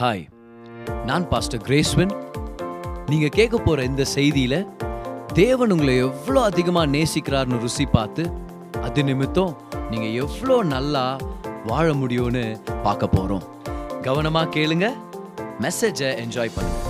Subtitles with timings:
[0.00, 0.22] Hi
[1.08, 2.12] நான் pastor கிரேஸ்வன்
[3.10, 4.54] நீங்க கேட்க போற இந்த செய்தியில
[5.32, 8.22] தேவன் உங்களை எவ்வளோ அதிகமா நேசிக்கிறார்னு ருசி பார்த்து
[8.82, 9.52] அது நிமித்தம்
[9.90, 11.04] நீங்க எவ்வளோ நல்லா
[11.66, 12.44] வாழ முடியும்னு
[12.82, 13.44] பார்க்க போறோம்.
[14.06, 14.88] கவனமா கேளுங்க
[15.66, 16.80] மெசேஜை என்ஜாய் பண்ணுங்க.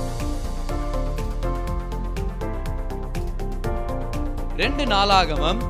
[4.56, 5.62] ரெண்டு நாளாகமம்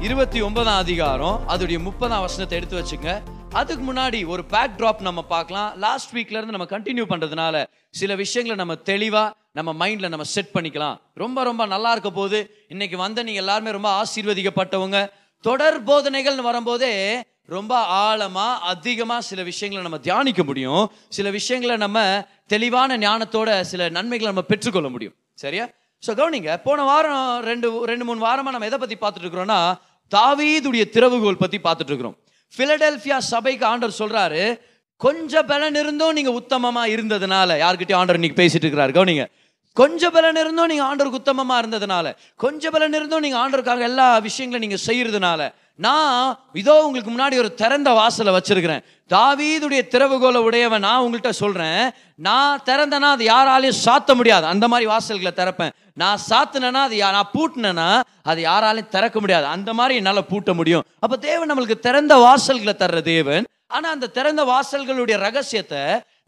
[0.00, 3.20] இருபத்தி ஒன்பதாம் அதிகாரம் அதோடைய முப்பதாம் வசனத்தை எடுத்து வச்சுங்க.
[3.52, 5.76] அதுக்கு முன்னாடி ஒரு பேக் ட்ராப் நம்ம பார்க்கலாம்.
[5.76, 10.96] லாஸ்ட் வீக்ல இருந்து நம்ம கண்டினியூ பண்றதுனால சில விஷயங்களை நம்ம தெளிவா நம்ம மைண்ட்ல நம்ம செட் பண்ணிக்கலாம்.
[11.14, 15.10] ரொம்ப ரொம்ப நல்லா இருக்க போது இன்னைக்கு வந்த நீங்க எல்லாருமே ரொம்ப ஆசீர்வதிக்கப்பட்டவங்க.
[15.40, 20.90] தொடர் போதனைகள்னு வரும்போதே ரொம்ப ஆழமா அதிகமா சில விஷயங்களை நம்ம தியானிக்க முடியும்.
[21.08, 25.14] சில விஷயங்களை நம்ம தெளிவான ஞானத்தோட சில நன்மைகளை நம்ம பெற்றுக்கொள்ள முடியும்.
[25.34, 25.68] சரியா?
[26.06, 29.74] ஸோ கவனிங்க போன வாரம் ரெண்டு ரெண்டு மூணு வாரமா நம்ம எதை பத்தி பார்த்துட்டு இருக்கிறோம்னா
[30.10, 32.18] தாவீதுடைய திறவுகோல் பத்தி பார்த்துட்டு இருக்கிறோம்.
[32.56, 34.60] ஃபிலடெல்ஃபியா சபைக்கு ஆண்டவர் சொல்கிறாரு
[34.96, 38.92] கொஞ்சம் பலன் இருந்தும் நீங்கள் உத்தமமாக இருந்ததுனால யார்கிட்டயும் ஆண்டவர் இன்னைக்கு பேசிட்டு இருக்கிறாரு.
[38.98, 39.26] கவனிங்க.
[39.72, 44.84] கொஞ்சம் பலன் இருந்தும் நீங்கள் ஆண்டவருக்கு உத்தமமாக இருந்ததுனால கொஞ்சம் பலன் இருந்தும் நீங்கள் ஆண்டவருக்காக எல்லா விஷயங்களும் நீங்கள்
[44.86, 45.40] செய்கிறதுனால
[45.78, 48.82] நான் இதோ உங்களுக்கு முன்னாடி ஒரு திறந்த வாசலை வச்சிருக்கிறேன்.
[49.08, 54.46] தாவீதுடைய திறவுகோலை உடையவன் நான் உங்கள்கிட்ட சொல்கிறேன் நான் திறந்தனா அது யாராலையும் சாத்த முடியாது.
[54.46, 55.72] அந்த மாதிரி வாசல்களை திறப்பேன்.
[55.94, 59.46] நான் சாத்தினேன்னா அது யா- நான் பூட்டினேன்னா அது யாராலையும் திறக்க முடியாது.
[59.46, 60.84] அந்த மாதிரி என்னால் பூட்ட முடியும்.
[60.98, 63.46] அப்போ தேவன் நம்மளுக்கு திறந்த வாசல்களை தர்ற தேவன்.
[63.66, 65.78] ஆனால் அந்த திறந்த வாசல்களுடைய ரகசியத்தை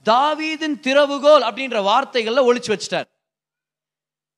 [0.05, 3.05] தாவீதின் திறவுகோல் அப்படின்ற வார்த்தைகளில் ஒழிச்சு வச்சிட்டார்.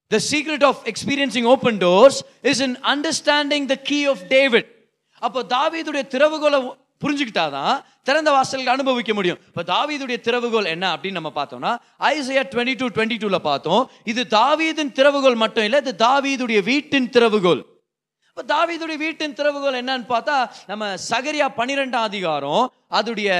[0.09, 4.81] The secret of experiencing open doors is in understanding the key of David
[5.23, 6.59] அப்போ தாவீதுடைய திறவுகோலை
[7.03, 9.39] புரிஞ்சுக்கிட்டாதான் திறந்த வாசல்கள் அனுபவிக்க முடியும்.
[9.49, 11.73] இப்போ தாவீதுடைய திறவுகோல் என்ன அப்படின்னு நம்ம பார்த்தோம்னா
[12.09, 17.63] ஐசையா டுவெண்ட்டி டூ டுவெண்ட்டி டூல பார்த்தோம் இது தாவீதின் திறவுகோல் மட்டும் இல்லை இது தாவீதுடைய வீட்டின் திறவுகோல்
[18.29, 23.31] இப்போ தாவீதுடைய வீட்டின் திறவுகோல் என்னன்னு பார்த்தா நம்ம சகரியா பன்னிரெண்டாம் அதிகாரம் அதுடைய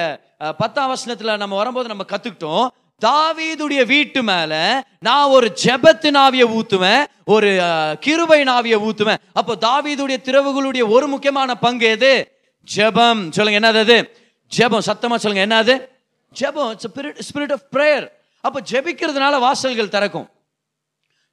[0.57, 2.67] பத்தாம் வசனத்தில் நம்ம வரும்போது நம்ம கற்றுக்கிட்டோம்
[3.07, 7.51] தாவீதுடைய வீட்டு மேல நான் ஒரு ஜெபத்தின் ஆவியை ஊத்துவேன் ஒரு
[8.01, 9.17] கிருபை நாவியை ஊத்துவேன்.
[9.33, 12.13] அப்போ தாவீதுடைய திறவுகளுடைய ஒரு முக்கியமான பங்கு எது?
[12.75, 13.31] ஜெபம்.
[13.31, 13.99] சொல்லுங்க என்னது அது?
[14.57, 14.87] ஜெபம்.
[14.87, 15.75] சத்தமா சொல்லுங்க என்னது
[16.41, 16.71] ஜெபம்.
[16.71, 18.09] இட்ஸ் ஸ்பிரிட் ஆஃப் ப்ரேயர்
[18.41, 20.31] அப்போ ஜெபிக்கிறதுனால வாசல்கள் திறக்கும்.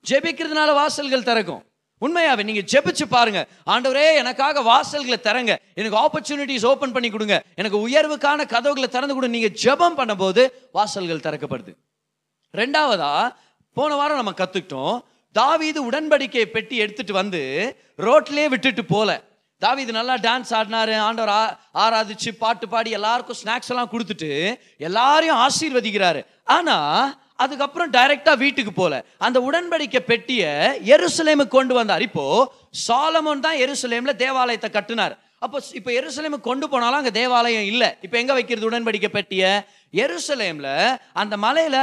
[0.10, 1.64] ஜெபிக்கிறதுனால வாசல்கள் திறக்கும்.
[2.06, 3.48] உண்மையாவே நீங்க ஜெபிச்சு பாருங்க.
[3.66, 5.56] ஆண்டவரே எனக்காக வாசல்களை திறங்க.
[5.74, 7.44] எனக்கு ஆப்பர்ச்சுனிட்டிஸ் ஓபன் பண்ணி கொடுங்க.
[7.56, 11.74] எனக்கு உயர்வுக்கான கதவுகளை திறந்து கொடுங்க நீங்க ஜெபம் பண்ணும்போது வாசல்கள் திறக்கப்படுது.
[12.58, 13.14] ரெண்டாவதா
[13.74, 15.00] போன வாரம் நம்ம கத்துக்கிட்டோம்.
[15.32, 17.42] தாவீது உடன்படிக்கை பெட்டி எடுத்துட்டு வந்து
[17.98, 19.22] ரோட்லயே விட்டுட்டு போல.
[19.58, 20.98] தாவீது நல்லா டான்ஸ் ஆடினாரு.
[20.98, 24.30] ஆண்டவர் ஆராதிச்சு பாட்டு பாடி எல்லாருக்கும் ஸ்நாக்ஸ் எல்லாம் கொடுத்துட்டு
[24.78, 26.26] எல்லாரையும் ஆசீர்வதிக்கிறாரு.
[26.44, 26.78] ஆனா
[27.44, 28.94] அதுக்கப்புறம் டைரக்டா வீட்டுக்கு போல.
[29.26, 30.44] அந்த உடன்படிக்கை பெட்டிய
[30.96, 32.06] எருசலேமுக்கு கொண்டு வந்தார்.
[32.10, 32.26] இப்போ
[32.88, 35.16] சாலமோன் தான் எருசலேம்ல தேவாலயத்தை கட்டினார்.
[35.46, 37.90] அப்போ இப்போ எருசலேமுக்கு கொண்டு போனாலும் அங்கே தேவாலயம் இல்லை.
[38.06, 39.44] இப்போ எங்கே வைக்கிறது உடன்படிக்கை பெட்டிய?
[40.04, 40.70] எருசலேம்ல
[41.22, 41.78] அந்த மலையில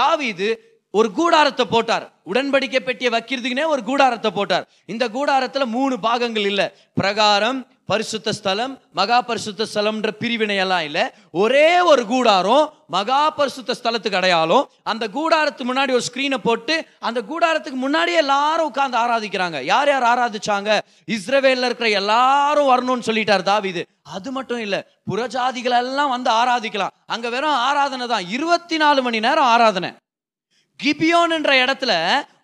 [0.00, 0.50] தாவிது
[0.98, 2.06] ஒரு கூடாரத்தை போட்டார்.
[2.30, 4.66] உடன்படிக்கை பெட்டியை வைக்கிறதுக்குனே ஒரு கூடாரத்தை போட்டார்.
[4.92, 6.66] இந்த கூடாரத்தில் மூணு பாகங்கள் இல்லை.
[7.00, 7.60] பிரகாரம்
[7.90, 11.04] பரிசுத்த ஸ்தலம் மகா பரிசுத்த ஸ்தலம்ன்ற பிரிவினையெல்லாம் இல்லை.
[11.42, 14.68] ஒரே ஒரு கூடாரம் மகா பரிசுத்த ஸ்தலத்துக்கு அடையாளம்.
[14.90, 16.74] அந்த கூடாரத்துக்கு முன்னாடி ஒரு ஸ்கிரீனை போட்டு
[17.08, 19.58] அந்த கூடாரத்துக்கு முன்னாடி எல்லாரும் உட்காந்து ஆராதிக்கிறாங்க.
[19.72, 20.78] யார் யார் ஆராதிச்சாங்க?
[21.16, 23.84] இஸ்ரேவேலில் இருக்கிற எல்லாரும் வரணும்னு சொல்லிட்டார் தாவிது.
[24.16, 26.94] அது மட்டும் இல்லை புறஜாதிகளெல்லாம் வந்து ஆராதிக்கலாம்.
[27.14, 28.28] அங்கே வெறும் ஆராதனை தான்.
[28.36, 29.92] இருபத்தி நாலு மணி நேரம் ஆராதனை.
[30.84, 31.92] கிபியோன் என்ற இடத்துல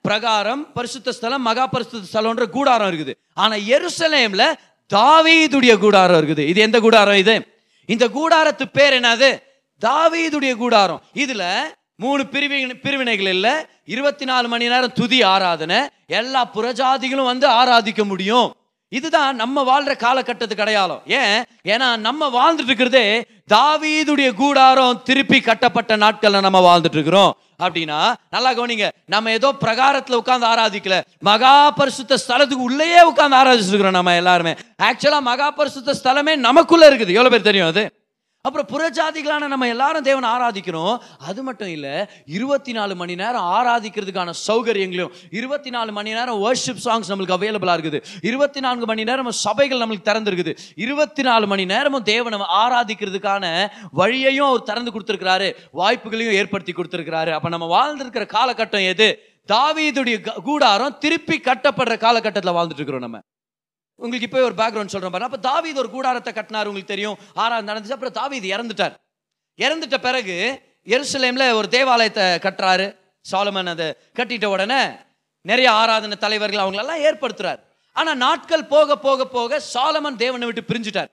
[0.03, 3.15] பிரகாரம் பரிசுத்த ஸ்தலம் மகா பரிசுத்த ஸ்தலம்ன்ற கூடாரம் இருக்குது.
[3.35, 4.53] ஆனா எருசலேம்ல
[4.95, 6.47] தாவீதுடைய கூடாரம் இருக்குது.
[6.47, 7.47] இது எந்த கூடாரம் இது?
[7.87, 9.43] இந்த கூடாரத்து பேர் என்னது?
[9.87, 11.03] தாவீதுடைய கூடாரம்.
[11.15, 11.45] இதுல
[11.97, 13.53] மூணு பிரிவினை பிரிவினைகள் இல்லை.
[13.85, 15.77] இருபத்தி நாலு மணி நேரம் துதி ஆராதனை.
[16.07, 18.55] எல்லா புறஜாதிகளும் வந்து ஆராதிக்க முடியும்.
[18.89, 21.03] இதுதான் நம்ம வாழ்ற காலகட்டத்துக்கு அடையாளம்.
[21.07, 21.45] ஏன்?
[21.65, 23.25] ஏன்னா நம்ம வாழ்ந்துட்டு இருக்கிறதே
[23.55, 27.37] தாவீதுடைய கூடாரம் திருப்பி கட்டப்பட்ட நாட்கள்ல நம்ம வாழ்ந்துட்டு இருக்கிறோம்.
[27.63, 31.01] அப்படின்னா நல்லா கவனிங்க நம்ம ஏதோ பிரகாரத்துல உட்காந்து ஆராதிக்கல.
[31.19, 34.55] மகா பரிசுத்த ஸ்தலத்துக்கு உள்ளேயே உட்காந்து ஆராதிச்சிருக்கிறோம் நம்ம எல்லாருமே.
[34.83, 37.17] ஆக்சுவலா மகா பரிசுத்த ஸ்தலமே நமக்குள்ள இருக்குது.
[37.19, 37.98] எவ்வளவு பேர் தெரியும் அது?
[38.49, 40.99] அப்புறம் புறஜாதிகளான நம்ம எல்லாரும் தேவனை ஆராதிக்கிறோம்.
[41.19, 47.03] அது மட்டும் இல்லை இருபத்தி நாலு மணி நேரம் ஆராதிக்கிறதுக்கான சௌகரியங்களையும் இருபத்தி நாலு மணி நேரம் வர்ஷிப் சாங்ஸ்
[47.09, 48.03] நம்மளுக்கு அவைலபிளாக இருக்குது.
[48.23, 50.57] இருபத்தி நான்கு மணி நேரம் சபைகள் நம்மளுக்கு திறந்துருக்குது.
[50.75, 57.33] இருபத்தி நாலு மணி நேரமும் தேவனை ஆராதிக்கிறதுக்கான வழியையும் அவர் திறந்து கொடுத்துருக்கிறாரு வாய்ப்புகளையும் ஏற்படுத்தி கொடுத்துருக்கிறாரு.
[57.33, 59.19] அப்போ நம்ம வாழ்ந்திருக்கிற காலகட்டம் எது?
[59.53, 63.21] தாவீதுடைய க- கூடாரம் திருப்பி கட்டப்படுற காலகட்டத்தில் வாழ்ந்துட்டு இருக்கிறோம் நம்ம.
[64.01, 65.29] உங்களுக்கு இப்போ ஒரு பேக்ரவுண்ட் சொல்கிறேன் பாருங்க.
[65.31, 67.19] அப்போ தாவீது ஒரு கூடாரத்தை கட்டினார் உங்களுக்கு தெரியும்.
[67.43, 67.97] ஆறாவது நடந்துச்சு.
[67.97, 68.95] அப்புறம் தாவீது இறந்துட்டார்.
[69.65, 70.37] இறந்துட்ட பிறகு
[70.95, 72.87] எருசலேமில் ஒரு தேவாலயத்தை கட்டுறாரு.
[73.25, 73.87] சாலமன் அதை
[74.19, 74.81] கட்டிட்ட உடனே
[75.41, 77.61] நிறைய ஆராதனை தலைவர்கள் அவங்களெல்லாம் ஏற்படுத்துறார்.
[77.93, 81.11] ஆனால் நாட்கள் போக போக போக சாலமன் தேவனை விட்டு பிரிஞ்சுட்டார்.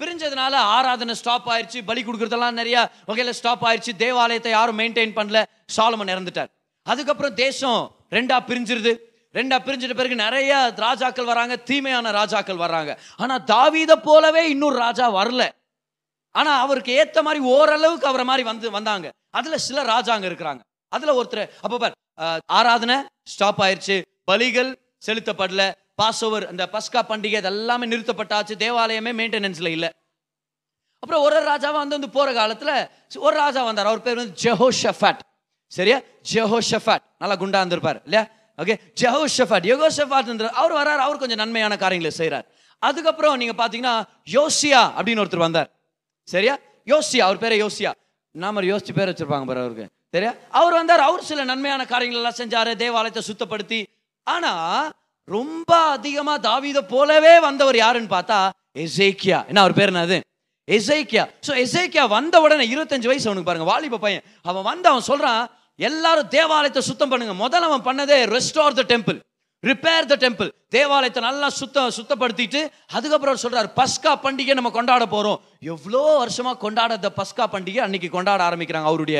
[0.00, 2.80] பிரிஞ்சதுனால ஆராதனை ஸ்டாப் ஆயிடுச்சு பலி கொடுக்குறதெல்லாம் நிறையா
[3.10, 5.40] வகையில் ஸ்டாப் ஆயிடுச்சு தேவாலயத்தை யாரும் மெயின்டைன் பண்ணல.
[5.76, 6.50] சாலமன் இறந்துட்டார்.
[6.82, 7.80] அதுக்கப்புறம் தேசம்
[8.16, 8.92] ரெண்டா பிரிஞ்சிருது.
[9.38, 10.50] ரெண்டா பிரிஞ்சிட்ட பிறகு நிறைய
[10.84, 12.92] ராஜாக்கள் வராங்க தீமையான ராஜாக்கள் வர்றாங்க
[13.22, 15.42] ஆனா தாவீத போலவே இன்னொரு ராஜா வரல.
[16.34, 19.06] ஆனா அவருக்கு ஏத்த மாதிரி ஓரளவுக்கு அவரை மாதிரி வந்து வந்தாங்க.
[19.38, 20.60] அதுல சில ராஜாங்க இருக்கிறாங்க.
[20.92, 21.96] அதுல ஒருத்தர் அப்ப பார்
[22.58, 22.96] ஆராதனை
[23.32, 23.96] ஸ்டாப் ஆயிடுச்சு
[24.30, 24.70] பலிகள்
[25.06, 25.62] செலுத்தப்படல.
[26.00, 28.54] பாசோவர் அந்த பஸ்கா பண்டிகை எல்லாமே நிறுத்தப்பட்டாச்சு.
[28.64, 29.90] தேவாலயமே மெயின்டெனன்ஸ்ல இல்லை.
[31.02, 32.70] அப்புறம் ஒரு ராஜாவாக ராஜாவா வந்து வந்து போற காலத்துல
[33.26, 33.88] ஒரு ராஜா வந்தார்.
[33.90, 35.20] அவர் பேர் வந்து ஜெஹோ ஷஃபாட்
[35.72, 35.98] சரியா?
[36.32, 38.24] ஜெஹோ ஷஃபாட் நல்லா குண்டா இருந்திருப்பார் இல்லையா?
[38.58, 40.28] ஓகே ஜெஹோ ஷஃபாட் யெகோ ஷஃபாட்
[40.60, 42.46] அவர் வரார் அவர் கொஞ்சம் நன்மையான காரியங்களை செய்கிறார்
[42.82, 43.94] அதுக்கப்புறம் நீங்கள் பார்த்தீங்கன்னா
[44.36, 45.68] யோசியா அப்படின்னு ஒருத்தர் வந்தார்.
[46.28, 46.54] சரியா?
[46.92, 47.90] யோசியா அவர் பேரை யோசியா.
[48.34, 49.86] நாம யோசிச்சு பேர் வச்சிருப்பாங்க பாரு அவருக்கு.
[50.14, 50.32] சரியா?
[50.58, 53.80] அவர் வந்தார் அவர் சில நன்மையான காரியங்கள் எல்லாம் செஞ்சார் தேவாலயத்தை சுத்தப்படுத்தி.
[54.26, 54.92] ஆனால்
[55.28, 58.38] ரொம்ப அதிகமாக தாவித போலவே வந்தவர் யாருன்னு பார்த்தா
[58.84, 59.38] எசேக்கியா.
[59.50, 60.18] என்ன அவர் பேர் என்னது?
[60.68, 61.24] எசேக்கியா.
[61.46, 64.24] ஸோ எசேக்கியா வந்த உடனே இருபத்தஞ்சு வயசு அவனுக்கு பாருங்க வாலிப பையன்.
[64.50, 65.42] அவன் வந்து அவன் சொல்கிறான்
[65.78, 67.34] எல்லாரும் தேவாலயத்தை சுத்தம் பண்ணுங்க.
[67.44, 69.18] முதல்ல அவன் பண்ணதே restore the temple
[69.64, 72.60] repair the temple தேவாலயத்தை நல்லா சுத்த சுத்தப்படுத்திட்டு
[72.96, 75.38] அதுக்கப்புறம் அவர் சொல்றாரு பஸ்கா பண்டிகை நம்ம கொண்டாட போறோம்.
[75.72, 79.18] எவ்வளோ வருஷமா கொண்டாடாத பஸ்கா பண்டிகை அன்னைக்கு கொண்டாட ஆரம்பிக்கிறாங்க அவருடைய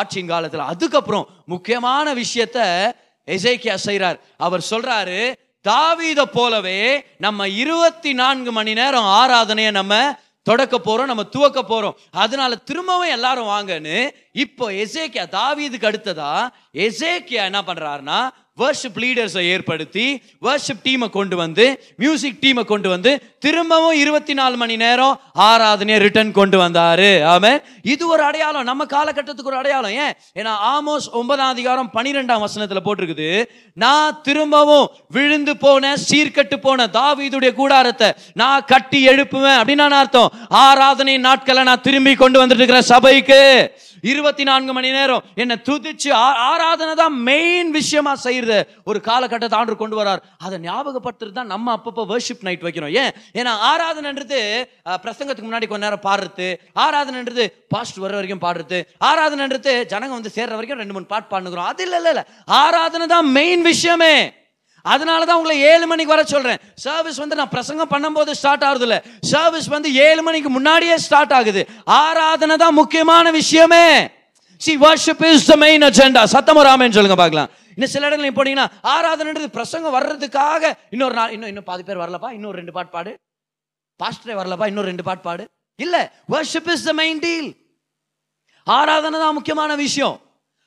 [0.00, 0.68] ஆட்சியின் காலத்தில்.
[0.72, 2.58] அதுக்கப்புறம் முக்கியமான விஷயத்த
[3.28, 5.20] எசைக்கியா செய்கிறார் அவர் சொல்றாரு
[5.64, 6.80] தாவீத போலவே
[7.24, 9.94] நம்ம இருபத்தி நான்கு மணி நேரம் ஆராதனையை நம்ம
[10.48, 11.96] தொடக்க போறோம் நம்ம துவக்க போறோம்.
[12.22, 13.96] அதனால திரும்பவும் எல்லாரும் வாங்கன்னு
[14.44, 16.32] இப்போ எசேக்கியா தாவீதுக்கு அடுத்ததா
[16.86, 18.18] எசேக்கியா என்ன பண்றாருன்னா
[18.58, 24.76] வர்ஷிப் லீடர்ஸை ஏற்படுத்தி வர்ஷிப் டீமை கொண்டு வந்து மியூசிக் டீமை கொண்டு வந்து திரும்பவும் இருபத்தி நாலு மணி
[24.76, 27.06] நேரம் ஆராதனையை ரிட்டர்ன் கொண்டு வந்தாரு.
[27.34, 28.64] ஆமே இது ஒரு அடையாளம்.
[28.64, 29.90] நம்ம காலகட்டத்துக்கு ஒரு அடையாளம்.
[29.90, 30.12] ஏன்?
[30.34, 33.44] ஏன்னா ஆமோஸ் ஒன்பதாம் அதிகாரம் பனிரெண்டாம் வசனத்தில் போட்டிருக்குது
[33.74, 39.60] நான் திரும்பவும் விழுந்து போன சீர்கட்டு போன தாவீதுடைய கூடாரத்தை நான் கட்டி எழுப்புவேன்.
[39.60, 40.32] அப்படின்னு அர்த்தம்.
[40.48, 43.72] ஆராதனை நாட்களை நான் திரும்பி கொண்டு வந்துட்டு இருக்கிறேன் சபைக்கு.
[44.04, 46.10] இருபத்தி நான்கு மணி நேரம் என்னை துதிச்சு
[46.48, 48.58] ஆராதனை தான் மெயின் விஷயமா செய்யறது.
[48.84, 53.12] ஒரு காலகட்டத்தை ஆண்டு கொண்டு வரார் அதை ஞாபகப்படுத்துறது தான் நம்ம அப்பப்போ வர்ஷிப் நைட் வைக்கிறோம் ஏன்?
[53.34, 54.40] ஏன்னா ஆராதனைன்றது
[55.04, 56.48] பிரசங்கத்துக்கு முன்னாடி கொஞ்ச நேரம் பாடுறது
[56.84, 58.80] ஆராதனைன்றது பாஸ்ட் வர வரைக்கும் பாடுறது
[59.10, 62.24] ஆராதனைன்றது ஜனங்க வந்து சேர்ற வரைக்கும் ரெண்டு மூணு பாட்டு பாடுகிறோம் அது இல்லை இல்லை
[62.58, 64.14] ஆராதனை தான் மெயின் விஷயமே.
[64.94, 68.96] அதனால தான் உங்களை ஏழு மணிக்கு வர சொல்கிறேன் சர்வீஸ் வந்து நான் பிரசங்கம் பண்ணும்போது ஸ்டார்ட் ஆகுதுல்ல
[69.32, 71.62] சர்வீஸ் வந்து ஏழு மணிக்கு முன்னாடியே ஸ்டார்ட் ஆகுது.
[72.02, 73.86] ஆராதனை தான் முக்கியமான விஷயமே.
[74.64, 77.50] See worship is the main agenda சத்தமராமன் சொல்லுங்க பார்க்கலாம்.
[77.76, 82.56] இன்னும் சில இடங்கள் போனீங்கன்னா ஆராதனைன்றது பிரசங்கம் வர்றதுக்காக இன்னொரு நாள் இன்னும் இன்னும் பாதி பேர் வரலப்பா இன்னொரு
[82.60, 83.12] ரெண்டு பாட்டு பாடு.
[84.00, 85.44] பாஸ்டரே வரலப்பா இன்னொரு ரெண்டு பாட்டு பாடு.
[85.78, 86.02] இல்லை
[86.34, 87.50] worship is the main deal
[88.66, 90.16] ஆராதனை தான் முக்கியமான விஷயம்.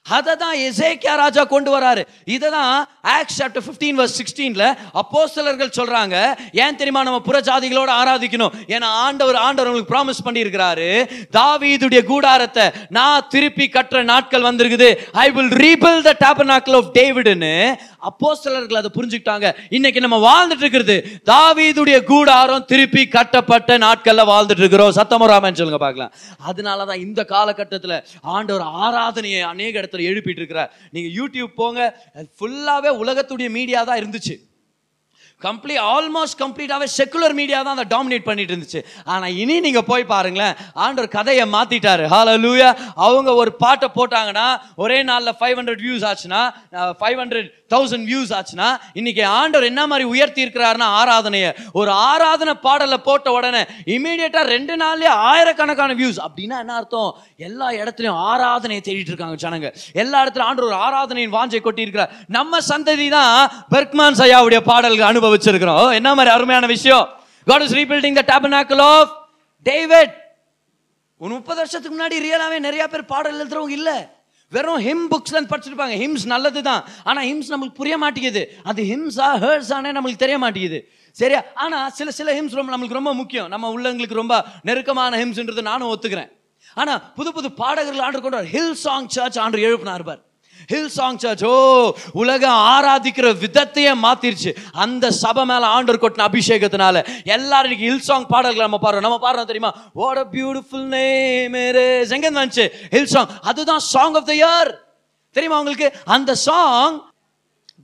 [0.05, 2.03] அதை தான் எசேக்கியா ராஜா கொண்டு வராரு.
[2.35, 2.71] இதை தான்
[3.15, 4.65] ஆக்ஸ் சாப்டர் ஃபிஃப்டீன் வர்ஸ் சிக்ஸ்டீனில்
[5.01, 6.15] அப்போஸ்தலர்கள் சொல்கிறாங்க
[6.63, 8.55] ஏன் தெரியுமா நம்ம புறஜாதிகளோட ஆராதிக்கணும்?
[8.75, 10.87] ஏன்னா ஆண்டவர் ஆண்டவர் உங்களுக்கு ப்ராமிஸ் பண்ணியிருக்கிறாரு
[11.37, 12.65] தாவீதுடைய கூடாரத்தை
[12.97, 14.89] நான் திருப்பி கட்டுற நாட்கள் வந்திருக்குது.
[15.25, 17.53] I will rebuild the tabernacle of டேவிடுன்னு
[18.09, 19.47] அப்போஸ்தலர்கள் அதை புரிஞ்சுக்கிட்டாங்க.
[19.77, 20.97] இன்னைக்கு நம்ம வாழ்ந்துட்டு இருக்கிறது
[21.33, 24.93] தாவீதுடைய கூடாரம் திருப்பி கட்டப்பட்ட நாட்களில் வாழ்ந்துட்டு இருக்கிறோம்.
[24.99, 26.13] சத்தமராமன் சொல்லுங்க பார்க்கலாம்.
[26.49, 27.97] அதனால தான் இந்த காலகட்டத்தில்
[28.35, 30.73] ஆண்டவர் ஆராதனையை அநேக இடத்துல எழுப்பிட்டு இருக்கிறார்.
[30.91, 32.01] நீங்க யூடியூப் போங்க.
[32.39, 34.49] ஃபுல்லாவே உலகத்துடைய மீடியா தான் இருந்துச்சு.
[35.45, 38.81] கம்ப்ளீட் ஆல்மோஸ்ட் கம்ப்ளீட்டாகவே செக்குலர் மீடியா தான் அதை டாமினேட் பண்ணிட்டு இருந்துச்சு.
[39.13, 42.69] ஆனால் இனி நீங்கள் போய் பாருங்களேன் ஆண்டவர் கதையை மாற்றிட்டாரு ஹalleluya
[43.05, 44.47] அவங்க ஒரு பாட்டை போட்டாங்கன்னா
[44.83, 46.41] ஒரே நாளில் ஃபைவ் ஹண்ட்ரட் வியூஸ் ஆச்சுன்னா
[47.01, 48.69] ஃபைவ் ஹண்ட்ரட் தௌசண்ட் வியூஸ் ஆச்சுன்னா
[48.99, 51.51] இன்னைக்கு ஆண்டவர் என்ன மாதிரி உயர்த்தி இருக்கிறாருன்னா ஆராதனையை.
[51.79, 53.61] ஒரு ஆராதனை பாடலை போட்ட உடனே
[53.95, 57.11] இமீடியட்டாக ரெண்டு நாள்லேயே ஆயிரக்கணக்கான வியூஸ் அப்படின்னா என்ன அர்த்தம்?
[57.47, 59.69] எல்லா இடத்துலையும் ஆராதனையை தேடிட்டு இருக்காங்க ஜனங்க.
[60.03, 63.35] எல்லா இடத்துலையும் ஆண்டவர் ஒரு ஆராதனையின் வாஞ்சை கொட்டி இருக்கிறார் நம்ம சந்ததி தான்
[63.75, 67.09] பெர்க்மான் சையாவுடைய பாடல்கள் அனுபவிச்சிருக்கிறோம் ஓ, என்ன மாதிரி அருமையான விஷயம்.
[67.47, 69.09] God is rebuilding the tabernacle of
[69.65, 70.19] David.
[71.17, 74.19] ஒரு முப்பது வருஷத்துக்கு முன்னாடி ரியலாவே நிறைய பேர் பாடல் எழுதுறவங்க இல்ல.
[74.49, 75.91] வெறும் ஹிம் புக்ஸ்ல படிச்சிருப்பாங்க.
[75.91, 78.57] ஹிம்ஸ் நல்லது தான் ஆனா ஹிம்ஸ் நம்மளுக்கு புரிய மாட்டேங்குது.
[78.63, 80.89] அது ஹிம்ஸா ஹேர்ஸானே நம்மளுக்கு தெரிய மாட்டேங்குது.
[81.11, 81.43] சரியா?
[81.53, 83.47] ஆனா சில சில ஹிம்ஸ் ரொம்ப நம்மளுக்கு ரொம்ப முக்கியம்.
[83.47, 86.31] நம்ம உள்ளங்களுக்கு ரொம்ப நெருக்கமான ஹிம்ஸ்ன்றது நானும் ஒத்துக்கிறேன்.
[86.73, 90.29] ஆனா புது புது பாடகர்கள் ஆண்டு கொண்டு ஹில் சாங் சர்ச் ஆண்டு எழுப்பினார் பார்.
[90.67, 91.53] ஹில் சாங் சர்ச் ஓ
[92.11, 94.55] உலகம் ஆராதிக்கிற விதத்தையே மாத்திருச்சு.
[94.71, 98.99] அந்த சபை மேல ஆண்டர் கொட்டின அபிஷேகத்தினால எல்லாரும் இன்னைக்கு ஹில் சாங் பாடல்கள் நம்ம பாடுறோம்.
[98.99, 99.73] நம்ம பாடுறோம் தெரியுமா?
[99.93, 104.71] வாட் அ பியூட்டிஃபுல் நேம் எங்க இருந்துச்சு ஹில் சாங் அதுதான் சாங் ஆஃப் த இயர்
[105.31, 105.93] தெரியுமா உங்களுக்கு?
[106.05, 107.11] அந்த சாங்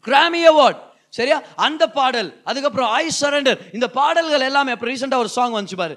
[0.01, 1.37] கிராமி அவார்ட் சரியா?
[1.65, 5.95] அந்த பாடல் அதுக்கப்புறம் ஐ சரண்டர் இந்த பாடல்கள் எல்லாமே அப்புறம் ரீசெண்டாக ஒரு சாங் வந்துச்சு பாரு.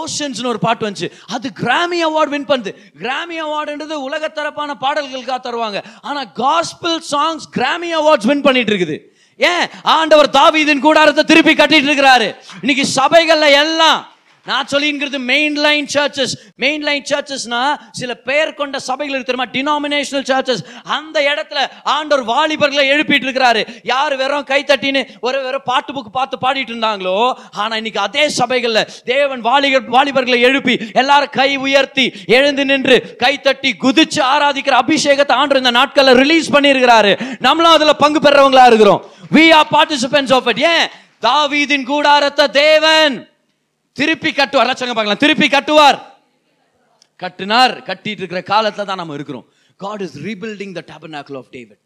[0.00, 1.10] ஓஷன்ஸ்னு ஒரு பாட்டு வந்துச்சு.
[1.34, 2.72] அது கிராமி அவார்டு வின் பண்ணுது.
[3.02, 5.80] கிராமி அவார்டுன்றது உலகத்தரப்பான பாடல்களுக்காக தருவாங்க.
[6.02, 8.98] ஆனால் gospel songs Grammy awards win பண்ணிட்டு இருக்குது.
[9.40, 9.66] ஏன்?
[9.82, 12.30] ஆண்டவர் தாவீதின் கூடாரத்தை திருப்பி கட்டிட்டு இருக்கிறாரு.
[12.62, 14.00] இன்னைக்கு சபைகளில் எல்லாம்
[14.46, 19.48] நான் சொல்லிங்கிறது main line churches main line சர்ச்சஸ்னா சில பெயர் கொண்ட சபைகள் இருக்கு தெரியுமா?
[19.56, 23.62] டினாமினேஷனல் சர்ச்சஸ் அந்த இடத்துல ஆண்டவர் வாலிபர்களை எழுப்பிட்டு இருக்கிறாரு.
[23.82, 28.88] யார் வெறும் கை தட்டின்னு ஒரு வெறும் பாட்டு புக்கு பார்த்து பாடிட்டு இருந்தாங்களோ ஆனால் இன்னைக்கு அதே சபைகளில்
[29.04, 35.56] தேவன் வாலிபர் வாலிபர்களை எழுப்பி எல்லாரும் கை உயர்த்தி எழுந்து நின்று கை தட்டி குதிச்சு ஆராதிக்கிற அபிஷேகத்தை ஆண்டவர்
[35.56, 37.38] இந்த நாட்களில் ரிலீஸ் பண்ணியிருக்கிறாரு.
[37.38, 39.04] நம்மளும் அதில் பங்கு பெறவங்களா இருக்கிறோம்.
[39.32, 40.88] We are participants of it ஏன்?
[41.22, 43.30] தாவீதின் கூடாரத்தை தேவன்.
[43.92, 44.70] திருப்பி கட்டுவார்.
[44.70, 45.16] லட்சங்க பார்க்கலாம்.
[45.16, 46.00] திருப்பி கட்டுவார்.
[47.16, 47.82] கட்டினார்.
[47.82, 49.46] கட்டிட்டு இருக்கிற காலத்துல தான் நம்ம இருக்கிறோம்.
[49.76, 51.78] God is rebuilding the tabernacle of David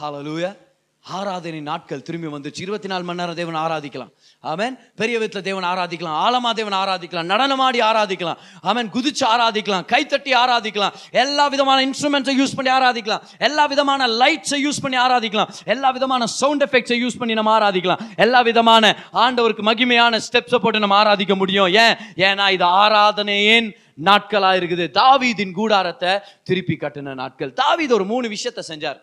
[0.00, 0.56] ஹalleluya
[1.06, 2.60] ஆராதனை நாட்கள் திரும்பி வந்துச்சு.
[2.60, 4.10] இருபத்தி நாலு மணி நேரம் தேவன் ஆராதிக்கலாம்.
[4.40, 6.16] அவன் பெரிய விதத்தில் தேவன் ஆராதிக்கலாம்.
[6.24, 7.28] ஆழமா தேவன் ஆராதிக்கலாம்.
[7.32, 8.36] நடனமாடி ஆராதிக்கலாம்.
[8.60, 9.84] அவன் குதிச்சு ஆராதிக்கலாம்.
[9.92, 10.90] கைத்தட்டி ஆராதிக்கலாம்.
[11.10, 13.20] எல்லா விதமான இன்ஸ்ட்ருமெண்ட்ஸை யூஸ் பண்ணி ஆராதிக்கலாம்.
[13.38, 15.46] எல்லா விதமான லைட்ஸை யூஸ் பண்ணி ஆராதிக்கலாம்.
[15.64, 17.98] எல்லா விதமான சவுண்ட் எஃபெக்ட்ஸை யூஸ் பண்ணி நம்ம ஆராதிக்கலாம்.
[18.16, 21.66] எல்லா விதமான ஆண்டவருக்கு மகிமையான ஸ்டெப்ஸை போட்டு நம்ம ஆராதிக்க முடியும்.
[21.66, 21.96] ஏன்?
[22.16, 24.90] ஏன்னா இது ஆராதனையின் நாட்களாக இருக்குது.
[24.90, 27.52] தாவீதின் கூடாரத்தை திருப்பி கட்டின நாட்கள்.
[27.52, 29.00] தாவீது ஒரு மூணு விஷயத்தை செஞ்சார்.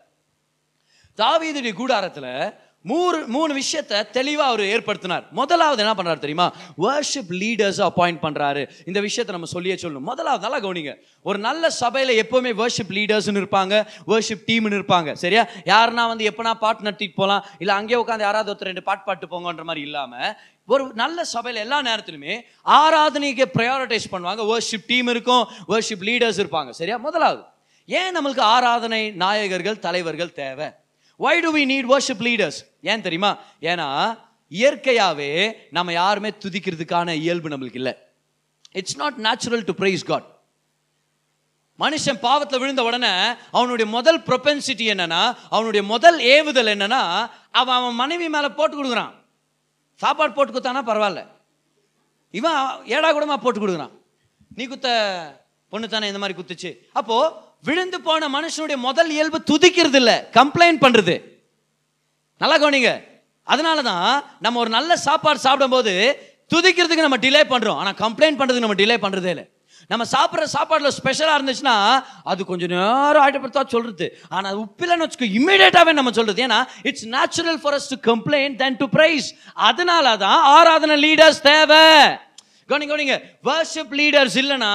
[1.22, 5.30] தாவீதுடைய கூடாரத்தில் மூணு மூணு விஷயத்தை தெளிவாக அவர் ஏற்படுத்தினார்.
[5.30, 6.52] முதலாவது என்ன பண்ணுறாரு தெரியுமா?
[6.78, 10.10] வர்ஷிப் லீடர்ஸ் அப்பாயிண்ட் பண்ணுறாரு இந்த விஷயத்தை நம்ம சொல்லியே சொல்லணும்.
[10.10, 10.96] முதலாவது நல்லா கவனிங்க.
[11.24, 15.14] ஒரு நல்ல சபையில் எப்போவுமே வர்ஷிப் லீடர்ஸ்னு இருப்பாங்க வர்ஷிப் டீம்னு இருப்பாங்க.
[15.14, 15.48] சரியா?
[15.66, 19.64] யாருன்னா வந்து எப்போனா பாட்டு நட்டிட்டு போகலாம் இல்லை அங்கேயே உட்காந்து யாராவது ஒருத்தர் ரெண்டு பாட்டு பாட்டு போங்கன்ற
[19.64, 20.36] மாதிரி இல்லாமல்
[20.66, 24.58] ஒரு நல்ல சபையில் எல்லா நேரத்திலுமே ஆராதனைக்கு ப்ரையாரிட்டைஸ் பண்ணுவாங்க.
[24.58, 26.70] வர்ஷிப் டீம் இருக்கும் வர்ஷிப் லீடர்ஸ் இருப்பாங்க.
[26.70, 26.98] சரியா?
[26.98, 27.42] முதலாவது.
[27.86, 30.66] ஏன் நம்மளுக்கு ஆராதனை நாயகர்கள் தலைவர்கள் தேவை?
[31.24, 32.60] Why do we need worship leaders
[32.92, 33.32] ஏன் தெரியுமா?
[33.70, 33.88] ஏன்னா
[34.60, 35.32] இயற்கையாகவே
[35.78, 37.94] நம்ம யாருமே துதிக்கிறதுக்கான இயல்பு நம்மளுக்கு இல்லை.
[38.80, 40.28] It's not natural to praise God
[41.80, 43.12] மனுஷன் பாவத்தில் விழுந்த உடனே
[43.52, 47.02] அவனுடைய முதல் ப்ரொபென்சிட்டி என்னன்னா அவனுடைய முதல் ஏவுதல் என்னன்னா
[47.60, 49.14] அவன் அவன் மனைவி மேலே போட்டு கொடுக்குறான்.
[50.04, 51.22] சாப்பாடு போட்டு கொடுத்தானா பரவாயில்ல.
[52.40, 53.96] இவன் ஏடா கூடமா போட்டு கொடுக்குறான்.
[54.56, 54.90] நீ குத்த
[55.70, 56.72] பொண்ணு தானே இந்த மாதிரி குத்துச்சு.
[57.00, 57.36] அப்போது
[57.68, 61.16] விழுந்து போன மனுஷனுடைய முதல் இயல்பு துதிக்கிறது இல்லை கம்ப்ளைண்ட் பண்ணுறது
[62.42, 62.92] நல்லா கவனிங்க.
[63.48, 64.12] அதனால தான்
[64.44, 65.94] நம்ம ஒரு நல்ல சாப்பாடு சாப்பிடும்போது
[66.54, 69.46] துதிக்கிறதுக்கு நம்ம டிலே பண்ணுறோம் ஆனால் கம்ப்ளைண்ட் பண்ணுறதுக்கு நம்ம டிலே பண்ணுறதே இல்லை.
[69.92, 71.76] நம்ம சாப்பிட்ற சாப்பாடில் ஸ்பெஷலாக இருந்துச்சுன்னா
[72.32, 77.60] அது கொஞ்சம் நேரம் ஆயிட்டப்படுத்தா சொல்கிறது ஆனால் அது உப்பிலன்னு வச்சுக்கோ இம்மிடியேட்டாகவே நம்ம சொல்கிறது ஏன்னா it's natural
[77.64, 79.28] for us to complaint then to praise
[79.70, 81.86] அதனால தான் ஆராதனை லீடர்ஸ் தேவை.
[82.72, 83.18] கவனிங்க கவனிங்க.
[83.50, 84.72] வர்ஷிப் லீடர்ஸ் இல்லைன்னா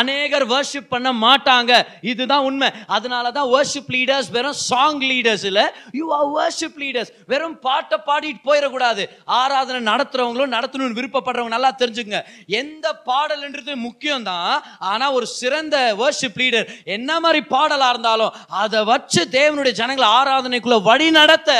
[0.00, 1.72] அநேகர் வர்ஷிப் பண்ண மாட்டாங்க.
[2.12, 2.68] இதுதான் உண்மை.
[2.86, 5.62] அதனால தான் வர்ஷிப் லீடர்ஸ் வெறும் சாங் லீடர்ஸ் இல்ல.
[6.00, 9.02] யூ ஆர் வர்ஷிப் லீடர்ஸ் வெறும் பாட்டை பாடிட்டு போயிடக்கூடாது
[9.40, 14.52] ஆராதனை நடத்துறவங்களும் நடத்தணும்னு விருப்பப்படுறவங்க நல்லா தெரிஞ்சுங்க எந்த பாடல்ன்றது முக்கியம் தான்
[14.92, 21.10] ஆனா ஒரு சிறந்த வர்ஷிப் லீடர் என்ன மாதிரி பாடலா இருந்தாலும் அதை வச்சு தேவனுடைய ஜனங்களை ஆராதனைக்குள்ள வழி
[21.10, 21.50] நடத்த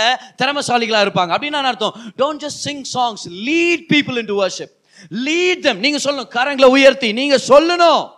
[0.43, 1.33] திறமசாலிகளா இருப்பாங்க.
[1.35, 1.97] அப்படின்னு அர்த்தம்?
[2.19, 4.75] Don't just sing songs lead people into worship
[5.11, 6.35] lead them நீங்க சொல்லணும்.
[6.35, 7.13] கரங்களை உயர்த்தி.
[7.13, 8.13] நீங்க சொல்லணும்.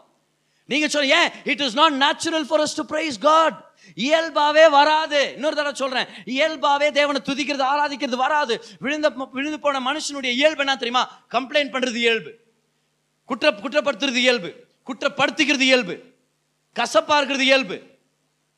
[0.66, 1.30] நீங்க சொல்ல ஏன்?
[1.44, 3.64] It is not natural for us to praise God
[3.96, 5.32] இயல்பாவே வராது.
[5.34, 6.06] இன்னொரு தடவை சொல்றேன்.
[6.24, 8.64] இயல்பாவே தேவனை துதிக்கிறது ஆராதிக்கிறது வராது.
[8.78, 11.22] விழுந்த விழுந்து போன மனுஷனுடைய இயல்பு என்ன தெரியுமா?
[11.32, 12.34] கம்ப்ளைண்ட் பண்றது இயல்பு.
[13.24, 14.64] குற்ற குற்றப்படுத்துறது இயல்பு.
[14.86, 16.02] குற்றப்படுத்திக்கிறது இயல்பு.
[16.74, 17.82] கசப்பா இருக்கிறது இயல்பு.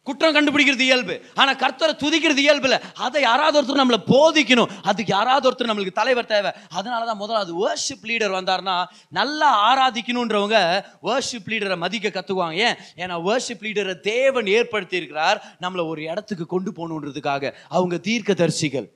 [0.09, 1.15] குற்றம் கண்டுபிடிக்கிறது இயல்பு.
[1.35, 4.71] ஆனால் கர்த்தரை துதிக்கிறது இயல்பு இல்லை அதை யாராவது ஒருத்தர் நம்மளை போதிக்கணும்.
[4.83, 6.51] அதுக்கு யாராவது ஒருத்தர் நம்மளுக்கு தலைவர் தேவை.
[6.75, 8.77] அதனாலதான் முதலாவது வேர்ஷிப் லீடர் வந்தாருன்னா
[9.09, 12.79] நல்லா ஆராதிக்கணுன்றவங்க வேர்ஷிப் லீடரை மதிக்க கற்றுக்குவாங்க ஏன்?
[12.97, 17.53] ஏன்னா வேர்ஷிப் லீடரை தேவன் ஏற்படுத்தி இருக்கிறார் நம்மளை ஒரு இடத்துக்கு கொண்டு போகணுன்றதுக்காக.
[17.69, 18.89] அவங்க தீர்க்க தரிசிகள்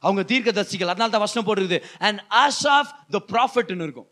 [0.00, 0.92] அவங்க தீர்க்கதரிசிகள்.
[0.94, 4.08] அதனால தான் வசனம் போடுறது அண்ட் ஆஸ் ஆஃப் த ப்ராஃபிட்னு இருக்கும்.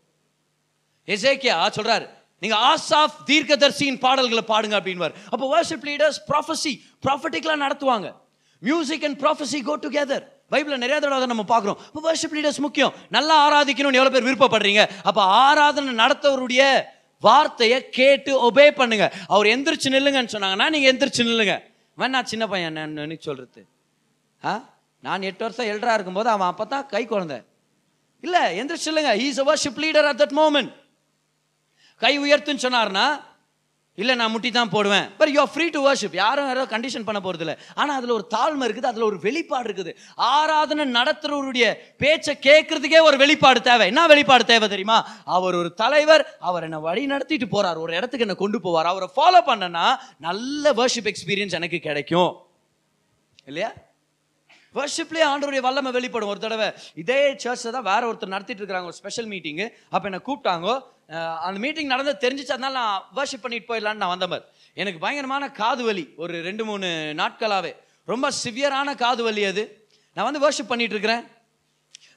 [1.07, 2.05] எசேக்கியா சொல்கிறார்
[2.45, 6.73] நீங்கள் ஆசாஃப் தீர்க்கதர்சியின் பாடல்களை பாடுங்க அப்படின்வார் அப்போ வர்ஷிப் லீடர்ஸ் ப்ராஃபஸி
[7.05, 8.07] ப்ராஃபட்டிக்லாம் நடத்துவாங்க.
[8.61, 11.77] Music and prophecy go together பைபிளில் நிறைய தடவை அதை நம்ம பார்க்குறோம்.
[11.87, 12.91] இப்போ வர்ஷிப் லீடர்ஸ் முக்கியம்.
[13.15, 14.81] நல்லா ஆராதிக்கணும்னு எவ்வளோ பேர் விருப்பப்படுறீங்க?
[15.09, 16.61] அப்போ ஆராதனை நடத்தவருடைய
[17.23, 19.05] வார்த்தையை கேட்டு ஒபே பண்ணுங்க.
[19.27, 21.55] அவர் எந்திரிச்சு நில்லுங்கன்னு சொன்னாங்கன்னா நீங்கள் எந்திரிச்சு நில்லுங்க.
[21.97, 22.73] வேணா சின்ன பையன்?
[22.73, 23.61] நான் சொல்கிறது
[24.41, 24.53] ஆ?
[25.03, 27.37] நான் எட்டு வருஷம் எல்டராக இருக்கும்போது அவன் அப்போ தான் கை குழந்தை.
[28.23, 30.71] இல்லை எந்திரிச்சு இல்லைங்க is a worship leader at that moment
[32.03, 33.07] கை உயர்த்துன்னு சொன்னார்னா
[33.97, 35.05] இல்லை நான் முட்டி தான் போடுவேன்.
[35.19, 38.63] But you free to worship யாரும் யாரோ கண்டிஷன் பண்ண போகிறது இல்லை ஆனால் அதில் ஒரு தாழ்மை
[38.67, 39.91] இருக்குது அதில் ஒரு வெளிப்பாடு இருக்குது.
[40.29, 41.67] ஆராதனை நடத்துகிறவருடைய
[42.03, 43.85] பேச்சை கேட்கறதுக்கே ஒரு வெளிப்பாடு தேவை.
[43.91, 44.97] என்ன வெளிப்பாடு தேவை தெரியுமா?
[45.35, 48.89] அவர் ஒரு தலைவர் அவர் என்னை வழி நடத்திட்டு போகிறார் ஒரு இடத்துக்கு என்னை கொண்டு போவார்.
[48.91, 49.85] அவரை ஃபாலோ பண்ணனா
[50.27, 52.33] நல்ல வர்ஷிப் எக்ஸ்பீரியன்ஸ் எனக்கு கிடைக்கும்.
[53.51, 53.71] இல்லையா?
[54.79, 56.33] வர்ஷிப்லேயே ஆண்டவருடைய வல்லமை வெளிப்படும்.
[56.33, 56.67] ஒரு தடவை
[57.03, 58.91] இதே சர்ச்சை தான் வேற ஒருத்தர் நடத்திட்டு இருக்கிறாங்க.
[58.91, 60.75] ஒரு ஸ்பெஷல் மீட்டிங்கு அப்போ என்னை கூப்பிட்டாங்க
[61.07, 64.47] அந்த மீட்டிங் நடந்தது தெரிஞ்சிச்சு அதனால நான் வர்ஷிப் பண்ணிட்டு போயிடலான்னு நான் வந்த மாதிரி.
[64.73, 69.87] எனக்கு பயங்கரமான காது வலி ஒரு ரெண்டு மூணு நாட்களாகவே ரொம்ப சிவியரான காது வலி அது.
[70.13, 71.23] நான் வந்து வர்ஷிப் பண்ணிட்டு இருக்கிறேன்.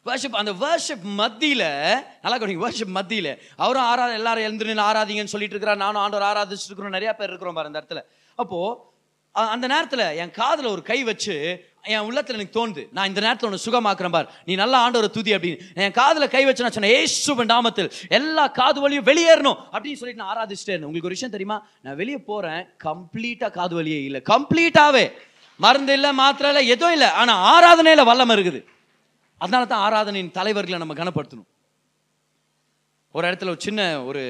[0.05, 3.43] வர்ஷிப் அந்த வர்ஷிப் மத்தியில் நல்லா கவனிங்க வர்ஷிப் மத்தியில்.
[3.57, 5.77] அவரும் ஆரா எல்லாரும் எழுந்துருன்னு ஆராதிங்கன்னு சொல்லிட்டு இருக்கிறார்.
[5.77, 6.93] நானும் ஆண்டவர் ஆராதிச்சுட்டு இருக்கிறோம்.
[6.93, 8.03] நிறையா பேர் இருக்கிறோம் பாரு அந்த இடத்துல.
[8.35, 8.81] அப்போது
[9.33, 11.35] அந்த நேரத்தில் என் காதில் ஒரு கை வச்சு
[11.95, 12.83] என் உள்ளத்தில் எனக்கு தோணுது.
[12.97, 14.29] நான் இந்த நேரத்தில் உன்னை சுகமாக்குறேன் பார்.
[14.49, 18.79] நீ நல்லா ஆண்டவரை துதி அப்படின்னு என் காதில் கை வச்சு நான் சொன்னேன் ஏசுவின் நாமத்தில் எல்லா காது
[18.85, 19.59] வலியும் வெளியேறணும்.
[19.75, 21.59] அப்படின்னு சொல்லிட்டு நான் ஆராதிச்சிட்டே இருந்தேன் உங்களுக்கு ஒரு விஷயம் தெரியுமா?
[21.85, 24.23] நான் வெளியே போகிறேன் கம்ப்ளீட்டாக காது வலியே இல்லை.
[24.33, 25.05] கம்ப்ளீட்டாகவே
[25.65, 27.11] மருந்து இல்லை மாத்திரை இல்லை எதுவும் இல்லை.
[27.21, 28.61] ஆனால் ஆராதனையில் வல்லம் இருக்குது.
[29.45, 31.49] அதனால தான் ஆராதனையின் தலைவர்களை நம்ம கனப்படுத்தணும்.
[33.17, 34.23] ஒரு இடத்துல ஒரு சின்ன ஒரு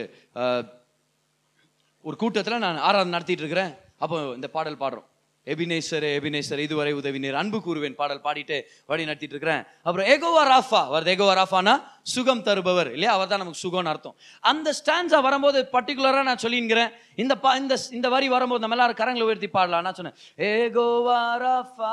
[2.09, 3.73] ஒரு கூட்டத்தில் நான் ஆராதனை நடத்திட்டு இருக்கிறேன்.
[4.05, 5.07] அப்போ இந்த பாடல் பாடுறோம்.
[5.53, 10.81] எபினேசரே எபினேசர் இதுவரை உதவி நீர் அன்பு கூறுவேன் பாடல் பாடிட்டு வழி நடத்திட்டு இருக்கிறேன் அப்புறம் எகோவா ராஃபா
[10.95, 11.75] வருது எகோவா ராஃபானா?
[12.15, 13.13] சுகம் தருபவர் இல்லையா?
[13.15, 14.17] அவர் தான் நமக்கு சுகம்னு அர்த்தம்.
[14.41, 16.91] அந்த ஸ்டான்ஸா வரும்போது பர்டிகுலராக நான் சொல்லிங்கிறேன்.
[17.17, 19.83] இந்த பா இந்த இந்த வரி வரும்போது நம்ம எல்லாரும் கரங்களை உயர்த்தி பாடலாம்.
[19.83, 20.17] நான் சொன்னேன்
[20.49, 21.93] ஏகோவா ராஃபா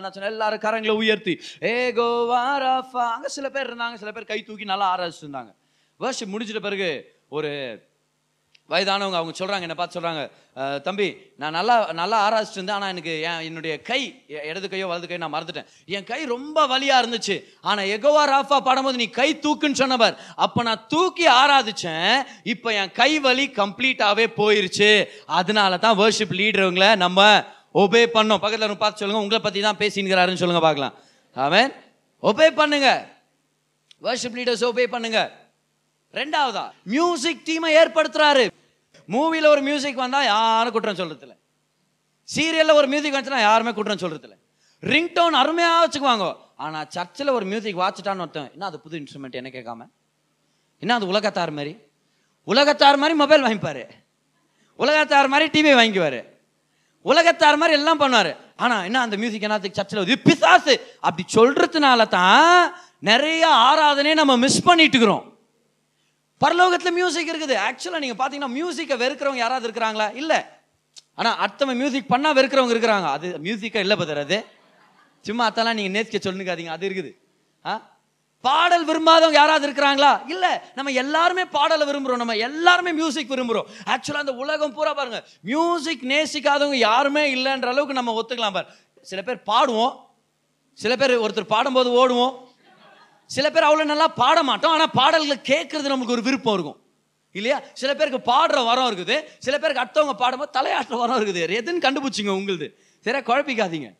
[0.00, 1.34] நான் சொன்னேன் எல்லாரும் கரங்களை உயர்த்தி.
[1.60, 5.52] ஏகோவா ராஃபா அங்கே சில பேர் இருந்தாங்க சில பேர் கை தூக்கி நல்லா ஆராய்ச்சி இருந்தாங்க.
[6.34, 6.90] முடிஞ்சிட்ட பிறகு
[7.28, 7.50] ஒரு
[8.72, 10.22] வயதானவங்க அவங்க சொல்கிறாங்க என்ன பார்த்து சொல்கிறாங்க
[10.86, 11.06] தம்பி
[11.42, 14.00] நான் நல்லா நல்லா ஆராய்ச்சிட்டு இருந்தேன் ஆனால் எனக்கு என் என்னுடைய கை
[14.50, 15.68] இடது கையோ வலது கையோ நான் மறந்துட்டேன்.
[15.94, 17.36] என் கை ரொம்ப வலியாக இருந்துச்சு.
[17.70, 20.14] ஆனால் எகோவா ராஃபா பாடும்போது நீ கை தூக்குன்னு சொன்னவர்
[20.46, 22.14] அப்போ நான் தூக்கி ஆராதிச்சேன்.
[22.54, 24.90] இப்போ என் கை வலி கம்ப்ளீட்டாகவே போயிருச்சு.
[25.40, 27.28] அதனால தான் வேர்ஷிப் லீடருங்களை நம்ம
[27.82, 28.42] ஒபே பண்ணோம்.
[28.44, 30.96] பக்கத்தில் பார்த்து சொல்லுங்கள் உங்களை பற்றி தான் பேசினுக்கிறாருன்னு சொல்லுங்கள் பார்க்கலாம்.
[31.36, 31.70] அவன்
[32.30, 32.88] ஒபே பண்ணுங்க.
[34.06, 35.20] வர்ஷிப் லீடர்ஸ் ஒபே பண்ணுங்க.
[36.14, 36.64] ரெண்டாவதா
[36.94, 38.44] மியூசிக் டீமை ஏற்படுத்துறாரு.
[39.12, 41.34] மூவியில் ஒரு மியூசிக் வந்தால் யாரும் குற்றம் சொல்கிறதில்ல
[42.34, 44.36] சீரியலில் ஒரு மியூசிக் வந்துச்சுன்னா யாருமே குற்றம் சொல்கிறதில்ல
[44.82, 46.36] ரிங்டோன் அருமையாக வச்சுக்குவாங்க.
[46.56, 49.80] ஆனால் சர்ச்சில் ஒரு மியூசிக் வாச்சிட்டான்னு ஒருத்தன் என்ன அது புது இன்ஸ்ட்ருமெண்ட் என்ன கேட்காம?
[50.78, 51.72] என்ன அது உலகத்தார் மாதிரி
[52.46, 53.82] உலகத்தார் மாதிரி மொபைல் வாங்கிப்பார்.
[54.78, 56.20] உலகத்தார் மாதிரி டிவி வாங்கிக்குவார்.
[57.04, 58.32] உலகத்தார் மாதிரி எல்லாம் பண்ணுவார்.
[58.56, 60.74] ஆனால் என்ன அந்த மியூசிக் என்னத்துக்கு சர்ச்சில் இது பிசாசு.
[61.00, 65.24] அப்படி சொல்கிறதுனால தான் நிறைய ஆராதனையை நம்ம மிஸ் பண்ணிட்டுக்கிறோம்
[66.42, 67.56] பரலோகத்தில் மியூசிக் இருக்குது.
[67.70, 70.16] ஆக்சுவலாக நீங்கள் பார்த்தீங்கன்னா மியூசிக்கை வெறுக்கிறவங்க யாராவது இருக்கிறாங்களா?
[70.16, 70.36] இல்லை.
[71.14, 73.04] ஆனால் அடுத்தவன் மியூசிக் பண்ணால் வெறுக்கிறவங்க இருக்கிறாங்க.
[73.04, 74.44] அது மியூசிக்காக இல்லை பதர் அது.
[75.20, 76.66] சும்மா அதெல்லாம் நீங்கள் நேசிக்க சொல்லுங்காதீங்க.
[76.66, 77.16] அது இருக்குது.
[77.66, 77.90] ஆ?
[78.40, 80.30] பாடல் விரும்பாதவங்க யாராவது இருக்கிறாங்களா?
[80.30, 80.48] இல்லை.
[80.74, 85.24] நம்ம எல்லாருமே பாடலை விரும்புகிறோம் நம்ம எல்லாருமே மியூசிக் விரும்புகிறோம் ஆக்சுவலாக அந்த உலகம் பூரா பாருங்க.
[85.42, 88.66] மியூசிக் நேசிக்காதவங்க யாருமே இல்லைன்ற அளவுக்கு நம்ம ஒத்துக்கலாம் பாரு
[89.02, 90.08] சில பேர் பாடுவோம்.
[90.74, 92.50] சில பேர் ஒருத்தர் பாடும்போது ஓடுவோம்.
[93.34, 96.78] சில பேர் அவ்வளோ நல்லா பாட மாட்டோம் ஆனால் பாடல்களை கேட்கறது நமக்கு ஒரு விருப்பம் இருக்கும்.
[97.38, 97.58] இல்லையா?
[97.80, 99.16] சில பேருக்கு பாடுற வரம் இருக்குது.
[99.38, 101.42] சில பேருக்கு அடுத்தவங்க பாடும்போது தலையாட்டுற வரம் இருக்குது.
[101.60, 102.66] எதுன்னு கண்டுபிடிச்சிங்க உங்களுது.
[103.06, 103.22] சரியா?
[103.30, 103.90] குழப்பிக்காதீங்க.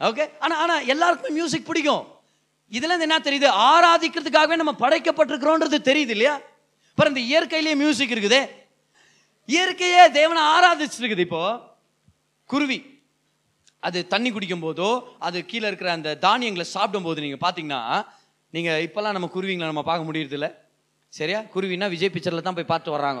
[0.00, 2.04] ஓகே ஆனால் ஆனால் எல்லாருக்குமே மியூசிக் பிடிக்கும்.
[2.72, 3.48] இதில் என்ன தெரியுது?
[3.70, 6.34] ஆராதிக்கிறதுக்காகவே நம்ம படைக்கப்பட்டிருக்கிறோன்றது தெரியுது இல்லையா?
[6.90, 8.40] அப்புறம் இந்த இயற்கையிலேயே மியூசிக் இருக்குது.
[9.48, 11.42] இயற்கையே தேவனை ஆராதிச்சுட்டு இருக்குது இப்போ.
[12.50, 12.78] குருவி.
[13.86, 17.82] அது தண்ணி குடிக்கும் போதோ அது கீழே இருக்கிற அந்த தானியங்களை சாப்பிடும் போது நீங்கள் பார்த்தீங்கன்னா
[18.54, 20.48] நீங்கள் இப்போல்லாம் நம்ம குருவிங்களை நம்ம பார்க்க முடியறதில்ல.
[21.18, 21.40] சரியா?
[21.54, 23.20] குருவினா விஜய் பிக்சரில் தான் போய் பார்த்து வர்றாங்க.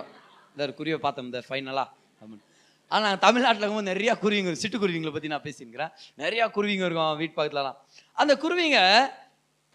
[0.52, 1.88] இந்த குருவை குருவியை பார்த்தோம் இந்த ஃபைனலாக
[2.20, 2.44] அப்படின்னு.
[2.90, 5.92] ஆனால் தமிழ்நாட்டில் இருக்கும்போது நிறையா குருவிங்க சிட்டுக்குருவிங்களை பற்றி நான் பேசியிருக்கிறேன்.
[6.22, 7.78] நிறையா குருவிங்க இருக்கும் வீட்டு பக்கத்துலலாம்.
[8.22, 8.80] அந்த குருவிங்க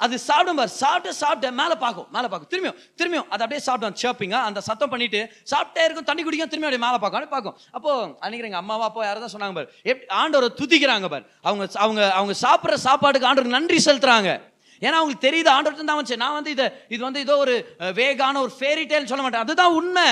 [0.03, 2.51] அது சாப்பிடும் பார் சாப்பிட்டு சாப்பிட்டு மேலே பார்க்கும் மேலே பார்க்கும்.
[2.53, 5.19] திரும்பியும் திரும்பியும் அதை அப்படியே சாப்பிடும் சேப்பிங்க அந்த சத்தம் பண்ணிட்டு
[5.51, 7.57] சாப்பிட்டே இருக்கும் தண்ணி குடிக்கும் திரும்பி அப்படியே மேலே பார்க்கும் அப்படியே பார்க்கும்.
[7.77, 7.91] அப்போ
[8.23, 9.69] அன்னைக்கு எங்கள் அம்மாவா அப்பா யாரும் தான் சொன்னாங்க பாரு.
[9.91, 11.27] எப்படி ஆண்டவரை துதிக்கிறாங்க பார்.
[11.49, 14.31] அவங்க அவங்க அவங்க சாப்பிட்ற சாப்பாட்டுக்கு ஆண்டவருக்கு நன்றி செலுத்துறாங்க.
[14.85, 16.21] ஏன்னா அவங்களுக்கு தெரியுது ஆண்டவர் தான் வந்துச்சு.
[16.23, 17.55] நான் வந்து இதை இது வந்து ஏதோ ஒரு
[17.99, 19.45] வேகான ஒரு ஃபேரி சொல்ல மாட்டேன்.
[19.45, 20.09] அதுதான் உண்மை.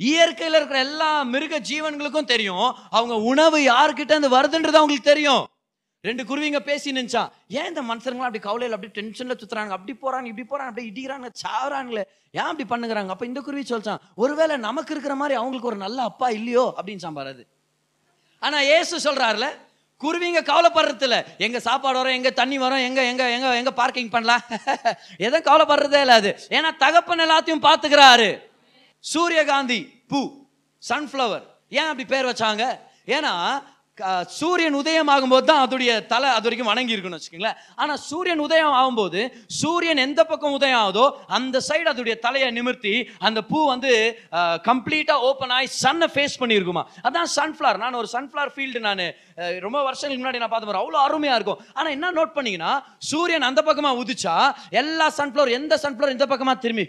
[0.00, 2.68] இயற்கையில் இருக்கிற எல்லா மிருக ஜீவன்களுக்கும் தெரியும்.
[2.98, 5.44] அவங்க உணவு யார்கிட்ட இருந்து வருதுன்றது அவங்களுக்கு தெரியும்.
[6.04, 7.22] ரெண்டு குருவிங்க பேசி நினைச்சா
[7.58, 12.02] ஏன் இந்த மனுஷங்களாம் அப்படி கவலையில் அப்படி டென்ஷனில் சுற்றுறாங்க அப்படி போகிறாங்க இப்படி போகிறாங்க அப்படி இடிக்கிறாங்க சாவறாங்களே.
[12.38, 13.10] ஏன் அப்படி பண்ணுகிறாங்க?
[13.14, 16.64] அப்போ இந்த குருவி சொல்லிச்சான் ஒருவேளை நமக்கு இருக்கிற மாதிரி அவங்களுக்கு ஒரு நல்ல அப்பா இல்லையோ?
[16.78, 17.44] அப்படின்னு சாம்பார் அது.
[18.42, 19.48] ஆனால் ஏசு சொல்கிறாருல
[20.02, 24.42] குருவிங்க கவலைப்படுறது இல்ல சாப்பாடு வரும் எங்கே தண்ணி வரும் எங்கே எங்கே எங்கே எங்கே பார்க்கிங் பண்ணலாம்.
[25.26, 26.32] எதுவும் கவலைப்படுறதே இல்லை அது.
[26.56, 28.28] ஏன்னா தகப்பன் எல்லாத்தையும் பார்த்துக்கிறாரு.
[29.04, 29.80] சூரியகாந்தி
[30.10, 30.20] பூ
[30.82, 31.46] சன்ஃப்ளவர்
[31.78, 32.64] ஏன் அப்படி பேர் வச்சாங்க?
[33.16, 33.32] ஏன்னா
[34.38, 37.60] சூரியன் உதயம் ஆகும்போது தான் அதோடைய தலை அது வரைக்கும் வணங்கி இருக்குன்னு வச்சுக்கோங்களேன்.
[37.82, 39.20] ஆனால் சூரியன் உதயம் ஆகும்போது
[39.60, 41.04] சூரியன் எந்த பக்கம் உதயம் ஆகுதோ
[41.36, 42.92] அந்த சைடு அதோடைய தலையை நிமிர்த்தி
[43.28, 43.92] அந்த பூ வந்து
[44.68, 46.82] கம்ப்ளீட்டாக ஓப்பன் ஆகி சன்னை ஃபேஸ் பண்ணியிருக்குமா.
[47.08, 49.02] அதான் சன்ஃப்ளவர் நான் ஒரு சன்ஃப்ளவர் ஃபீல்டு நான்
[49.64, 51.60] ரொம்ப வருஷங்களுக்கு முன்னாடி நான் பார்த்து அவ்வளோ அருமையாக இருக்கும்.
[51.78, 52.72] ஆனால் என்ன நோட் பண்ணீங்கன்னா
[53.10, 54.34] சூரியன் அந்த பக்கமாக உதிச்சா
[54.80, 56.84] எல்லா சன்ஃப்ளவர் எந்த சன்ஃப்ளவர் இந்த பக்கமாக திரும்பி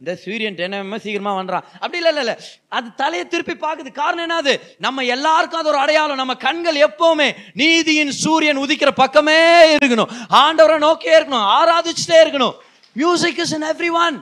[0.00, 2.34] இந்த சூரியன் என்ன சீக்கிரமாக வந்துறான் அப்படி இல்லை இல்லை
[2.76, 3.90] அது தலையை திருப்பி பார்க்குது.
[4.00, 4.54] காரணம் என்னது?
[4.86, 6.20] நம்ம எல்லாருக்கும் அது ஒரு அடையாளம்.
[6.22, 7.28] நம்ம கண்கள் எப்போவுமே
[7.62, 9.38] நீதியின் சூரியன் உதிக்கிற பக்கமே
[9.78, 10.12] இருக்கணும்.
[10.42, 11.48] ஆண்டவரை நோக்கியே இருக்கணும்.
[11.58, 12.54] ஆராதிச்சுட்டே இருக்கணும்.
[13.02, 14.18] Music is in every one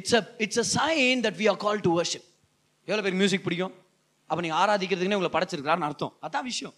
[0.00, 2.26] it's a it's a sign that we are call to worship
[2.88, 3.74] எவ்வளோ பேர் மியூசிக் பிடிக்கும்?
[4.26, 6.12] அப்போ நீங்கள் ஆராதிக்கிறதுக்குன்னே உங்களை படைச்சிருக்கிறான்னு அர்த்தம்.
[6.26, 6.74] அதான் விஷயம்.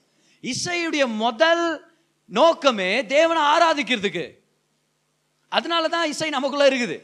[0.53, 1.65] இசையுடைய முதல்
[2.25, 4.25] நோக்கமே தேவனை ஆராதிக்கிறதுக்கு.
[5.49, 6.97] அதனால தான் இசை நமக்குள்ள இருக்குது.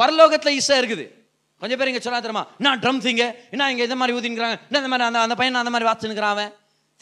[0.00, 1.06] பரலோகத்துல இசை இருக்குது.
[1.60, 2.46] கொஞ்சம் பேர் இங்க சொன்னா தெரியுமா?
[2.64, 5.72] நான் ட்ரம் சிங்க என்ன இங்க இந்த மாதிரி ஊதினுக்கிறாங்க என்ன இந்த மாதிரி அந்த அந்த பையன் அந்த
[5.74, 6.52] மாதிரி வாட்சுனுக்கிறான் அவன்?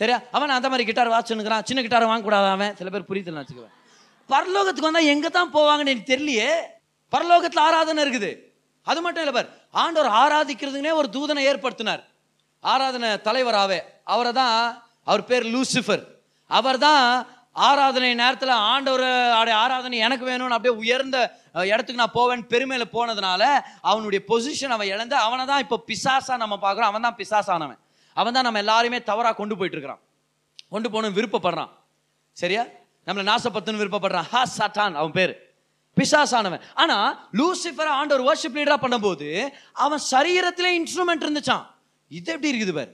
[0.00, 2.72] சரியா அவன் அந்த மாதிரி கிட்டார் வாட்சுனுக்கிறான் சின்ன கிட்டார் வாங்கக்கூடாது அவன்.
[2.76, 3.74] சில பேர் புரியுதுன்னு வச்சுக்குவேன்.
[4.32, 6.50] பரலோகத்துக்கு வந்தா எங்க தான் போவாங்கன்னு எனக்கு தெரியலையே.
[7.14, 8.30] பரலோகத்துல ஆராதனை இருக்குது.
[8.82, 9.50] அது மட்டும் இல்லை பார்.
[9.70, 12.02] ஆண்டவர் ஆராதிக்கிறதுனே ஒரு தூதனை ஏற்படுத்தினார்.
[12.64, 13.78] ஆராதனை தலைவராவே
[14.14, 14.54] அவரை தான்
[15.08, 16.04] அவர் பேர் லூசிஃபர்.
[16.50, 17.04] அவர் தான்
[17.66, 19.04] ஆராதனை நேரத்தில் ஆண்டவர்
[19.62, 21.16] ஆராதனை எனக்கு வேணும்னு அப்படியே உயர்ந்த
[21.70, 23.42] இடத்துக்கு நான் போவேன் பெருமையில் போனதுனால
[23.90, 26.90] அவனுடைய பொசிஷன் அவன் இழந்து அவனை தான் இப்போ பிசாசா நம்ம பார்க்குறோம்.
[26.92, 27.78] அவன் தான் பிசாசானவன்.
[28.16, 30.02] அவன் தான் நம்ம எல்லாருமே தவறாக கொண்டு போயிட்டு இருக்கிறான்.
[30.74, 31.72] கொண்டு போகணும் விருப்பப்படுறான்.
[32.36, 32.62] சரியா?
[33.06, 34.28] நம்மளை நாசப்பத்துன்னு விருப்பப்படுறான்.
[34.32, 35.34] ஹா சட்டான் அவன் பேர்.
[35.96, 36.62] பிசாசானவன்.
[36.82, 39.28] ஆனால் லூசிஃபரை ஆண்டவர் வர்ஷிப் லீடராக பண்ணும்போது
[39.84, 41.64] அவன் சரீரத்திலே இன்ஸ்ட்ருமெண்ட் இருந்துச்சான்
[42.10, 42.90] இது எப்படி இருக்குது பாரு.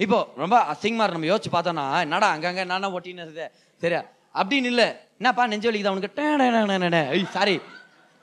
[0.00, 3.48] இப்போ ரொம்ப அசிங்கமாக நம்ம யோசிச்சு பார்த்தோன்னா என்னடா அங்கங்க என்னென்ன ஒட்டின்னு இருக்குது.
[3.82, 4.02] சரியா?
[4.34, 4.86] அப்படின்னு இல்லை.
[5.20, 7.60] என்னப்பா நெஞ்சு வலிக்குது அவனுக்கு சாரி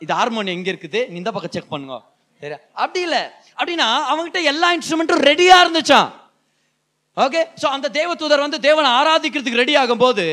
[0.02, 1.00] இது ஹார்மோன் எங்கே இருக்குது?
[1.10, 1.98] நீ இந்த பக்கம் செக் பண்ணுங்க.
[2.42, 2.60] சரியா?
[2.74, 3.22] அப்படி இல்லை.
[3.60, 6.10] அப்படின்னா அவன்கிட்ட எல்லா இன்ஸ்ட்ருமெண்ட்டும் ரெடியாக இருந்துச்சான்
[7.18, 10.26] ஓகே ஸோ அந்த தேவதூதர் வந்து தேவனை ஆராதிக்கிறதுக்கு ரெடி ஆகும்போது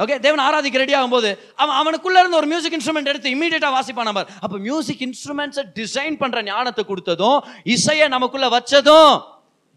[0.00, 4.30] ஓகே தேவன் ஆராதிக்க ரெடி ஆகும்போது அவன் அவனுக்குள்ள இருந்து ஒரு மியூசிக் இன்ஸ்ட்ருமெண்ட் எடுத்து இமீடியட்டா வாசிப்பான் பார்
[4.40, 9.12] அப்போ மியூசிக் இன்ஸ்ட்ருமெண்ட்ஸை டிசைன் பண்ற ஞானத்தை கொடுத்ததும் இசையை நமக்குள்ள வச்சதும்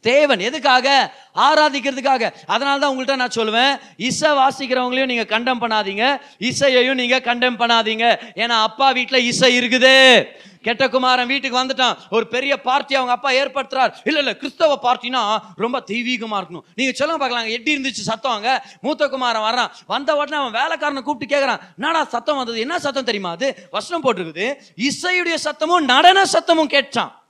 [0.09, 0.39] தேவன்.
[0.39, 0.87] எதுக்காக?
[1.35, 2.23] ஆராதிக்கிறதுக்காக.
[2.45, 6.05] அதனால தான் உங்கள்கிட்ட நான் சொல்லுவேன் இசை வாசிக்கிறவங்களையும் நீங்க கண்டம் பண்ணாதீங்க.
[6.39, 8.07] இசையையும் நீங்க கண்டம் பண்ணாதீங்க.
[8.35, 10.25] ஏன்னா அப்பா வீட்டில் இசை இருக்குது.
[10.65, 11.95] கெட்ட குமாரன் வீட்டுக்கு வந்துட்டான்.
[12.09, 13.93] ஒரு பெரிய பார்ட்டி அவங்க அப்பா ஏற்படுத்துறார்.
[14.03, 15.21] இல்ல இல்ல கிறிஸ்தவ பார்ட்டினா
[15.55, 16.65] ரொம்ப தெய்வீகமா இருக்கணும்.
[16.75, 17.49] நீங்க சொல்லுங்க பார்க்கலாம்.
[17.55, 18.65] எப்படி இருந்துச்சு சத்தம் அங்க?
[18.81, 19.71] மூத்த குமாரன் வர்றான்.
[19.87, 22.59] வந்த உடனே அவன் வேலைக்காரனை கூப்பிட்டு கேட்குறான் என்னடா சத்தம் வந்தது?
[22.59, 23.67] என்ன சத்தம் தெரியுமா அது?
[23.71, 24.47] வசனம் போட்டிருக்குது.
[24.87, 27.22] இசையுடைய சத்தமும் நடன சத்தமும் கேட்டான்.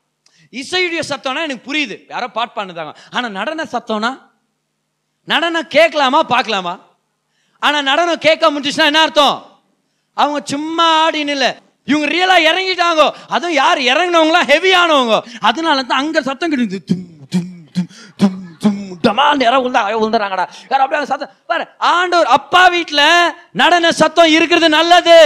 [0.61, 1.95] இசையுடைய சத்தம்னா எனக்கு புரியுது.
[2.13, 4.11] யாரோ பாட் பண்ணுதாங்க ஆனால் நடன சத்தம்னா
[5.31, 6.73] நடனம் கேட்கலாமா பார்க்கலாமா?
[7.65, 9.37] ஆனால் நடனம் கேட்க முடிஞ்சிச்சுன்னா என்ன அர்த்தம்?
[10.17, 11.51] அவங்க சும்மா ஆடின்னு இல்லை.
[11.89, 13.03] இவங்க ரியலாக இறங்கிட்டாங்க.
[13.35, 15.15] அதுவும் யார் இறங்கினவங்களாம் ஹெவியானவங்க
[15.49, 18.83] அதனால தான் அங்கே சத்தம் கிடைக்குது தும் தும் தும் தும் தும்.
[19.05, 21.33] டமால் யாரோ உள்ள விழுந்துறாங்கடா யாரோ அப்படியே சத்தம்.
[21.51, 23.05] பாரு ஆண்டவர் அப்பா வீட்டில்
[23.61, 25.19] நடன சத்தம் இருக்கிறது நல்லது.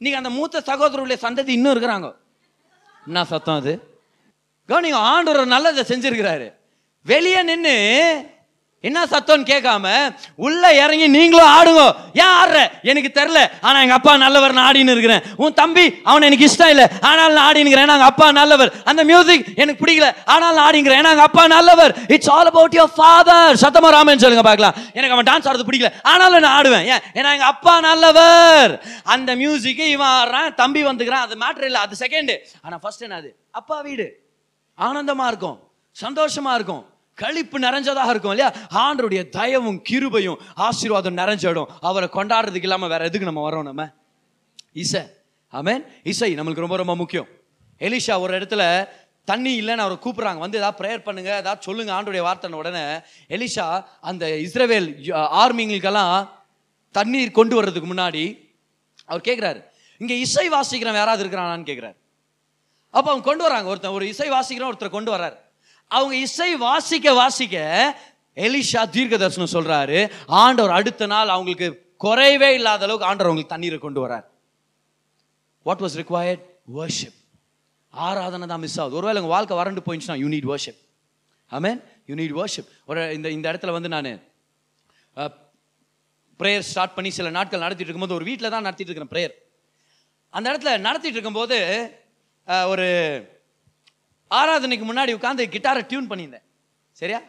[0.00, 2.08] இன்னைக்கு அந்த மூத்த சகோதரருடைய சந்ததி இன்னும் இருக்கிறாங்க.
[3.08, 3.74] என்ன சத்தம் அது?
[4.70, 6.52] கவனிங்க ஆண்டவர் நல்லதை செஞ்சிருக்கிறாரு.
[7.04, 7.78] வெளியே நின்று
[8.82, 11.94] என்ன சத்தம்னு கேட்காம உள்ள இறங்கி நீங்களும் ஆடுங்க.
[12.14, 12.70] ஏன் ஆடுற?
[12.82, 15.22] எனக்கு தெரில ஆனா எங்க அப்பா நல்லவர் நான் ஆடின்னு இருக்கிறேன்.
[15.36, 16.86] உன் தம்பி அவன் எனக்கு இஷ்டம் இல்லை.
[17.00, 18.72] ஆனால் நான் ஆடினுக்கிறேன் எங்கள் அப்பா நல்லவர்.
[18.84, 20.14] அந்த மியூசிக் எனக்கு பிடிக்கல.
[20.24, 21.94] ஆனால் நான் ஆடிங்கிறேன் நாங்க அப்பா நல்லவர்.
[22.08, 24.74] It's all about your father சத்தமா ராமன் சொல்லுங்க பார்க்கலாம்.
[24.92, 25.92] எனக்கு அவன் டான்ஸ் ஆடுறது பிடிக்கல.
[26.02, 26.84] ஆனாலும் நான் ஆடுவேன்.
[26.86, 26.98] ஏன்?
[27.14, 28.84] ஏன்னா எங்க அப்பா நல்லவர்.
[29.02, 30.54] அந்த மியூசிக்கு இவன் ஆடுறான்.
[30.54, 31.26] தம்பி வந்துக்கிறான்.
[31.26, 31.80] அது மேட்ரு இல்லை.
[31.80, 33.32] அது செகண்ட் ஆனா ஃபர்ஸ்ட் என்னது?
[33.50, 34.19] அப்பா வீடு.
[34.88, 35.58] ஆனந்தமாக இருக்கும்
[35.96, 36.84] சந்தோஷமாக இருக்கும்
[37.18, 38.50] களிப்பு நிறைஞ்சதாக இருக்கும் இல்லையா?
[38.82, 41.70] ஆண்டருடைய தயவும் கிருபையும் ஆசீர்வாதம் நிறைஞ்சிடும்.
[41.88, 43.84] அவரை கொண்டாடுறதுக்கு இல்லாமல் வேற எதுக்கு நம்ம வரோம் நம்ம?
[44.82, 45.02] இசை.
[45.52, 47.28] ஆமேன் இசை நம்மளுக்கு ரொம்ப ரொம்ப முக்கியம்.
[47.80, 48.62] எலிஷா ஒரு இடத்துல
[49.28, 50.40] தண்ணி இல்லைன்னு அவரை கூப்பிட்றாங்க.
[50.44, 52.84] வந்து ஏதாவது ப்ரேயர் பண்ணுங்க ஏதாவது சொல்லுங்க ஆண்டுடைய வார்த்தை உடனே
[53.36, 53.66] எலிஷா
[54.10, 54.88] அந்த இஸ்ரவேல்
[55.42, 56.14] ஆர்மிங்களுக்கெல்லாம்
[56.94, 58.24] தண்ணீர் கொண்டு வர்றதுக்கு முன்னாடி
[59.10, 59.60] அவர் கேட்குறாரு
[60.00, 61.96] இங்கே இசை வாசிக்கிறவன் யாராவது இருக்கிறானான்னு கேட்குறாரு
[62.94, 63.68] அப்போ அவங்க கொண்டு வராங்க.
[63.72, 65.36] ஒருத்தன் ஒரு இசை வாசிக்கிறோம் ஒருத்தர் கொண்டு வர்றாரு.
[65.90, 67.56] அவங்க இசை வாசிக்க வாசிக்க
[68.46, 69.98] எலிஷா தீர்க்க தரிசனம் சொல்றாரு.
[70.42, 71.68] ஆண்டவர் அடுத்த நாள் அவங்களுக்கு
[72.04, 74.26] குறைவே இல்லாத அளவுக்கு ஆண்டவர் அவங்களுக்கு தண்ணீரை கொண்டு வரார்
[75.66, 76.44] வாட் வாஸ் ரிக்வயர்ட்
[76.78, 77.18] வர்ஷிப்
[77.94, 78.96] ஆராதனை தான் மிஸ் ஆகுது.
[78.98, 80.80] ஒருவேளை உங்கள் வாழ்க்கை வறண்டு போயிடுச்சுன்னா you need worship
[81.50, 84.10] mean you need worship ஒரு இந்த இந்த இடத்துல வந்து நான்
[86.40, 89.34] ப்ரேயர் ஸ்டார்ட் பண்ணி சில நாட்கள் நடத்திட்டு இருக்கும்போது ஒரு வீட்டில் தான் நடத்திட்டு இருக்கிறேன் ப்ரேயர்
[90.34, 91.58] அந்த இடத்துல நடத்திட்டு இருக்கும்போது
[92.72, 92.86] ஒரு
[94.38, 96.46] ஆராதனைக்கு முன்னாடி உட்காந்து கிட்டாரை டியூன் பண்ணியிருந்தேன்.
[97.00, 97.20] சரியா?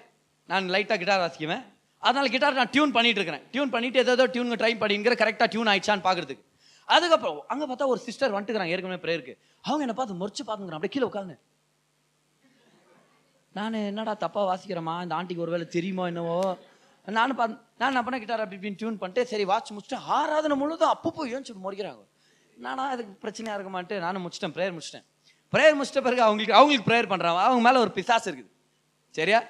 [0.50, 1.64] நான் லைட்டாக கிட்டார் வாசிக்குவேன்.
[2.04, 3.44] அதனால் கிட்டார் நான் டியூன் பண்ணிட்டு இருக்கிறேன்.
[3.54, 6.44] டியூன் பண்ணிட்டு ஏதோ டியூன் ட்ரை பண்ணிங்கிற கரெக்டாக டியூன் ஆயிடுச்சான்னு பார்க்குறதுக்கு.
[6.88, 9.34] அதுக்கப்புறம் அங்கே பார்த்தா ஒரு சிஸ்டர் வந்துட்டுக்கிறாங்க ஏற்கனவே ப்ரேயருக்கு
[9.68, 11.36] அவங்க என்னை பார்த்து முறிச்சு பார்த்துங்கிறான் அப்படியே கீழே உட்காந்து
[13.58, 14.96] நான் என்னடா தப்பாக வாசிக்கிறேம்மா?
[15.06, 16.38] இந்த ஆண்டிக்கு ஒரு வேலை தெரியுமோ என்னவோ?
[17.08, 20.94] நானும் பார்த்து நான் என்ன பண்ண கிட்டார் அப்படி இப்படின்னு டியூன் பண்ணிட்டு சரி வாட்ச் முடிச்சுட்டு ஆராதனை முழுதும்
[20.96, 22.04] அப்போ போய் ஏன் சொல்லி முடிக்கிறாங்க
[22.66, 24.04] நானா அதுக்கு பிரச்சனையாக இருக்க மாட்டேன்.
[24.06, 25.06] நானும் முடிச்சிட்டேன் ப்ரேயர் முடிச்சிட்டேன்.
[25.54, 28.52] ப்ரேயர் முடிச்சிட்ட பிறகு அவங்களுக்கு அவங்களுக்கு ப்ரேயர் பண்ணுறாங்க அவங்க மேலே ஒரு பிசாஸ் இருக்குது.
[29.16, 29.42] சரியா?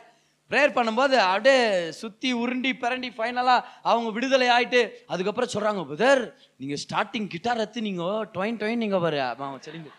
[0.51, 1.57] ப்ரேயர் பண்ணும்போது அப்படியே
[1.99, 4.79] சுற்றி உருண்டி பிறண்டி ஃபைனலாக அவங்க விடுதலை ஆகிட்டு
[5.13, 6.21] அதுக்கப்புறம் சொல்கிறாங்க புதர்
[6.61, 9.19] நீங்கள் ஸ்டார்டிங் கிட்டார் எடுத்து நீங்கள் டொயின் டொயின் நீங்கள் பாரு.
[9.27, 9.91] அவன் சரிங்க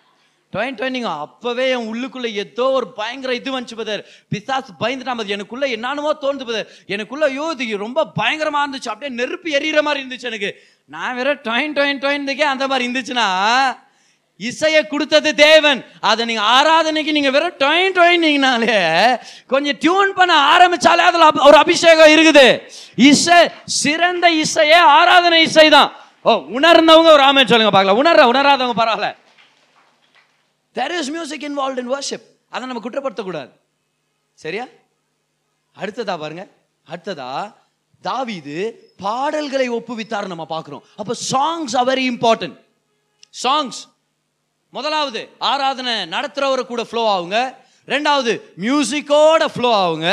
[0.52, 5.34] டொயின் டொயின் நீங்கள் அப்போவே என் உள்ளுக்குள்ளே ஏதோ ஒரு பயங்கர இது வந்துச்சு பதர் பிசாசு பயந்துட்டா பதர்
[5.36, 8.90] எனக்குள்ளே என்னென்னமோ தோணுது பதர் எனக்குள்ளே ஐயோ இது ரொம்ப பயங்கரமாக இருந்துச்சு.
[8.94, 10.50] அப்படியே நெருப்பு எரியிற மாதிரி இருந்துச்சு எனக்கு.
[10.96, 13.26] நான் வேற டொயின் டொயின் டொயின்துக்கே அந்த மாதிரி இருந்துச்சுன்னா
[14.36, 15.84] இசையை கொடுத்தது தேவன்.
[16.00, 18.78] அதை நீங்க ஆராதனைக்கு நீங்க வெறும் டொயின் டொயின்னீங்கனாலே
[19.46, 22.46] கொஞ்சம் டியூன் பண்ண ஆரம்பிச்சாலே அதுல ஒரு அபிஷேகம் இருக்குது.
[22.96, 25.92] இசை சிறந்த இசையே ஆராதனை இசை தான்
[26.24, 28.00] ஓ உணர்ந்தவங்க ஒரு ஆமே சொல்லுங்க பார்க்கலாம்.
[28.02, 29.08] உணர்ற உணராதவங்க பரவாயில்ல.
[30.76, 33.50] There is music involve in worship அதை நம்ம குற்றப்படுத்தக்கூடாது.
[34.34, 34.66] சரியா?
[35.76, 36.44] அடுத்ததா பாருங்க.
[36.92, 37.30] அடுத்ததா
[38.02, 38.58] தாவிது
[39.02, 40.82] பாடல்களை ஒப்புவித்தார் நம்ம பார்க்குறோம்.
[40.96, 42.56] அப்போ songs are very important
[43.42, 43.80] songs
[44.76, 47.38] முதலாவது ஆராதனை நடத்துறவரை கூட ஃப்ளோ ஆகுங்க.
[47.92, 48.32] ரெண்டாவது
[48.64, 50.10] மியூசிக்கோட ஃப்ளோ ஆகுங்க.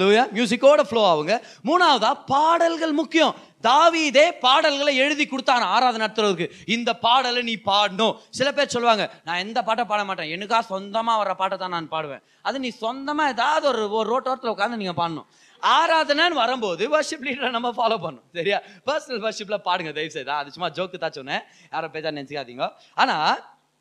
[0.00, 1.34] லூயா மியூசிக்கோட ஃப்ளோ ஆகுங்க.
[1.68, 3.34] மூணாவதா பாடல்கள் முக்கியம்.
[3.66, 8.16] தாவீதே பாடல்களை எழுதி கொடுத்தான் ஆராதனை நடத்துறதுக்கு இந்த பாடலை நீ பாடணும்.
[8.38, 10.30] சில பேர் சொல்லுவாங்க நான் எந்த பாட்டை பாட மாட்டேன்.
[10.34, 12.22] எனக்கா சொந்தமாக வர பாட்டை தான் நான் பாடுவேன்.
[12.48, 15.26] அது நீ சொந்தமாக ஏதாவது ஒரு ஒரு ரோட்டோரத்தில் உட்காந்து நீங்கள் பாடணும்.
[15.62, 18.26] ஆராதனைன்னு வரும்போது வர்ஷிப் லீடரை நம்ம ஃபாலோ பண்ணணும்.
[18.38, 18.60] சரியா?
[18.88, 19.92] பர்சனல் வர்ஷிப்பில் பாடுங்க.
[19.98, 20.36] தயவு செய்தா.
[20.42, 21.42] அது சும்மா ஜோக்கு தான் சொன்னேன்.
[21.74, 22.68] யாரை பேசா நினச்சிக்காதீங்க.
[22.94, 23.34] ஆனால்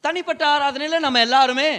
[0.06, 1.70] தனிப்பட்ட ஆராதனையில் நம்ம எல்லாருமே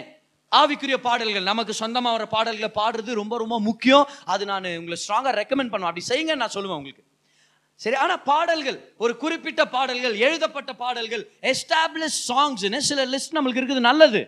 [0.60, 4.06] ஆவிக்குரிய பாடல்கள் நமக்கு சொந்தமாக வர பாடல்களை பாடுறது ரொம்ப ரொம்ப முக்கியம்.
[4.34, 5.90] அது நான் உங்களை ஸ்ட்ராங்காக ரெக்கமெண்ட் பண்ணுவேன்.
[5.92, 7.04] அப்படி செய்யுங்க நான் சொல்லுவேன் உங்களுக்கு.
[7.80, 14.22] சரி ஆனால் பாடல்கள் ஒரு குறிப்பிட்ட பாடல்கள் எழுதப்பட்ட பாடல்கள் எஸ்டாப்ளிஷ் சாங்ஸ்னு சில லிஸ்ட் நம்மளுக்கு இருக்குது நல்லது.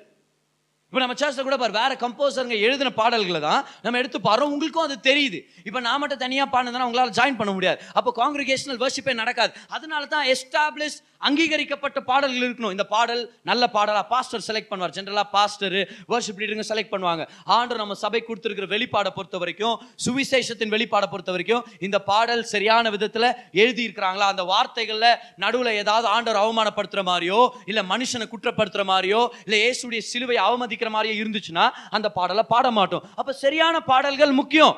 [0.88, 4.52] இப்போ நம்ம சர்ச்சில் கூட பாரு வேற கம்போசருங்க எழுதின பாடல்களை தான் நம்ம எடுத்து பாடுறோம்.
[4.54, 5.38] உங்களுக்கும் அது தெரியுது.
[5.68, 7.78] இப்போ நான் மட்டும் தனியாக பாடுனதுனா உங்களால் ஜாயின் பண்ண முடியாது.
[7.98, 9.52] அப்போ காங்கிரிகேஷனல் வர்ஷிப்பே நடக்காது.
[9.76, 10.98] அதனால தான் எஸ்டாப்ளிஷ்
[11.28, 12.74] அங்கீகரிக்கப்பட்ட பாடல்கள் இருக்கணும்.
[12.76, 14.94] இந்த பாடல் நல்ல பாடலா பாஸ்டர் செலக்ட் பண்ணுவார்.
[14.96, 15.76] ஜென்ரலாக பாஸ்டர்
[16.12, 17.28] வர்ஷிப் லீடருங்க செலக்ட் பண்ணுவாங்க.
[17.44, 19.76] ஆண்டு நம்ம சபை கொடுத்துருக்கிற வெளிப்பாடை பொறுத்த வரைக்கும்
[20.06, 23.28] சுவிசேஷத்தின் வெளிப்பாடை பொறுத்த வரைக்கும் இந்த பாடல் சரியான விதத்தில்
[23.62, 24.28] எழுதியிருக்கிறாங்களா?
[24.34, 30.90] அந்த வார்த்தைகளில் நடுவில் ஏதாவது ஆண்டவர் அவமானப்படுத்துற மாதிரியோ இல்லை மனுஷனை குற்றப்படுத்துற மாதிரியோ இல்லை இயேசுடைய சிலுவை அவமதிக்கிற
[30.96, 33.04] மாதிரியோ இருந்துச்சுன்னா அந்த பாடலை பாட மாட்டோம்.
[33.14, 34.76] அப்போ சரியான பாடல்கள் முக்கியம்.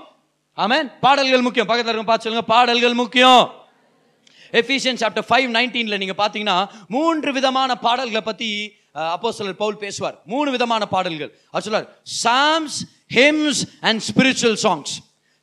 [0.59, 0.87] ஆமேன்.
[1.01, 1.66] பாடல்கள் முக்கியம்.
[1.66, 2.48] பக்கத்தில் இருக்க பார்த்து சொல்லுங்க.
[2.55, 3.42] பாடல்கள் முக்கியம்.
[4.52, 6.58] எஃபிஷியன் சாப்டர் ஃபைவ் நைன்டீனில் நீங்கள் பார்த்தீங்கன்னா
[6.88, 8.50] மூன்று விதமான பாடல்களை பற்றி
[9.14, 10.16] அப்போ சிலர் பவுல் பேசுவார்.
[10.26, 11.30] மூணு விதமான பாடல்கள்.
[11.50, 11.88] அவர் சொல்வார்
[12.22, 12.78] psalms
[13.16, 14.92] hymns and spiritual songs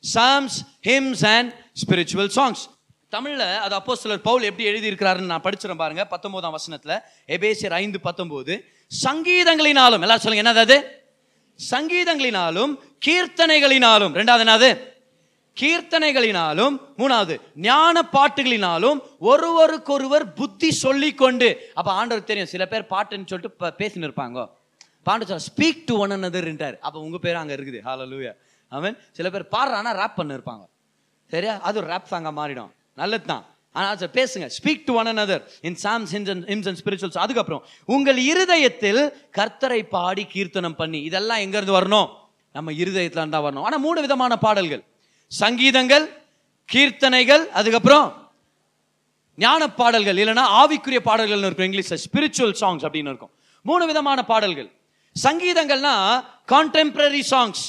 [0.04, 0.56] psalms
[0.88, 2.62] hymns and spiritual songs
[3.12, 6.94] தமிழில் அது அப்போ சிலர் பவுல் எப்படி எழுதியிருக்கிறாருன்னு நான் படிச்சிடறேன் பாருங்க பத்தொன்பதாம் வசனத்தில்
[7.36, 8.54] எபேசியர் ஐந்து பத்தொம்போது
[9.04, 10.78] சங்கீதங்களினாலும் எல்லாரும் சொல்லுங்க என்னது அது?
[11.58, 12.72] சங்கீதங்களினாலும்
[13.06, 14.70] கீர்த்தனைகளினாலும் ரெண்டாவது என்னது?
[15.60, 23.50] கீர்த்தனைகளினாலும் மூணாவது ஞான பாட்டுகளினாலும் ஒருவருக்கொருவர் புத்தி சொல்லி கொண்டு அப்போ ஆண்டவர் தெரியும் சில பேர் பாட்டுன்னு சொல்லிட்டு
[23.50, 24.48] ப- பேசின்னு இருப்பாங்க.
[25.06, 27.80] பாண்டு சொல்ல ஸ்பீக் டு ஒன் அனதர்ன்றார் அப்போ உங்கள் பேர் அங்கே இருக்குது.
[27.84, 28.32] ஹalleluya
[28.68, 30.66] அவன் சில பேர் பாடுறானா ரேப் பண்ண இருப்பாங்க.
[31.30, 31.60] சரியா?
[31.60, 32.70] அது ஒரு ரேப் சாங்காக மாறிடும்.
[32.94, 34.50] நல்லது தான் ஆனால் சார் பேசுங்க.
[34.62, 40.24] Speak to one another in psalms hymns and and spirituals அதுக்கப்புறம் உங்கள் இருதயத்தில் கர்த்தரை பாடி
[40.24, 41.00] கீர்த்தனம் பண்ணி.
[41.00, 42.08] இதெல்லாம் எங்கேருந்து வரணும்?
[42.52, 43.62] நம்ம இருதயத்தில் தான் வரணும்.
[43.62, 44.84] ஆனால் மூணு விதமான பாடல்கள்.
[45.28, 46.06] சங்கீதங்கள்
[46.72, 48.06] கீர்த்தனைகள் அதுக்கப்புறம்
[49.36, 53.32] ஞான பாடல்கள் இல்லைன்னா ஆவிக்குரிய பாடல்கள்னு இருக்கும் இங்கிலீஷ்ல ஸ்பிரிச்சுவல் சாங்ஸ் அப்படின்னு இருக்கும்.
[53.62, 54.68] மூணு விதமான பாடல்கள்.
[55.16, 55.94] சங்கீதங்கள்னா
[56.52, 57.62] கான்டெம்பரரி சாங்ஸ்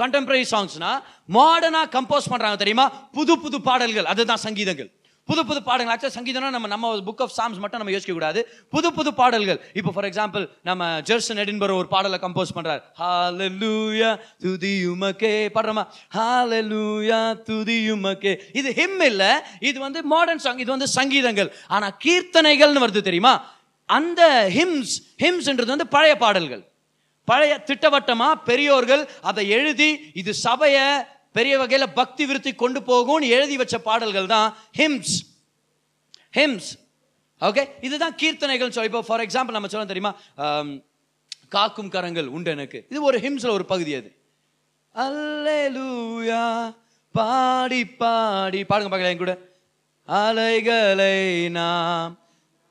[0.00, 0.90] கண்டெம்பரரி சாங்ஸ்னா
[1.36, 2.88] மாடர்னா கம்போஸ் பண்றாங்க தெரியுமா?
[2.88, 4.04] புது புது பாடல்கள்.
[4.04, 4.90] அதுதான் சங்கீதங்கள்.
[5.28, 8.40] புது புது பாடல்கள் ஆக்சுவலாக சங்கீதம்னா நம்ம நம்ம புக் ஆஃப் சாம்ஸ் மட்டும் நம்ம யோசிக்க கூடாது.
[8.74, 9.58] புது புது பாடல்கள்.
[9.78, 14.10] இப்போ ஃபார் எக்ஸாம்பிள் நம்ம ஜெர்சன் எடின்பர் ஒரு பாடலை கம்போஸ் பண்ணுறார் ஹalleluya
[14.44, 15.84] துதி உமக்கே பாடுறோமா?
[16.16, 19.30] ஹalleluya துதி உமக்கே இது ஹிம் இல்லை
[19.70, 21.50] இது வந்து மாடர்ன் சாங் இது வந்து சங்கீதங்கள்.
[21.76, 23.34] ஆனால் கீர்த்தனைகள்னு வருது தெரியுமா?
[23.88, 24.22] அந்த
[24.56, 26.64] ஹிம்ஸ் ஹிம்ஸ்ன்றது வந்து பழைய பாடல்கள்.
[27.28, 29.88] பழைய திட்டவட்டமாக பெரியோர்கள் அதை எழுதி
[30.20, 30.84] இது சபையை
[31.36, 34.48] பெரிய வகையில் பக்தி விருத்தி கொண்டு போகும்னு எழுதி வச்ச பாடல்கள் தான்
[34.80, 35.16] ஹிம்ஸ்
[36.38, 36.70] ஹிம்ஸ்
[37.48, 40.12] ஓகே இதுதான் கீர்த்தனைகள் சொல்லி இப்போ ஃபார் எக்ஸாம்பிள் நம்ம சொல்ல தெரியுமா?
[41.54, 42.78] காக்கும் கரங்கள் உண்டு எனக்கு.
[42.90, 44.08] இது ஒரு ஹிம்ஸில் ஒரு பகுதி அது.
[44.94, 46.42] அல்லேலூயா
[47.18, 48.60] பாடி பாடி.
[48.70, 49.34] பாடுங்க பார்க்கலாம் என் கூட.
[50.08, 51.16] அலைகளை
[51.58, 52.18] நாம்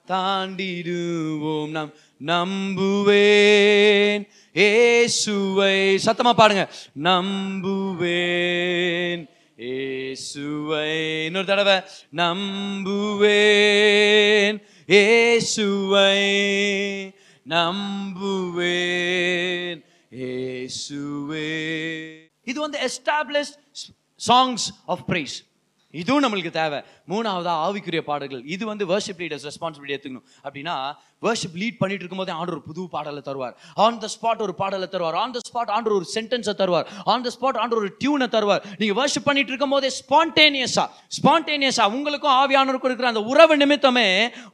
[0.08, 1.72] தாண்டிடுவோம்.
[1.78, 1.94] நாம்
[2.26, 6.70] நம்புவேன் ஏசுவை சத்தமா பாடுங்க.
[7.04, 11.82] நம்புவேன் ஏசுவை இன்னொரு தடவை.
[12.16, 16.18] நம்புவேன் ஏசுவை
[17.50, 19.84] நம்புவேன்
[20.18, 23.54] ஏசுவே இது வந்து எஸ்டாப்ளிஷ்
[24.28, 25.47] சாங்ஸ் ஆஃப் பிரைஸ்
[26.04, 26.80] இதுவும் நம்மளுக்கு தேவை.
[27.12, 28.44] மூணாவதா ஆவிக்குரிய பாடல்கள்.
[28.56, 30.26] இது வந்து வர்ஷிப் லீடர்ஸ் ரெஸ்பான்சிபிலிட்டி எடுத்துக்கணும்.
[30.48, 30.76] அப்படின்னா
[31.26, 33.56] வர்ஷிப் லீட் பண்ணிட்டு இருக்கும்போதே ஆண்டவர் ஒரு புது பாடலை தருவார்.
[33.86, 35.18] ஆன் த ஸ்பாட் ஒரு பாடலை தருவார்.
[35.24, 36.88] ஆன் த ஸ்பாட் ஆண்டர் ஒரு சென்டென்ஸை தருவார்.
[37.14, 38.64] ஆன் த ஸ்பாட் ஆண்டர் ஒரு டியூனை தருவார்.
[38.82, 40.86] நீங்க வர்ஷிப் பண்ணிட்டு இருக்கும் போதே ஸ்பான்டேனியஸா
[41.18, 44.08] ஸ்பான்டேனியஸா உங்களுக்கும் ஆவியானவருக்கும் இருக்கிற அந்த உறவு நிமித்தமே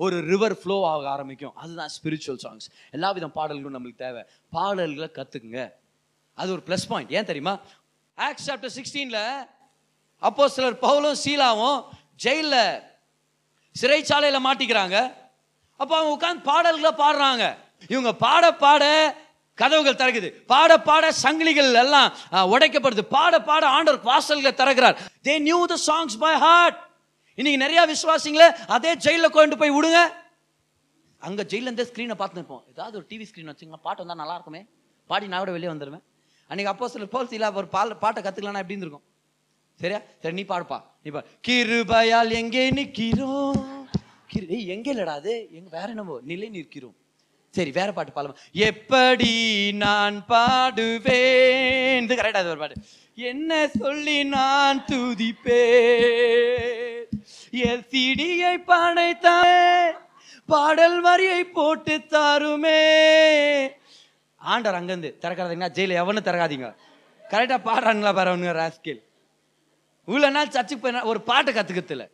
[0.05, 1.55] ஒரு ரிவர் ஃப்ளோ ஆக ஆரம்பிக்கும்.
[1.63, 4.23] அதுதான் ஸ்பிரிச்சுவல் சாங்ஸ் எல்லா வித பாடல்களும் நம்மளுக்கு தேவை.
[4.57, 5.61] பாடல்களை கத்துக்குங்க.
[6.41, 7.55] அது ஒரு ப்ளஸ் பாயிண்ட் ஏன் தெரியுமா?
[8.27, 9.21] ஆக்ஸ் சாப்டர் சிக்ஸ்டீனில்
[10.27, 11.79] அப்போ சிலர் பவுலும் சீலாவும்
[12.23, 12.61] ஜெயிலில்
[13.75, 14.97] சிறைச்சாலையில் மாட்டிக்கிறாங்க.
[15.79, 17.43] அப்போ அவங்க உட்காந்து பாடல்களை பாடுறாங்க.
[17.93, 18.83] இவங்க பாட பாட
[19.61, 20.29] கதவுகள் திறக்குது.
[20.51, 22.09] பாட பாட சங்கிலிகள் எல்லாம்
[22.53, 23.03] உடைக்கப்படுது.
[23.15, 24.97] பாட பாட ஆண்டவர் வாசல்களை திறக்கிறார்.
[25.27, 26.77] They knew the songs by heart
[27.39, 29.99] இன்னைக்கு நிறைய விசுவாசிங்களே அதே ஜெயிலில் கொண்டு போய் விடுங்க.
[31.21, 34.61] அங்க ஜெயில இருந்தே ஸ்க்ரீனை பார்த்துருப்போம் ஏதாவது ஒரு டிவி ஸ்க்ரீன் வச்சுங்களா பாட்டு வந்தால் நல்லா இருக்குமே.
[35.09, 36.03] பாடி நான் கூட வெளியே வந்துடுவேன்
[36.49, 39.05] அன்னைக்கு அப்போ சில போல் சீலா ஒரு பால் பாட்டை கத்துக்கலாம் எப்படி இருந்திருக்கும்?
[39.83, 39.99] சரியா?
[40.21, 43.61] சரி நீ பாடுப்பா நீ பா கிருபையால் எங்கே நிற்கிறோம்?
[44.31, 45.33] கிரு ஏய் எங்கே இல்லடா அது?
[45.57, 46.95] எங்க வேற என்னவோ நிலை நிற்கிறோம்.
[47.53, 48.39] சரி வேற பாட்டு பாடலாம்.
[48.69, 49.33] எப்படி
[49.83, 52.05] நான் பாடுவேன்?
[52.05, 52.85] இது கரெக்டா ஒரு பாட்டு.
[53.31, 56.41] என்ன சொல்லி நான் துதிப்பேன்?
[57.67, 59.93] என் சிடியை படைத்தாய்
[60.53, 62.81] பாடல் வரியை போட்டு தாருமே.
[64.41, 66.69] ஆண்டவர் அங்கேருந்து திறக்காதீங்கன்னா ஜெயில எவனும் திறக்காதீங்க.
[67.31, 69.01] கரெக்டாக பாடுறாங்களா பாரு அவனுங்க ராஸ்கேல்
[70.07, 72.05] இவ்வளோ நாள் சர்ச்சுக்கு போய் ஒரு பாட்டை கற்றுக்கிறதுல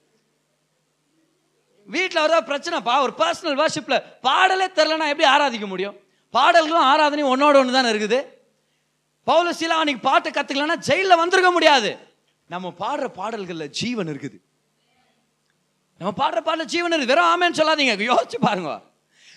[1.88, 5.96] வீட்டில் வரதா பிரச்சனைப்பா ஒரு பர்சனல் வர்ஷிப்பில் பாடலே தெரிலனா எப்படி ஆராதிக்க முடியும்?
[6.30, 8.20] பாடல்களும் ஆராதனையும் ஒன்னோட ஒன்று தானே இருக்குது?
[9.28, 11.98] பவுல சீலா அன்னைக்கு பாட்டு கற்றுக்கலன்னா ஜெயிலில் வந்திருக்க முடியாது.
[12.46, 14.38] நம்ம பாடுற பாடல்களில் ஜீவன் இருக்குது.
[15.98, 17.14] நம்ம பாடுற பாடல ஜீவன் இருக்குது.
[17.14, 17.96] வெறும் ஆமேன்னு சொல்லாதீங்க.
[18.12, 18.72] யோசிச்சு பாருங்க.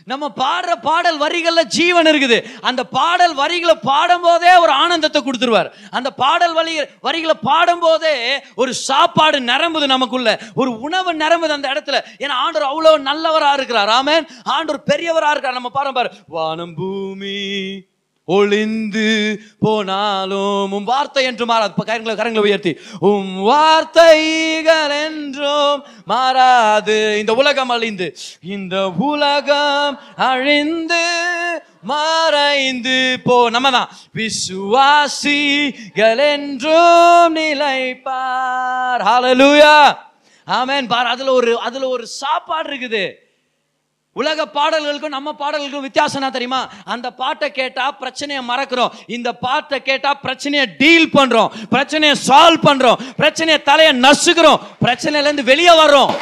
[0.05, 2.45] நம்ம பாடுற பாடல் வரிகளில் ஜீவன் இருக்குது.
[2.61, 5.71] அந்த பாடல் வரிகளை பாடும் போதே ஒரு ஆனந்தத்தை கொடுத்துருவார்.
[5.91, 8.15] அந்த பாடல் வரி வரிகளை பாடும்போதே
[8.55, 10.39] ஒரு சாப்பாடு நிரம்புது நமக்குள்ள.
[10.55, 12.01] ஒரு உணவு நிரம்புது அந்த இடத்துல.
[12.19, 13.89] ஏன்னா ஆண்டவர் அவ்வளோ நல்லவராக இருக்கிறார்.
[13.89, 14.27] ஆமேன்.
[14.45, 15.61] ஆண்டவர் பெரியவராக இருக்கிறார்.
[15.61, 16.13] நம்ம பாருங்க பாரு.
[16.27, 17.39] வானம் பூமி
[18.25, 21.85] ஒளிந்து போனாலும் உம் வார்த்தை என்று மாறாது.
[21.85, 22.77] கரங்களை கரங்களை உயர்த்தி.
[23.01, 27.19] உம் வார்த்தைகள் என்றும் மாறாது.
[27.19, 31.05] இந்த உலகம் அழிந்து இந்த உலகம் அழிந்து
[31.83, 33.51] மறைந்து போ.
[33.51, 39.03] நம்ம தான் விசுவாசிகள் என்றும் நிலைப்பார்.
[39.03, 39.95] ஹalleluya
[40.45, 43.15] ஆமென் பார் அதுல ஒரு அதுல ஒரு சாப்பாடு இருக்குது.
[44.15, 46.69] உலக பாடல்களுக்கும் நம்ம பாடல்களுக்கும் வித்தியாசம் என்ன தெரியுமா?
[46.85, 48.91] அந்த பாட்டை கேட்டா பிரச்சனையை மறக்கிறோம்.
[49.07, 51.51] இந்த பாட்டை கேட்டா பிரச்சனையை டீல் பண்றோம்.
[51.71, 52.99] பிரச்சனையை சால்வ் பண்றோம்.
[53.17, 54.61] பிரச்சனையை தலையை நசுக்கிறோம்.
[54.85, 56.13] பிரச்சனையில இருந்து வெளியே வர்றோம்.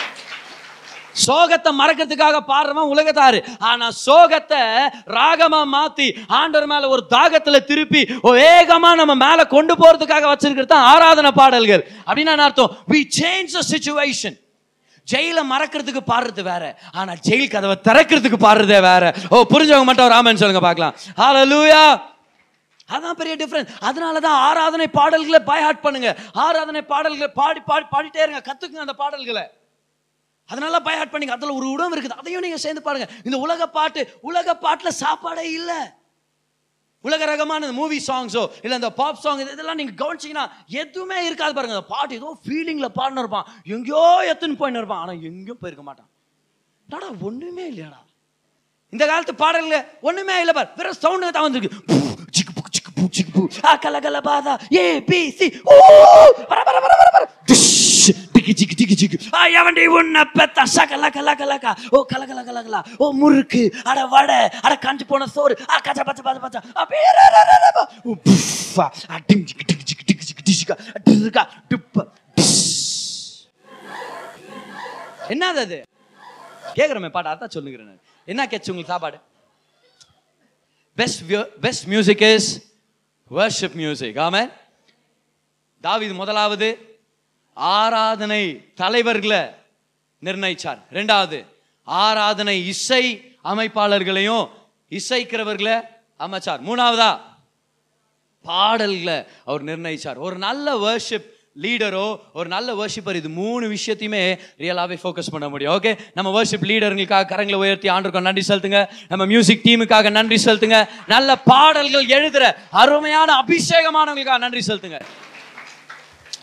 [1.26, 4.60] சோகத்தை மறக்கிறதுக்காக பாடுறவன் உலகத்தாரு ஆனா சோகத்தை
[5.06, 11.30] ராகமா மாத்தி ஆண்டவர் மேல ஒரு தாகத்துல திருப்பி வேகமா நம்ம மேல கொண்டு போறதுக்காக வச்சிருக்கிறது தான் ஆராதனை
[11.30, 11.90] பாடல்கள்.
[12.06, 12.76] அப்படின்னு என்ன அர்த்தம்?
[12.88, 14.38] வி சேஞ்ச் the சுச்சுவேஷன்
[15.10, 16.64] ஜெயில மறக்கிறதுக்கு பாடுறது வேற.
[16.98, 19.04] ஆனா ஜெயில் கதவை திறக்கிறதுக்கு பாடுறதே வேற.
[19.34, 20.94] ஓ புரிஞ்சவங்க மட்டும் ஒரு சொல்லுங்க பார்க்கலாம்.
[21.20, 21.82] ஹalleluya
[22.94, 26.10] அதான் பெரிய டிஃபரன்ஸ் அதனால தான் ஆராதனை பாடல்களை பைஹார்ட் பண்ணுங்க.
[26.44, 28.40] ஆராதனை பாடல்களை பாடி பாடி பாடிட்டே இருங்க.
[28.48, 29.44] கத்துக்குங்க அந்த பாடல்களை.
[30.52, 31.34] அதனால பைஹார்ட் பண்ணுங்க.
[31.36, 32.18] அதுல ஒரு உணவு இருக்குது.
[32.20, 33.06] அதையும் நீங்க சேர்ந்து பாருங்க.
[33.26, 35.80] இந்த உலக பாட்டு உலக பாட்டுல சாப்பாடே இல்லை.
[37.04, 40.46] உலக ரகமான மூவி சாங்ஸோ இல்லை இந்த பாப் சாங் இதெல்லாம் நீங்கள் கவனிச்சிங்கன்னா
[40.82, 41.76] எதுவுமே இருக்காது பாருங்க.
[41.76, 43.46] அந்த பாட்டு ஏதோ ஃபீலிங்கில் பாடினு இருப்பான்.
[43.74, 45.02] எங்கேயோ எத்துன்னு போயின்னு இருப்பான்.
[45.04, 46.10] ஆனால் எங்கேயும் போயிருக்க மாட்டான்.
[46.88, 48.00] டாடா ஒன்றுமே இல்லையாடா?
[48.92, 50.70] இந்த காலத்து பாடல்கள் ஒன்றுமே இல்லை பார்.
[50.78, 51.76] வெறும் சவுண்டு தான் வந்திருக்கு.
[52.36, 53.42] சிக்கு பூ, சிக்கு பூ, சிக்கு பூ.
[53.68, 55.76] ஆ, கல கல பாதா ஏ பி சி ஓ
[56.50, 57.68] பர பர பர பர பர டிஷ்,
[58.50, 60.64] டிக்கி சிக்கு டிக்கி சிக்கு ஆ எவன்டி உன்னை பெத்த?
[60.64, 61.76] சகல கல கல கா.
[61.90, 62.96] ஓ கல கல கல கல.
[62.98, 63.62] ஓ முறுக்கு.
[63.84, 64.48] அட வடை.
[64.62, 65.58] அட காஞ்சி போன சோறு.
[65.70, 67.86] ஆ கச்ச பச்ச பச்ச பச்ச ஆ பேர ர ர ர ப.
[68.04, 68.86] ஓ புஃபா.
[69.32, 70.74] டிக்கி
[71.08, 72.06] டிருக்கா டிப்ப.
[75.28, 75.82] என்னது அது?
[76.74, 77.30] கேக்குறமே பாட்டு.
[77.30, 79.18] அதான் சொல்லுங்கிறேன் என்ன கேச்சு உங்களுக்கு சாப்பாடு?
[80.96, 81.22] Best
[81.60, 82.48] best music is
[83.30, 84.52] worship music ஆமே
[85.82, 86.89] தாவிது முதலாவது.
[87.60, 89.38] ஆராதனை தலைவர்களை
[90.22, 90.78] நிர்ணயிச்சார்.
[90.92, 91.44] ரெண்டாவது
[91.84, 94.48] ஆராதனை இசை அமைப்பாளர்களையும்
[94.90, 95.82] இசைக்கிறவர்களை
[96.18, 96.60] அமைச்சார்.
[96.68, 97.20] மூணாவதா
[98.42, 100.16] பாடல்களை அவர் நிர்ணயிச்சார்.
[100.16, 101.26] ஒரு நல்ல வேர்ஷிப்
[101.60, 105.72] லீடரோ ஒரு நல்ல வர்ஷிப்பர் இது மூணு விஷயத்தையுமே ரியலாகவே ஃபோக்கஸ் பண்ண முடியும்.
[105.72, 108.88] ஓகே நம்ம வர்ஷிப் லீடருங்களுக்காக கரங்களை உயர்த்தி ஆண்டுக்கும் நன்றி செலுத்துங்க.
[109.08, 110.88] நம்ம மியூசிக் டீமுக்காக நன்றி செலுத்துங்க.
[111.06, 115.00] நல்ல பாடல்கள் எழுதுற அருமையான அபிஷேகமானவங்களுக்காக நன்றி செலுத்துங்க.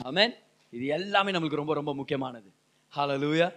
[0.03, 2.49] ஆமேன் இது எல்லாமே நம்மளுக்கு ரொம்ப ரொம்ப முக்கியமானது.
[2.93, 3.47] ஹalleluya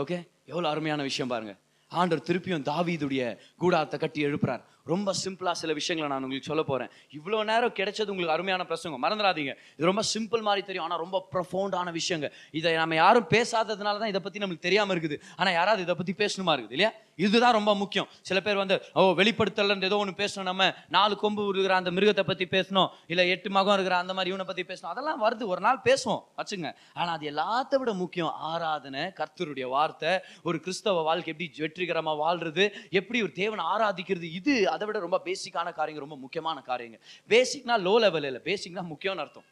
[0.00, 0.18] ஓகே
[0.52, 1.52] எவ்வளோ அருமையான விஷயம் பாருங்க.
[1.92, 3.22] ஆண்டர் திருப்பியும் தாவீதுடைய
[3.62, 4.62] கூடாரத்தை கட்டி எழுப்புறார்.
[4.92, 9.02] ரொம்ப சிம்பிளாக சில விஷயங்களை நான் உங்களுக்கு சொல்ல போகிறேன் இவ்வளோ நேரம் கிடைச்சது உங்களுக்கு அருமையான பிரசங்கம்.
[9.04, 9.52] மறந்துடாதீங்க.
[9.76, 10.86] இது ரொம்ப சிம்பிள் மாதிரி தெரியும்.
[10.86, 12.28] ஆனால் ரொம்ப ப்ரொஃபவுண்டான விஷயங்க.
[12.58, 15.18] இதை நம்ம யாரும் பேசாததுனால தான் இதை பற்றி நம்மளுக்கு தெரியாமல் இருக்குது.
[15.36, 16.92] ஆனால் யாராவது இதை பற்றி பேசணுமா இருக்குது இல்லையா?
[17.16, 18.08] இதுதான் ரொம்ப முக்கியம்.
[18.20, 20.74] சில பேர் வந்து ஓ வெளிப்படுத்தல ஏதோ ஒன்று பேசணும் நம்ம.
[20.88, 22.88] நாலு கொம்பு இருக்கிற அந்த மிருகத்தை பற்றி பேசணும்.
[23.06, 24.92] இல்லை எட்டு மகம் இருக்கிற அந்த மாதிரி இவனை பற்றி பேசணும்.
[24.94, 25.46] அதெல்லாம் வருது.
[25.46, 26.22] ஒரு நாள் பேசுவோம்.
[26.36, 26.74] வச்சுங்க.
[26.94, 28.32] ஆனால் அது எல்லாத்த விட முக்கியம்.
[28.32, 34.86] ஆராதனை கர்த்தருடைய வார்த்தை ஒரு கிறிஸ்தவ வாழ்க்கை எப்படி வெற்றிகரமாக வாழ்றது எப்படி ஒரு தேவனை ஆராதிக்கிறது இது அதை
[34.86, 36.98] விட ரொம்ப பேசிக்கான காரியங்க ரொம்ப முக்கியமான காரியங்க.
[37.28, 38.40] பேசிக்னா லோ லெவல் இல்லை.
[38.44, 39.44] பேசிக்னா முக்கியம்னு அர்த்தம்.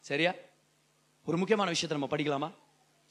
[0.00, 0.32] சரியா?
[1.24, 2.50] ஒரு முக்கியமான விஷயத்தை நம்ம படிக்கலாமா?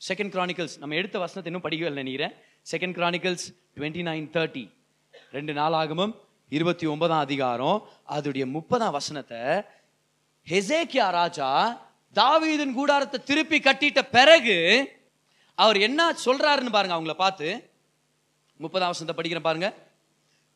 [0.08, 2.34] செகண்ட் கிரானிக்கல்ஸ் நம்ம எடுத்த வசனத்தை இன்னும் படிக்கவே நினைக்கிறேன்.
[2.66, 3.46] Second Chronicles
[3.78, 4.70] twenty nine thirty
[5.32, 6.14] ரெண்டு நாளாகமும்
[6.50, 9.42] இருபத்தி ஒன்பதாம் அதிகாரம் அதோடைய முப்பதாம் வசனத்தை
[10.48, 11.50] ஹெசேக்கியா ராஜா
[12.16, 14.58] தாவீதின் கூடாரத்தை திருப்பி கட்டிட்ட பிறகு
[15.58, 17.70] அவர் என்ன சொல்றாருன்னு பாருங்க அவங்கள பார்த்து.
[18.60, 19.74] முப்பதாம் வசனத்தை படிக்கிறேன் பாருங்க.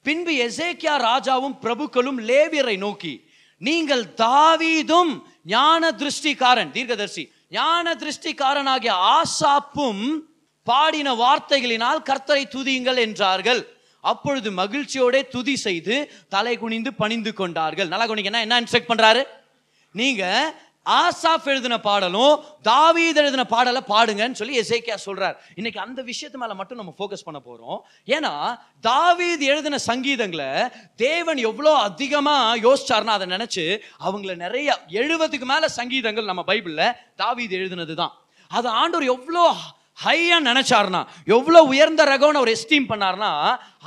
[0.03, 3.23] பின்பு எசேக்கியா ராஜாவும் பிரபுக்களும் லேவியரை நோக்கி
[3.61, 5.11] நீங்கள் தாவீதும்
[5.43, 10.03] ஞான திருஷ்டிக்காரன் தீர்க்கதர்சி ஞான திருஷ்டிக்காரனாகிய ஆசாப்பும்
[10.69, 13.61] பாடின வார்த்தைகளினால் கர்த்தரை துதியுங்கள் என்றார்கள்.
[14.03, 15.95] அப்பொழுது மகிழ்ச்சியோட துதி செய்து
[16.35, 17.91] தலை குனிந்து பணிந்து கொண்டார்கள்.
[17.91, 19.21] நல்லா குனிங்கன்னா என்ன இன்ஸ்ட்ரக்ட் பண்றாரு?
[19.95, 20.23] நீங்க
[20.85, 22.35] ஆசாப் எழுதின பாடலும்
[22.67, 25.35] தாவீது எழுதின பாடலை பாடுங்கன்னு சொல்லி எசேக்கியா சொல்றார்.
[25.59, 27.79] இன்னைக்கு அந்த விஷயத்து மேல மட்டும் நம்ம ஃபோக்கஸ் பண்ண போறோம்.
[28.15, 28.31] ஏன்னா
[28.89, 30.49] தாவீது எழுதின சங்கீதங்களை
[31.05, 32.35] தேவன் எவ்வளோ அதிகமா
[32.67, 33.65] யோசிச்சார்னா அதை நினைச்சு
[34.07, 36.85] அவங்கள நிறைய எழுபதுக்கு மேல சங்கீதங்கள் நம்ம பைபிள்ல
[37.23, 38.15] தாவீது எழுதினது தான்
[38.51, 39.45] அது ஆண்டவர் எவ்வளோ
[40.03, 40.99] ஹையா நினைச்சாருனா
[41.35, 43.29] எவ்வளோ உயர்ந்த ரகம்னு அவர் எஸ்டீம் பண்ணார்னா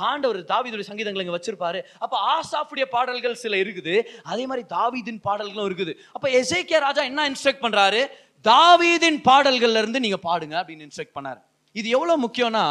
[0.07, 1.79] ஆண்டவர் தாவீதுடைய சங்கீதங்கள் இங்க வச்சிருப்பாரு.
[2.03, 3.93] அப்ப ஆசாஃபுடைய பாடல்கள் சில இருக்குது
[4.31, 5.93] அதே மாதிரி தாவிதின் பாடல்களும் இருக்குது.
[6.15, 8.01] அப்ப எசேக்கியா ராஜா என்ன இன்ஸ்ட்ரக்ட் பண்றாரு?
[8.49, 11.41] தாவீதின் பாடல்கள்ல இருந்து நீங்க பாடுங்க அப்படின்னு இன்ஸ்ட்ரக்ட் பண்ணாரு.
[11.79, 12.65] இது எவ்வளவு முக்கியம்னா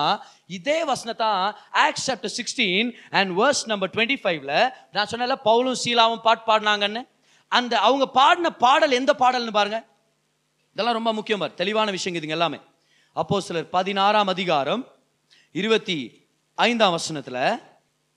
[0.57, 1.43] இதே வசனத்தான்
[1.85, 2.89] Acts chapter sixteen
[3.19, 4.55] and verse number twenty ஃபைவ்ல
[4.97, 7.03] நான் சொன்னல பவுலும் சீலாவும் பாட்டு பாடினாங்கன்னு.
[7.59, 9.81] அந்த அவங்க பாடின பாடல் எந்த பாடல்னு பாருங்க.
[10.75, 12.61] இதெல்லாம் ரொம்ப முக்கியம் பாரு தெளிவான விஷயங்க இதுங்க எல்லாமே.
[13.17, 14.87] அப்போ சிலர் பதினாறாம் அதிகாரம்
[15.53, 15.97] இருபத்தி
[16.55, 17.61] ஐந்தாம் வசனத்தில்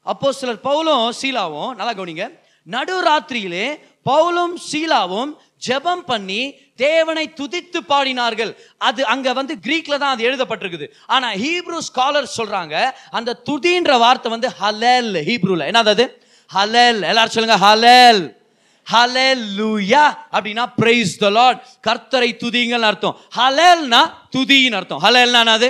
[0.01, 2.25] அப்போ சிலர் பவுலும் சீலாவும் நல்லா கவனிங்க
[2.67, 3.79] நடுராத்திரியிலே
[4.09, 5.31] பவுலும் சீலாவும்
[5.67, 6.41] ஜெபம் பண்ணி
[6.75, 8.55] தேவனை துதித்து பாடினார்கள்.
[8.77, 10.87] அது அங்க வந்து கிரீக்ல தான் அது எழுதப்பட்டிருக்குது.
[11.07, 15.65] ஆனா ஹீப்ரூ ஸ்காலர் சொல்றாங்க அந்த துதின்ற வார்த்தை வந்து ஹலல் ஹீப்ரூல.
[15.71, 16.05] என்னது அது?
[16.53, 17.01] ஹலேல்.
[17.01, 18.42] எல்லாரும் சொல்லுங்க ஹலல்.
[18.91, 23.17] ஹalleluya அப்படின்னா பிரைஸ் த லார்ட் கர்த்தரை துதிங்கன்னு அர்த்தம்.
[23.37, 24.01] ஹலேல்னா
[24.35, 25.01] துதின்னு அர்த்தம்.
[25.03, 25.69] ஹலேல்னா என்னது?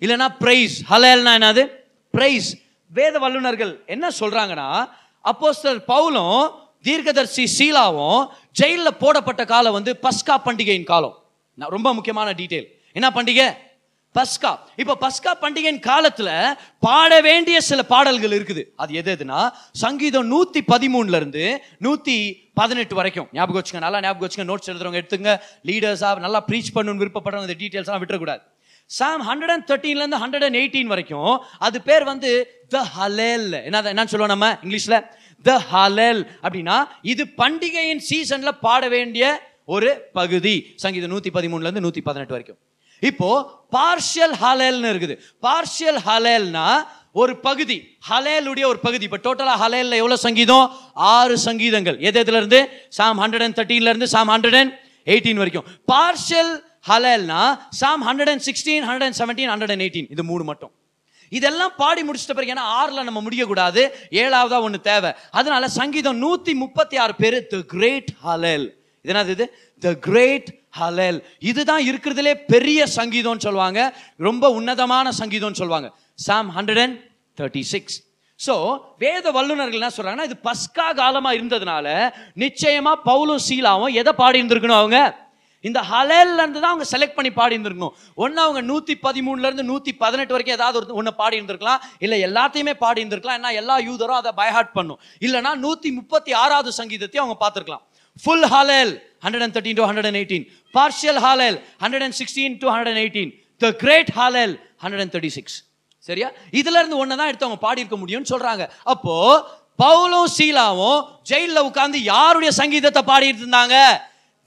[0.00, 1.64] இல்லைன்னா பிரைஸ் ஹலேல்னா என்னது?
[2.10, 2.48] பிரைஸ்
[2.86, 4.88] வேத வல்லுனர்கள் என்ன சொல்கிறாங்கன்னா
[5.24, 6.50] அப்போஸ்டர் பவுலும்
[6.82, 11.16] தீர்க்கதர்சி சீலாவும் ஜெயிலில் போடப்பட்ட காலம் வந்து பஸ்கா பண்டிகையின் காலம்.
[11.54, 13.46] நான் ரொம்ப முக்கியமான டீட்டெயில் என்ன பண்டிகை?
[14.16, 14.50] பஸ்கா.
[14.82, 16.32] இப்போ பஸ்கா பண்டிகையின் காலத்தில்
[16.86, 18.62] பாட வேண்டிய சில பாடல்கள் இருக்குது.
[18.82, 19.40] அது எது எதுனா
[19.84, 21.44] சங்கீதம் நூற்றி பதிமூணுல இருந்து
[21.86, 22.16] நூற்றி
[22.60, 23.28] பதினெட்டு வரைக்கும்.
[23.38, 25.32] ஞாபகம் வச்சுங்க நல்லா ஞாபகம் வச்சுங்க நோட்ஸ் எழுதுறவங்க எடுத்துங்க.
[25.70, 28.42] லீடர்ஸாக நல்லா ப்ரீச் பண்ணணும்னு விருப்பப்படுறவங்க இந்த டீட்டெயில்ஸ்லாம் விட்டுறக்கூடாது.
[28.90, 31.32] சாம் ஹண்ட்ரட் அண்ட் தேர்ட்டீன்லேருந்து ஹண்ட்ரட் அண்ட் எயிட்டீன் வரைக்கும்
[31.66, 32.30] அது பேர் வந்து
[32.74, 34.98] த ஹலேல் என்ன என்ன சொல்லுவோம் நம்ம இங்கிலீஷில்?
[35.44, 36.76] த ஹலேல் அப்படின்னா
[37.12, 39.24] இது பண்டிகையின் சீசனில் பாட வேண்டிய
[39.74, 40.54] ஒரு பகுதி.
[40.84, 42.60] சங்கீதம் நூற்றி பதிமூணுலேருந்து நூற்றி பதினெட்டு வரைக்கும்.
[43.02, 43.30] இப்போ
[43.76, 45.14] பார்ஷியல் ஹலேல்னு இருக்குது.
[45.46, 46.68] பார்ஷியல் ஹலேல்னா
[47.12, 47.76] ஒரு பகுதி.
[48.08, 49.04] ஹலேலுடைய ஒரு பகுதி.
[49.08, 50.66] இப்போ டோட்டலாக ஹலேலில் எவ்வளோ சங்கீதம்?
[50.94, 51.98] ஆறு சங்கீதங்கள்.
[52.08, 52.60] எது எதுல இருந்து
[52.98, 54.72] சாம் ஹண்ட்ரட் அண்ட் தேர்ட்டீன்ல இருந்து சாம் ஹண்ட்ரட் அண்ட்
[55.06, 55.66] எயிட்டீன் வரைக்கும்.
[55.92, 56.52] Partial
[56.90, 57.42] ஹலேல்னா
[57.80, 60.72] Psalm hundred and sixteen hundred and seventeen hundred and eighteen இது மூணு மட்டும்.
[61.32, 63.82] இதெல்லாம் பாடி முடிச்சிட்ட பிறகு ஏன்னா ஆறில் நம்ம முடியக்கூடாது.
[64.22, 65.10] ஏழாவதா ஒன்று தேவை.
[65.38, 68.66] அதனால சங்கீதம் நூற்றி முப்பத்தி ஆறு பேர் த கிரேட் ஹலேல்
[69.04, 69.46] இது என்னது இது?
[69.82, 70.48] த கிரேட்
[70.78, 71.18] ஹலல்
[71.50, 73.80] இதுதான் இருக்கிறதுலே பெரிய சங்கீதம்னு சொல்லுவாங்க.
[74.26, 75.90] ரொம்ப உன்னதமான சங்கீதம்னு சொல்லுவாங்க.
[76.26, 76.98] Psalm hundred and
[77.38, 77.98] thirty six
[78.40, 78.54] so
[79.02, 81.86] வேத வல்லுநர்கள் என்ன சொல்றாங்கன்னா இது பஸ்கா காலமா இருந்ததுனால
[82.42, 84.98] நிச்சயமா பவுலும் சீலாவும் எதை பாடி இருந்திருக்கணும் அவங்க?
[85.64, 89.92] இந்த ஹலேல்ல இருந்து தான் அவங்க செலக்ட் பண்ணி பாடி இருந்திருக்கணும் ஒன்று அவங்க நூற்றி பதிமூணுல இருந்து நூற்றி
[90.02, 94.32] பதினெட்டு வரைக்கும் ஏதாவது ஒரு ஒன்று பாடி இருந்திருக்கலாம் இல்லை எல்லாத்தையுமே பாடி இருந்திருக்கலாம் ஏன்னா எல்லா யூதரும் அதை
[94.40, 95.00] பைஹார்ட் பண்ணும்.
[95.26, 97.84] இல்லைன்னா நூற்றி முப்பத்தி ஆறாவது சங்கீதத்தையும் அவங்க பார்த்துருக்கலாம்.
[98.24, 98.92] Full Hallel
[99.24, 100.46] hundred and thirteen to hundred and eighteen
[100.78, 103.32] partial Hallel hundred and sixteen to hundred and eighteen
[103.64, 105.56] the great Hallel hundred and thirty six
[106.08, 106.28] சரியா?
[106.60, 108.64] இதுல இருந்து ஒன்று தான் எடுத்து அவங்க பாடி இருக்க முடியும்னு சொல்றாங்க.
[108.92, 109.14] அப்போ
[109.82, 111.00] பவுலும் சீலாவும்
[111.30, 113.74] ஜெயிலில் உட்கார்ந்து யாருடைய சங்கீதத்தை பாடிட்டு இருந்தாங்க?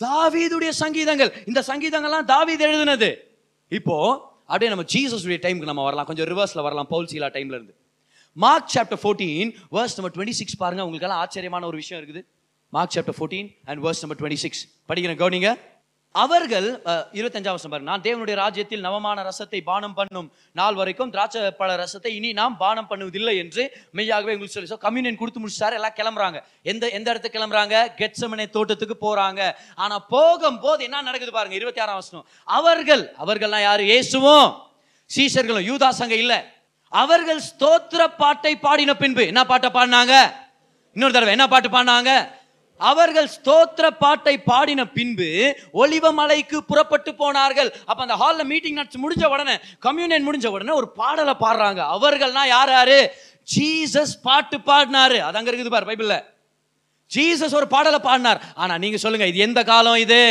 [0.06, 1.32] தாவீதுடைய சங்கீதங்கள்.
[1.50, 3.10] இந்த சங்கீதங்கள்லாம் தாவீது எழுதுனது.
[3.72, 3.98] இப்போ
[4.52, 6.08] அப்படியே நம்ம ஜீசஸுடைய டைமுக்கு நம்ம வரலாம்.
[6.10, 7.74] கொஞ்சம் ரிவர்ஸ்ல வரலாம் பவுல் சீலா டைம்ல இருந்து.
[8.44, 10.84] Mark chapter fourteen verse number twenty six பாருங்க.
[10.88, 12.22] உங்களுக்கெல்லாம் ஆச்சரியமான ஒரு விஷயம் இருக்குது.
[12.76, 15.52] Mark chapter fourteen and verse number twenty six படிக்கிறேன் கவனிங்க.
[16.16, 16.68] அவர்கள்
[17.18, 17.90] இருபத்தஞ்சாம் வருஷம் பாருங்க.
[17.92, 20.28] நான் தேவனுடைய ராஜ்யத்தில் நவமான ரசத்தை பானம் பண்ணும்
[20.60, 23.64] நாள் வரைக்கும் திராட்சை பழ ரசத்தை இனி நாம் பானம் பண்ணுவதில்லை என்று
[23.98, 26.40] மெய்யாகவே உங்களுக்கு சொல்லி ஸோ கம்யூனியன் கொடுத்து முடிச்சாரு எல்லாம் கிளம்புறாங்க.
[26.72, 27.76] எந்த எந்த இடத்துக்கு கிளம்புறாங்க?
[28.00, 29.42] கெட்சமனை தோட்டத்துக்கு போறாங்க.
[29.84, 32.26] ஆனா போகும்போது என்ன நடக்குது பாருங்க இருபத்தி ஆறாம் வருஷம்
[32.60, 33.86] அவர்கள் அவர்கள்லாம் யாரு?
[33.92, 34.50] இயேசுவும்
[35.10, 36.34] சீஷர்களும் யூதா சங்க இல்ல.
[37.04, 40.16] அவர்கள் ஸ்தோத்திர பாட்டை பாடின பின்பு என்ன பாட்டை பாடினாங்க?
[40.96, 42.12] இன்னொரு தடவை என்ன பாட்டு பாடினாங்க?
[42.80, 45.30] அவர்கள் ஸ்தோத்திர பாட்டை பாடின பின்பு
[45.74, 47.72] ஒலிவ மலைக்கு புறப்பட்டு போனார்கள்.
[47.86, 51.82] அப்ப அந்த ஹால்ல மீட்டிங் நடத்தி முடிஞ்ச உடனே கம்யூனியன் முடிஞ்ச உடனே ஒரு பாடலை பாடுறாங்க.
[51.96, 53.00] அவர்கள்னா யார் யாரு?
[53.56, 55.18] ஜீசஸ் பாட்டு பாடினாரு.
[55.28, 56.18] அது அங்க இருக்குது பாரு பைபிள்ல.
[57.16, 58.42] ஜீசஸ் ஒரு பாடலை பாடினார்.
[58.56, 60.22] ஆனா நீங்க சொல்லுங்க இது எந்த காலம் இது?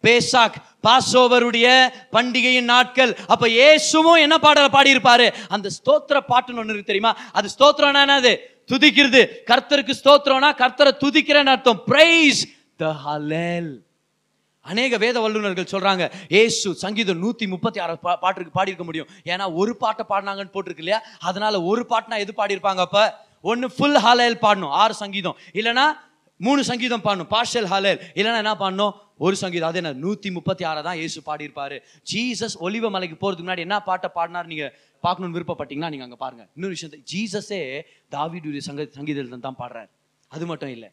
[0.00, 0.54] பேசாக்
[0.86, 1.66] பாசோவருடைய
[2.14, 3.16] பண்டிகையின் நாட்கள்.
[3.28, 5.26] அப்ப இயேசுவும் என்ன பாடலை பாடியிருப்பாரு?
[5.48, 7.16] அந்த ஸ்தோத்திர பாட்டுன்னு ஒன்று இருக்கு தெரியுமா?
[7.32, 8.32] அது ஸ்தோத்திரம்னா என்னது?
[8.70, 9.22] துதிக்கிறது.
[9.50, 11.80] கர்த்தருக்கு ஸ்தோத்திரம்னா கர்த்தரை துதிக்கிறேன்னு அர்த்தம்.
[11.90, 12.42] பிரைஸ்
[12.76, 13.72] த ஹலேல்
[14.64, 16.04] அநேக வேத வல்லுநர்கள் சொல்றாங்க
[16.40, 19.08] ஏசு சங்கீதம் நூத்தி முப்பத்தி ஆறு பா பாட்டுக்கு பாடியிருக்க முடியும்.
[19.32, 21.00] ஏன்னா ஒரு பாட்டை பாடினாங்கன்னு போட்டிருக்கு இல்லையா?
[21.28, 23.00] அதனால ஒரு பாட்டுனா எது பாடியிருப்பாங்க அப்ப?
[23.50, 25.36] ஒன்னு ஃபுல் ஹாலேல் பாடணும் ஆறு சங்கீதம்.
[25.60, 25.86] இல்லைன்னா
[26.36, 28.94] மூணு சங்கீதம் பாடணும் பார்ஷல் ஹாலேல் இல்லைன்னா என்ன பாடணும்?
[29.18, 29.68] ஒரு சங்கீதம்.
[29.68, 29.92] அது என்ன?
[30.04, 31.76] நூத்தி முப்பத்தி ஆறை தான் ஏசு பாடியிருப்பாரு.
[32.12, 34.66] ஜீசஸ் ஒலிவ மலைக்கு போறதுக்கு முன்னாடி என்ன பாட்டை பாடினார் நீங்க?
[35.02, 36.44] பார்க்கணும்னு விருப்பப்பட்டீங்கன்னா நீங்க அங்க பாருங்க.
[36.56, 37.60] இன்னொரு விஷயம் ஜீசஸே
[38.14, 39.90] தாவிடுடைய சங்க சங்கீதத்தில் தான் பாடுறாரு.
[40.28, 40.90] அது மட்டும் இல்லை.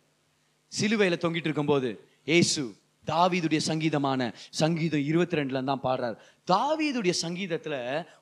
[0.72, 1.90] சிலுவையில தொங்கிட்டு இருக்கும்போது
[2.38, 2.64] ஏசு
[3.08, 4.22] தாவிதுடைய சங்கீதமான
[4.62, 6.18] சங்கீதம் இருபத்தி ரெண்டுல தான் பாடுறாரு.
[6.52, 7.78] தாவீதுடைய சங்கீதத்தில்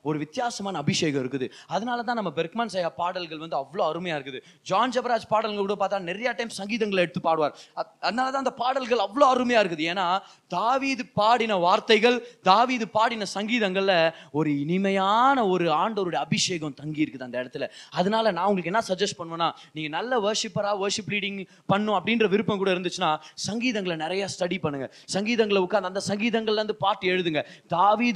[0.08, 1.46] ஒரு வித்தியாசமான அபிஷேகம் இருக்குது.
[1.74, 4.40] அதனால தான் நம்ம பெர்க்மான் சையா பாடல்கள் வந்து அவ்வளோ அருமையாக இருக்குது.
[4.70, 7.54] ஜான் ஜபராஜ் பாடல்கள் கூட பார்த்தா நிறையா டைம் சங்கீதங்களை எடுத்து பாடுவார்.
[8.08, 9.86] அதனால தான் அந்த பாடல்கள் அவ்வளோ அருமையாக இருக்குது.
[9.92, 10.06] ஏன்னா
[10.56, 12.18] தாவீது பாடின வார்த்தைகள்
[12.50, 13.94] தாவீது பாடின சங்கீதங்களில்
[14.38, 17.66] ஒரு இனிமையான ஒரு ஆண்டவருடைய அபிஷேகம் தங்கி இருக்குது அந்த இடத்துல.
[18.00, 21.40] அதனால நான் உங்களுக்கு என்ன சஜஸ்ட் பண்ணுவேன்னா நீங்கள் நல்ல வேர்ஷிப்பராக வேர்ஷிப் லீடிங்
[21.72, 23.10] பண்ணும் அப்படின்ற விருப்பம் கூட இருந்துச்சுன்னா
[23.48, 27.42] சங்கீதங்களை நிறையா ஸ்டடி பண்ணுங்கள் சங்கீதங்களை உட்காந்து அந்த சங்கீதங்கள்லேருந்து பாட்டு எழுதுங்க.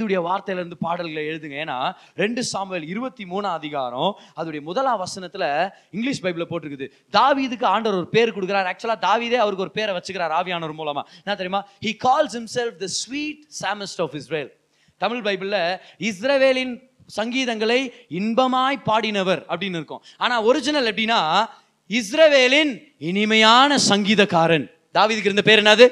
[0.03, 1.57] தாவீதுடைய வார்த்தையில இருந்து பாடல்களை எழுதுங்க.
[1.65, 6.87] ஏன்னா ரெண்டு சாம்பல் இருபத்தி மூணாம் அதிகாரம் அதோடைய முதலாம் வசனத்துல இங்கிலீஷ் பைபிளில் போட்டிருக்குது.
[7.13, 8.73] தாவீதுக்கு ஆண்டவர் ஒரு பேர் கொடுக்குறார்.
[8.73, 11.03] ஆக்சுவலா தாவீதே அவருக்கு ஒரு பேரை வச்சுக்கிறார் ஆவியானவர் மூலமா.
[11.25, 11.69] என்ன தெரியுமா?
[11.81, 14.51] He calls himself the sweet psalmist of Israel
[14.97, 20.03] Tamil பைபிள்ல இஸ்ரவேலின் சங்கீதங்களை இன்பமாய் பாடினவர் அப்படின்னு இருக்கும்.
[20.17, 21.47] ஆனா ஒரிஜினல் எப்படின்னா
[21.89, 24.71] இஸ்ரவேலின் இனிமையான சங்கீதக்காரன்.
[24.95, 25.89] தாவீதுக்கு இருந்த பேர் என்னது?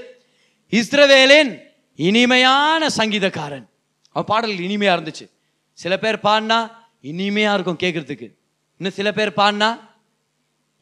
[0.70, 1.58] இஸ்ரவேலின்
[1.96, 3.69] இனிமையான சங்கீதக்காரன்.
[4.16, 5.26] அவன் பாடல்கள் இனிமையாக இருந்துச்சு.
[5.78, 6.58] சில பேர் பாடினா
[7.10, 8.28] இனிமையாக இருக்கும் கேட்கறதுக்கு
[8.80, 9.68] இன்னும் சில பேர் பாடினா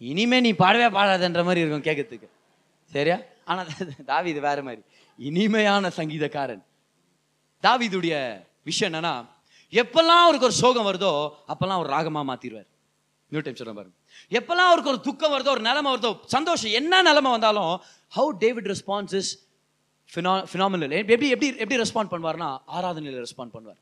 [0.01, 2.29] இனிமே நீ பாடவே பாடாதன்ற மாதிரி இருக்கும் கேட்கறதுக்கு
[2.93, 3.17] சரியா?
[3.45, 3.69] ஆனால்
[4.11, 4.83] தாவி இது வேற மாதிரி.
[5.19, 6.63] இனிமையான சங்கீதக்காரன்.
[7.65, 8.15] தாவிதுடைய
[8.63, 9.15] விஷயம் என்னன்னா
[9.73, 11.13] எப்பெல்லாம் அவருக்கு ஒரு சோகம் வருதோ
[11.53, 12.69] அப்பெல்லாம் ஒரு ராகமாக மாற்றிடுவார்
[13.33, 13.95] நியூ டைம் சொல்கிறேன் பாருங்க.
[14.39, 17.73] எப்பெல்லாம் அவருக்கு ஒரு துக்கம் வருதோ ஒரு நிலமை வருதோ சந்தோஷம் என்ன நிலமை வந்தாலும்
[18.13, 19.33] how David response is
[20.13, 23.79] phenomenal எப்படி எப்படி எப்படி ரெஸ்பாண்ட் பண்ணுவார்னா ஆராதனையில் ரெஸ்பாண்ட் பண்ணுவார்.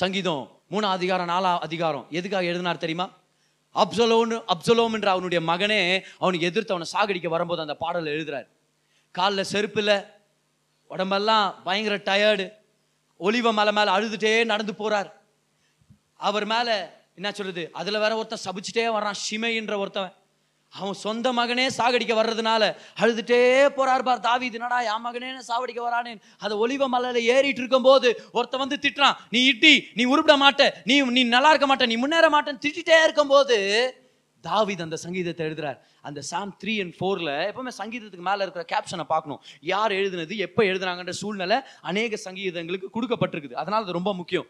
[0.00, 3.06] சங்கீதம் மூணு அதிகாரம் நாலா அதிகாரம் எதுக்காக எழுதினார் தெரியுமா?
[3.82, 5.80] அப்சலோன்னு அப்சலோம் என்ற அவனுடைய மகனே
[6.22, 8.46] அவனுக்கு எதிர்த்து அவனை சாகடிக்க வரும்போது அந்த பாடலை எழுதுறாரு.
[9.18, 9.94] காலில் செருப்பில்
[10.90, 12.46] உடம்பெல்லாம் பயங்கர டயர்டு
[13.20, 15.10] ஒலிவ மலை மேலே அழுதுட்டே நடந்து போகிறார்
[16.28, 16.76] அவர் மேலே
[17.18, 20.10] என்ன சொல்கிறது அதில் வேற ஒருத்தன் சபிச்சுட்டே வர்றான் ஷிமைன்ற ஒருத்தன்.
[20.72, 22.62] அவன் சொந்த மகனே சாகடிக்க வர்றதுனால
[23.00, 23.40] அழுதுட்டே
[23.76, 28.76] போறார் பார் தாவி என்னடா என் மகனே சாவடிக்க வரானேன் அதை ஒலிவ மலையில ஏறிட்டு இருக்கும்போது ஒருத்தன் வந்து
[28.76, 32.98] திட்டுறான் நீ இட்டி நீ உருப்பிட மாட்ட நீ நீ நல்லா இருக்க மாட்ட நீ முன்னேற மாட்டேன்னு திட்டிட்டே
[33.04, 33.58] இருக்கும்போது
[34.44, 35.78] தாவித் அந்த சங்கீதத்தை எழுதுறார்.
[36.02, 39.40] அந்த சாம் த்ரீ அண்ட் ஃபோரில் எப்பவுமே சங்கீதத்துக்கு மேலே இருக்கிற கேப்ஷனை பார்க்கணும்.
[39.60, 43.52] யார் எழுதுனது எப்போ எழுதுனாங்கன்ற சூழ்நிலை அநேக சங்கீதங்களுக்கு கொடுக்கப்பட்டிருக்குது.
[43.52, 44.46] அதனால அது ரொம்ப முக்கியம்.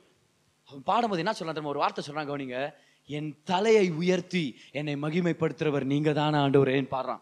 [0.64, 2.74] அவன் பாடும்போது என்ன சொல்றான் ஒரு வார்த்தை சொல்றாங்க கவனிங்க.
[3.08, 4.42] என் தலையை உயர்த்தி
[4.78, 7.20] என்னை மகிமைப்படுத்துறவர் நீங்க தானே ஆண்டவரேன்னு பாடுறான்.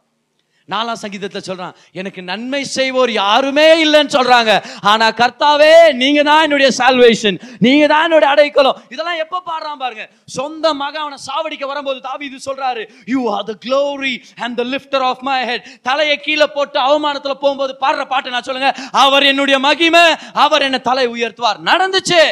[0.69, 4.53] நாலாம் சங்கீதத்தில் சொல்றான் எனக்கு நன்மை செய்வோர் யாருமே இல்லைன்னு சொல்றாங்க.
[4.91, 8.79] ஆனா கர்த்தாவே நீங்க தான் என்னுடைய சால்வேஷன் நீங்க தான் என்னுடைய அடைக்கலம்.
[8.95, 10.07] இதெல்லாம் எப்ப பாடுறான் பாருங்க.
[10.37, 14.15] சொந்த மக அவனை சாவடிக்க வரும்போது தாவீது சொல்றாரு you are the glory
[14.47, 18.73] and the lifter of my head தலையை கீழே போட்டு அவமானத்துல போகும்போது பாடுற பாட்டு நான் சொல்லுங்க
[19.05, 20.05] அவர் என்னுடைய மகிமை
[20.47, 21.63] அவர் என்ன தலை உயர்த்துவார்.
[21.71, 22.23] நடந்துச்சு.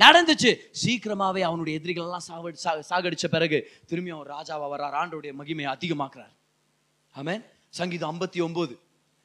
[0.00, 0.56] நடந்துச்சு.
[0.84, 4.96] சீக்கிரமாவே அவனுடைய எதிரிகள் எல்லாம் சாவடி சா- சாகடிச்ச பிறகு திரும்பி அவன் ராஜாவா வர்றார்.
[4.96, 6.32] ஆண்டோடைய மகிமையை அதிகமாக்குறார்.
[7.16, 7.44] ஆமேன்.
[7.68, 8.78] சங்கீதம் ஐம்பத்தி ஒன்பது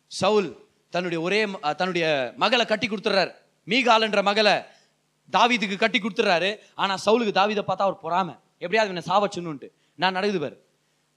[0.08, 0.58] சவுல்
[0.90, 3.34] தன்னுடைய ஒரே ம- தன்னுடைய மகளை கட்டி கொடுத்துறாரு
[3.68, 4.54] மீகாலன்ற மகளை
[5.38, 8.40] தாவீதுக்கு கட்டி கொடுத்துறாரு ஆனா சவுலுக்கு தாவீதை பார்த்தா அவர் பொறாம.
[8.58, 10.66] எப்படியாவது என்ன சாவச்சுன்னுட்டு நான் நடக்குது பாரு.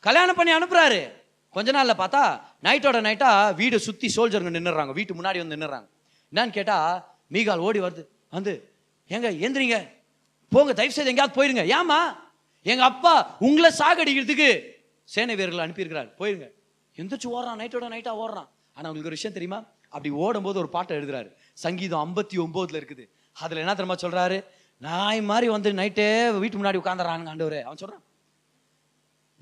[0.01, 1.13] கல்யாணம் பண்ணி அனுப்புறாரு.
[1.51, 5.89] கொஞ்ச நாள்ல பார்த்தா நைட்டோட நைட்டா வீடு சுத்தி சோல்ஜருங்க நின்னுறாங்க வீட்டு முன்னாடி வந்து நின்னுறாங்க
[6.33, 8.07] என்னன்னு கேட்டா மீகால் ஓடி வருது.
[8.31, 8.73] வந்து
[9.09, 9.89] ஏங்க எந்திரிங்க.
[10.51, 11.65] போங்க தயவு செய்து எங்கேயாவது போயிருங்க.
[11.67, 12.17] ஏமா
[12.63, 14.63] எங்க அப்பா உங்களை சாகடிக்கிறதுக்கு
[15.05, 16.15] சேனை வீரர்களை அனுப்பியிருக்கிறார்.
[16.19, 16.51] போயிருங்க.
[16.97, 18.49] எந்திரிச்சு ஓடுறான் நைட்டோட நைட்டா ஓடுறான்.
[18.75, 19.65] ஆனா உங்களுக்கு ஒரு விஷயம் தெரியுமா?
[19.83, 21.35] அப்படி ஓடும்போது ஒரு பாட்டை எழுதுறாரு.
[21.53, 23.09] சங்கீதம் ஐம்பத்தி ஒன்பதுல இருக்குது.
[23.33, 24.45] அதுல என்ன தெரியுமா சொல்றாரு?
[24.79, 27.63] நாய் மாதிரி வந்து நைட்டே வீட்டு முன்னாடி உட்காந்துறானுங்க ஆண்டவரே.
[27.63, 28.03] அவன் சொல்றான்.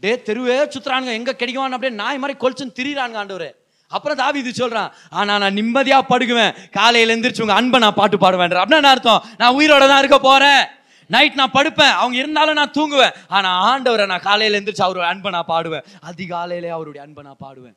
[0.01, 1.12] டே தெருவே சுத்துறானுங்க.
[1.12, 3.53] எங்க கிடைக்குவான்னு அப்படியே நாய் மாதிரி கொலிச்சுன்னு திரியிறானுங்க ஆண்டவரே.
[3.89, 6.55] அப்புறம் தாவீது சொல்றான் ஆனா நான் நிம்மதியா படுக்குவேன்.
[6.70, 9.24] காலையில எந்திரிச்சு உங்க அன்பை நான் பாட்டு பாடுவேன் அப்படின்னா என்ன அர்த்தம்?
[9.39, 10.64] நான் உயிரோட தான் இருக்க போறேன்.
[11.07, 11.95] நைட் நான் படுப்பேன்.
[12.03, 13.14] அவங்க இருந்தாலும் நான் தூங்குவேன்.
[13.28, 15.84] ஆனா ஆண்டவரை நான் காலையில எந்திரிச்சு அவருடைய அன்பை நான் பாடுவேன்.
[16.12, 17.76] அதிகாலையிலே அவருடைய அன்பை நான் பாடுவேன்.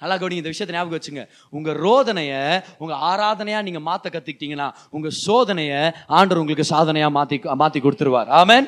[0.00, 1.26] நல்லா கவனிங்க இந்த விஷயத்தை ஞாபகம் வச்சுங்க.
[1.50, 8.28] உங்க ரோதனைய உங்க ஆராதனையா நீங்க மாத்த கத்துக்கிட்டீங்கன்னா உங்க சோதனைய ஆண்டவர் உங்களுக்கு சாதனையா மாத்தி மாத்தி கொடுத்துருவார்.
[8.42, 8.66] ஆமேன்.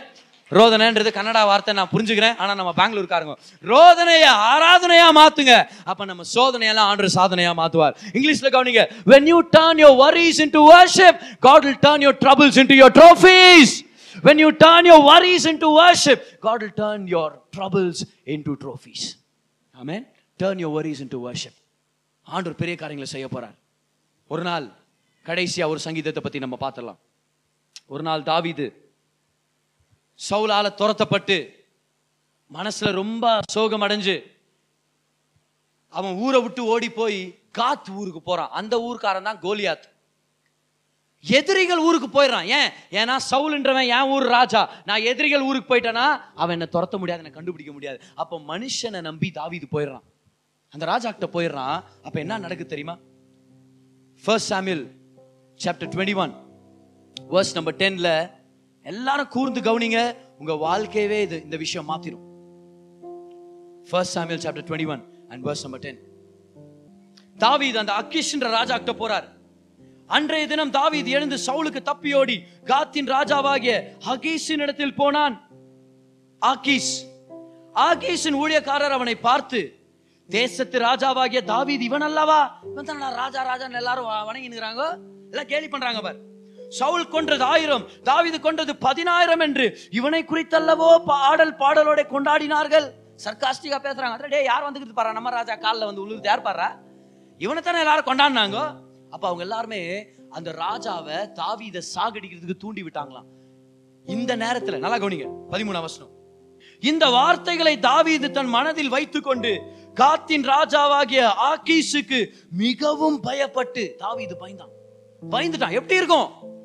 [0.50, 2.36] ரோதனைன்றது கன்னடா வார்த்தை நான் புரிஞ்சுக்கிறேன்.
[2.36, 3.34] ஆனா நம்ம பெங்களூர்காரங்க
[3.72, 5.54] ரோதனைய ஆராதனையா மாத்துங்க.
[5.84, 7.94] அப்ப நம்ம சோதனையெல்லாம் ஆண்டு சாதனையா மாத்துவார்.
[8.12, 11.14] இங்கிலீஷ்ல கவனிங்க when you turn your worries into worship
[11.48, 13.84] god will turn your troubles into your trophies.
[14.26, 17.98] When you turn your worries into worship god will turn your troubles
[18.36, 19.04] into trophies.
[19.72, 20.04] Amen
[20.42, 21.58] turn your worries into worship
[22.22, 23.54] and பெரிய காரியங்களை செய்ய போறார்.
[24.28, 24.66] ஒரு நாள்
[25.28, 26.98] கடைசியா ஒரு சங்கீதத்தை பத்தி நம்ம பார்த்துடலாம்.
[27.86, 28.66] ஒரு நாள் தாவிது
[30.30, 31.48] சவுலால துரத்தப்பட்டு
[32.52, 34.22] மனசுல ரொம்ப சோகம் அடைஞ்சு
[35.88, 38.48] அவன் ஊரை விட்டு ஓடி போய் காத் ஊருக்கு போறான்.
[38.50, 39.82] அந்த ஊர்க்காரன் தான் கோலியாத்.
[41.20, 42.44] எதிரிகள் ஊருக்கு போயிடுறான்.
[42.44, 42.70] ஏன்?
[42.90, 44.70] ஏன்னா சவுல்ன்றவன் என் ஊர் ராஜா.
[44.84, 48.00] நான் எதிரிகள் ஊருக்கு போயிட்டேனா அவன் என்னை துரத்த முடியாது என்னை கண்டுபிடிக்க முடியாது.
[48.14, 50.02] அப்போ மனுஷனை நம்பி தாவிது போயிடுறான்.
[50.70, 51.82] அந்த ராஜா கிட்ட போயிடுறான்.
[52.02, 52.98] அப்போ என்ன நடக்குது தெரியுமா?
[54.24, 54.90] First Samuel
[55.64, 56.34] chapter twenty one
[57.30, 58.36] verse number டென்னில்
[58.82, 62.26] எல்லாரும் கூர்ந்து கவனிங்க உங்க வாழ்க்கையவே இது இந்த விஷயம் மாத்திரும்.
[63.90, 65.98] First Samuel chapter twenty one and verse number ten
[67.38, 69.24] தாவீது அந்த அக்கிஷ்ன்ற ராஜா கிட்ட போறார்.
[70.06, 75.48] அன்றைய தினம் தாவீது எழுந்து சவுலுக்கு தப்பியோடி காத்தின் ராஜாவாகிய ஹகீஸின் இடத்தில் போனான்.
[76.38, 77.06] ஆகீஸ்
[77.74, 79.76] ஆகீஸின் ஊழியக்காரர் அவனை பார்த்து
[80.28, 82.60] தேசத்து ராஜாவாகிய தாவீது இவன் அல்லவா?
[82.72, 84.98] இவன் ராஜா ராஜா எல்லாரும் வ- வணங்கினுறாங்க
[85.30, 86.16] எல்லாம் கேலி பண்றாங்க பார்.
[86.68, 92.90] சவுல் கொன்றது ஆயிரம் தாவீது கொன்றது பதினாயிரம் என்று இவனை குறித்தல்லவோ பாடல் பாடலோட கொண்டாடினார்கள்.
[93.24, 94.16] சர்க்காஸ்டிக்கா பேசுறாங்க.
[94.16, 96.68] அதான் டேய் யார் வந்துக்கிட்டு பாரா நம்ம ராஜா காலில் வந்து உழுது யார் பாரு
[97.38, 98.74] இவனை தானே எல்லாரும் கொண்டாடினாங்க?
[99.10, 103.28] அப்ப அவங்க எல்லாருமே அந்த ராஜாவை தாவீதை சாகடிக்கிறதுக்கு தூண்டி விட்டாங்களாம்.
[104.04, 106.10] இந்த நேரத்துல நல்லா கவனிங்க பதிமூணாம் வசனம்.
[106.80, 109.60] இந்த வார்த்தைகளை தாவீது தன் மனதில் வைத்துக்கொண்டு
[109.94, 114.74] காத்தின் ராஜாவாகிய ஆக்கீஸுக்கு மிகவும் பயப்பட்டு தாவீது பயந்தான்.
[115.30, 115.70] பயந்துட்டான்.
[115.70, 116.56] எப்படி இருக்கும்?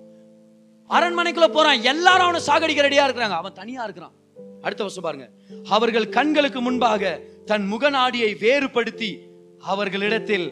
[0.96, 1.82] அரண்மனைக்குள்ள போறான்.
[1.82, 3.40] எல்லாரும் அவனை சாகடிக்க ரெடியா இருக்கிறாங்க.
[3.42, 4.14] அவன் தனியா இருக்கிறான்.
[4.62, 5.28] அடுத்த வருஷம் பாருங்க.
[5.70, 9.12] அவர்கள் கண்களுக்கு முன்பாக தன் முகநாடியை வேறுபடுத்தி
[9.72, 10.48] அவர்களிடத்தில்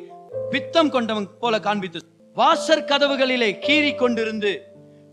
[0.49, 1.99] பித்தம் கொண்டவன் போல காண்பித்து
[2.33, 4.51] வாசற் கதவுகளிலே கீறி கொண்டிருந்து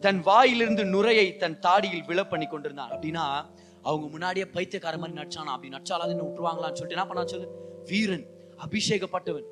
[0.00, 2.90] தன் வாயிலிருந்து நுரையை தன் தாடியில் விழ பண்ணி கொண்டிருந்தான்.
[2.90, 3.24] அப்படின்னா
[3.82, 5.54] அவங்க முன்னாடியே பைத்தியக்கார மாதிரி நடிச்சானா?
[5.54, 7.48] அப்படி நடிச்சாலாவது என்ன விட்டுருவாங்களான்னு சொல்லிட்டு என்ன பண்ணா சொல்லு?
[7.84, 8.26] வீரன்
[8.66, 9.48] அபிஷேகப்பட்டவன்.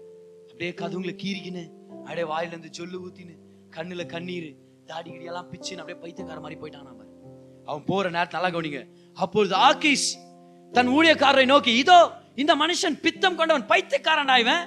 [0.50, 1.64] அப்படியே கதுங்களை கீறிக்கின்னு
[1.98, 3.36] அப்படியே வாயிலிருந்து சொல்லு ஊத்தின்னு
[3.76, 4.48] கண்ணுல கண்ணீர்
[4.90, 7.12] தாடி கிடி எல்லாம் பிச்சுன்னு அப்படியே பைத்தியக்கார மாதிரி போயிட்டான் அவன்
[7.70, 8.80] அவன் போற நேரத்தை நல்லா கவனிங்க.
[9.12, 10.08] அப்பொழுது ஆகிஷ்
[10.72, 11.98] தன் ஊழியக்காரரை நோக்கி இதோ
[12.34, 14.64] இந்த மனுஷன் பித்தம் கொண்டவன் பைத்தியக்காரன் இவன்.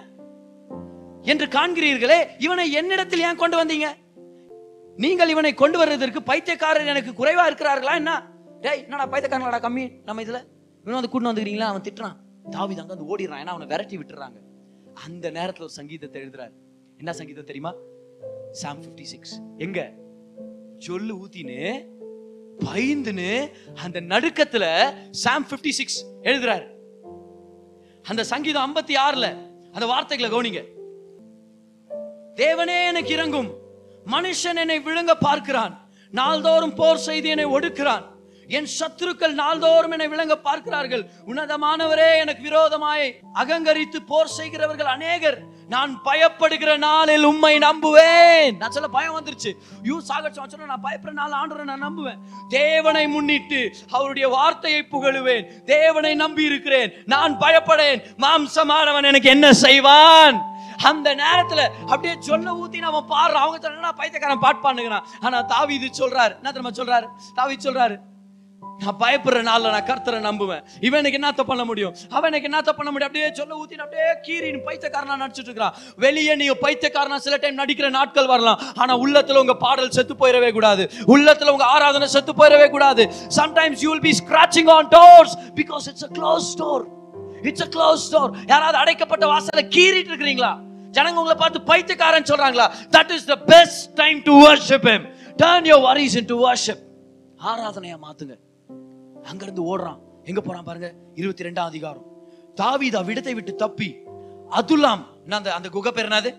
[1.31, 3.87] என்று காண்கிறீர்களே இவனை என்னிடத்தில் ஏன் கொண்டு வந்தீங்க?
[4.97, 8.13] நீங்கள் இவனை கொண்டு வர்றதற்கு பைத்தியக்காரர் எனக்கு குறைவா இருக்கிறார்களா என்ன?
[8.61, 9.85] டேய் என்னடா பைத்தியக்காரங்களா கம்மி?
[10.03, 10.39] நம்ம இதுல
[10.83, 11.69] இவன் வந்து கூட்டு வந்துக்கிறீங்களா?
[11.73, 12.17] அவன் திட்டுறான்.
[12.55, 13.41] தாவித அங்க வந்து ஓடிடுறான்.
[13.43, 14.37] ஏன்னா அவனை விரட்டி விட்டுறாங்க.
[15.05, 16.53] அந்த நேரத்துல ஒரு சங்கீதத்தை எழுதுறாரு.
[16.97, 17.73] என்ன சங்கீதம் தெரியுமா?
[18.51, 19.79] சாம் 56 சிக்ஸ் எங்க?
[20.87, 21.61] சொல்லு ஊத்தின்னு
[22.65, 23.29] பயந்துன்னு
[23.83, 24.65] அந்த நடுக்கத்துல
[25.23, 25.99] சாம் 56 சிக்ஸ்
[26.29, 26.65] எழுதுறாரு.
[28.05, 29.27] அந்த சங்கீதம் 56 ஆறுல
[29.75, 30.61] அந்த வார்த்தைகளை கவனிங்க.
[32.41, 33.49] தேவனே எனக்கு இறங்கும்
[34.15, 35.73] மனுஷன் என்னை விழுங்க பார்க்கிறான்
[36.19, 38.05] நாள்தோறும் போர் செய்து என்னை ஒடுக்கிறான்.
[38.57, 41.03] என் சத்துருக்கள் நாள்தோறும் என்னை விளங்க பார்க்கிறார்கள்.
[41.27, 45.37] உன்னதமானவரே எனக்கு விரோதமாய் அகங்கரித்து போர் செய்கிறவர்கள் அநேகர்.
[45.69, 48.57] நான் பயப்படுகிற நாளில் உம்மை நம்புவேன்.
[48.57, 49.51] நான் சொல்ல பயம் வந்துருச்சு.
[49.83, 52.17] யூ சாகர் சொன்ன நான் பயப்படுற நாள் ஆண்டவரை நான் நம்புவேன்.
[52.49, 55.63] தேவனை முன்னிட்டு அவருடைய வார்த்தையை புகழுவேன்.
[55.63, 56.93] தேவனை நம்பி இருக்கிறேன்.
[57.05, 58.03] நான் பயப்படேன்.
[58.17, 60.45] மாம்சமானவன் எனக்கு என்ன செய்வான்?
[60.83, 63.43] அந்த நேரத்துல அப்படியே சொல்ல ஊத்தி நம்ம பாடுறோம்.
[63.43, 66.35] அவங்க சொன்னா பைத்தியக்காரன் பாட்டு பண்ணுகிறான் ஆனா தாவி இது சொல்றாரு.
[66.35, 67.07] என்ன தெரியுமா சொல்றாரு?
[67.35, 67.97] தாவி சொல்றாரு
[68.79, 70.63] நான் பயப்படுற நாள்ல நான் கர்த்தரை நம்புவேன்.
[70.79, 71.95] இவன் எனக்கு என்ன பண்ண முடியும்?
[72.09, 73.13] அவன் எனக்கு என்ன பண்ண முடியும்?
[73.13, 75.75] அப்படியே சொல்ல ஊத்தி அப்படியே கீரின்னு பைத்தியக்காரனா நடிச்சிட்டு இருக்கிறான்.
[75.95, 78.61] வெளியே நீங்க பைத்தியக்காரனா சில டைம் நடிக்கிற நாட்கள் வரலாம்.
[78.75, 80.89] ஆனா உள்ளத்துல உங்க பாடல் செத்து போயிடவே கூடாது.
[81.07, 83.09] உள்ளத்துல உங்க ஆராதனை செத்து போயிடவே கூடாது.
[83.35, 86.83] Sometimes you will be scratching on doors because it's a close door
[87.43, 90.57] it's a close door யாராவது அடைக்கப்பட்ட வாசல்ல கீறிட்டு இருக்கிறீங்களா?
[90.91, 92.69] ஜனங்க உங்களை பார்த்து பைத்தியக்காரன் சொல்றாங்களா?
[92.91, 95.05] That is the best time to worship him.
[95.37, 96.83] Turn your in into worship
[97.45, 98.35] ஆராதனையா மாத்துங்க.
[99.23, 99.99] அங்கிருந்து ஓடுறான்.
[100.23, 100.93] எங்க போறான் பாருங்க?
[101.13, 102.05] இருபத்தி ரெண்டாம் அதிகாரம்.
[102.55, 103.95] தாவிதா விடத்தை விட்டு தப்பி
[104.51, 106.35] அதுலாம் அந்த அந்த குகை பேர் என்னது?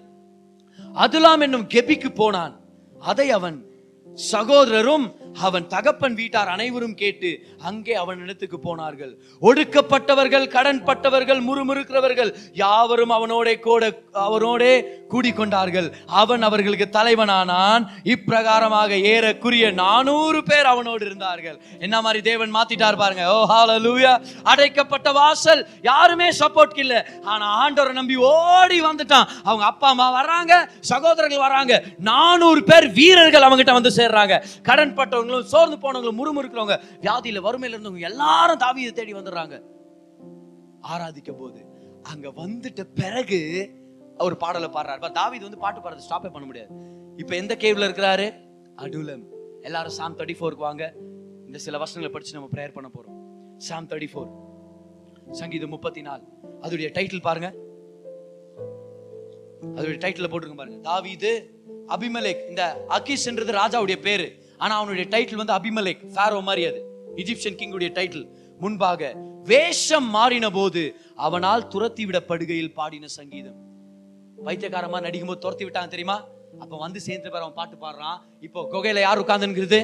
[0.95, 2.61] அதுலாம் என்னும் கெபிக்கு போனான்.
[2.99, 3.65] அதை அவன்
[4.33, 7.31] சகோதரரும் அவன் தகப்பன் வீட்டார் அனைவரும் கேட்டு
[7.63, 9.13] அங்கே அவன் இடத்துக்கு போனார்கள்.
[9.43, 14.63] ஒடுக்கப்பட்டவர்கள் கடன்பட்டவர்கள் முறுமுறுக்கிறவர்கள் யாவரும் அவனோட கூட அவனோட
[15.13, 15.89] கூடிக்கொண்டார்கள்.
[16.07, 17.87] அவன் அவர்களுக்கு தலைவனானான்.
[18.05, 21.61] இப்பிரகாரமாக ஏறக்குரிய நானூறு பேர் அவனோடு இருந்தார்கள்.
[21.79, 23.25] என்ன மாதிரி தேவன் மாத்திட்டார் பாருங்க.
[23.35, 24.13] ஓ ஹalleluya
[24.45, 27.07] அடைக்கப்பட்ட வாசல் யாருமே சப்போர்ட் இல்ல.
[27.25, 29.29] ஆனா ஆண்டவரை நம்பி ஓடி வந்துட்டான்.
[29.45, 31.83] அவங்க அப்பா அம்மா வர்றாங்க சகோதரர்கள் வராங்க.
[31.99, 34.45] நானூறு பேர் வீரர்கள் அவங்ககிட்ட வந்து சேர்றாங்க.
[34.63, 39.63] கடன் இருக்கிறவங்களும் சோர்ந்து போனவங்களும் முறுமுறுக்கிறவங்க வியாதியில வறுமையில இருந்தவங்க எல்லாரும் தாவியை தேடி வந்துடுறாங்க.
[40.83, 41.65] ஆராதிக்க போது
[42.03, 43.71] அங்க வந்துட்ட பிறகு
[44.17, 45.11] அவர் பாடலை பாடுறாரு.
[45.13, 46.69] தாவிது வந்து பாட்டு பாடுறது ஸ்டாப்பே பண்ண முடியாது.
[47.17, 48.49] இப்ப எந்த கேவ்ல இருக்கிறாரு?
[48.77, 49.25] அடுலம்.
[49.61, 50.95] எல்லாரும் சாம் தேர்ட்டி ஃபோருக்கு வாங்க.
[51.47, 53.57] இந்த சில வசனங்களை படிச்சு நம்ம ப்ரேயர் பண்ண போறோம்.
[53.57, 54.31] சாம் தேர்ட்டி ஃபோர்
[55.31, 56.23] சங்கீதம் முப்பத்தி நாலு
[56.61, 57.55] அதோடைய டைட்டில் பாருங்க.
[59.75, 60.91] அதோட டைட்டில் போட்டிருக்க பாருங்க.
[60.91, 64.35] தாவிது அபிமலேக் இந்த அகிஷ்ன்றது ராஜாவுடைய பேரு.
[64.63, 66.81] ஆனா அவனுடைய டைட்டில் வந்து அபிமலேக் ஃபாரோ மாதிரி அது.
[67.23, 68.27] இஜிப்சியன் கிங்குடைய டைட்டில்
[68.63, 69.11] முன்பாக
[69.51, 70.83] வேஷம் மாறின போது
[71.27, 73.59] அவனால் துரத்தி விடப்படுகையில் பாடின சங்கீதம்.
[74.47, 76.17] பைத்தியக்காரமா நடிக்கும் போது துரத்தி விட்டாங்க தெரியுமா?
[76.63, 78.19] அப்ப வந்து சேர்ந்து பாரு அவன் பாட்டு பாடுறான்.
[78.47, 79.81] இப்போ குகையில யார் உட்கார்ந்துங்கிறது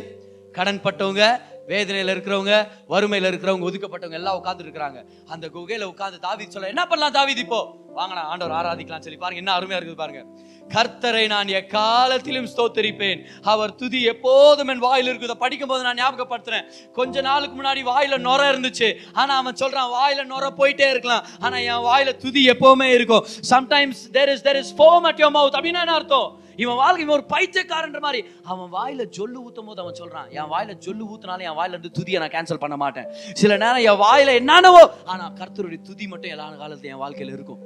[0.56, 1.24] கடன் பட்டவங்க
[1.66, 5.04] வேதனையில இருக்கிறவங்க வறுமையில இருக்கிறவங்க ஒதுக்கப்பட்டவங்க எல்லாம் உட்காந்து இருக்கிறாங்க.
[5.26, 7.74] அந்த குகையில உட்காந்து தாவித் சொல்ல என்ன பண்ணலாம் தாவீது இப்போ?
[7.94, 10.24] வாங்கடா ஆண்டவர் ஆராதிக்கலாம் சொல்லி பாருங்க என்ன அருமையா இருக்குது பாருங்க.
[10.68, 13.24] கர்த்தரை நான் எக்காலத்திலும் ஸ்தோத்தரிப்பேன்.
[13.42, 15.34] அவர் துதி எப்போதும் என் வாயில் இருக்குது.
[15.34, 16.92] படிக்கும் போது நான் ஞாபகப்படுத்துறேன்.
[16.92, 18.96] கொஞ்ச நாளுக்கு முன்னாடி வாயில நொர இருந்துச்சு.
[19.12, 21.26] ஆனா அவன் சொல்றான் வாயில நுர போயிட்டே இருக்கலாம்.
[21.38, 23.26] ஆனா என் வாயில துதி எப்பவுமே இருக்கும்.
[23.50, 26.44] Sometimes there is there is foam at your mouth அப்படின்னா என்ன அர்த்தம்?
[26.56, 28.28] இவன் வாழ்க்கை இவன் ஒரு பைத்தியக்காரன்ற மாதிரி.
[28.44, 32.18] அவன் வாயில ஜொல்லு ஊத்தும் போது அவன் சொல்றான் என் வாயில ஜொல்லு ஊத்துனாலும் என் வாயில இருந்து துதியை
[32.18, 33.06] நான் கேன்சல் பண்ண மாட்டேன்.
[33.32, 37.58] சில நேரம் என் வாயில என்னென்னவோ ஆனா கர்த்தருடைய துதி மட்டும் எல்லா காலத்துல என் வாழ்க்கையில இருக்கும்.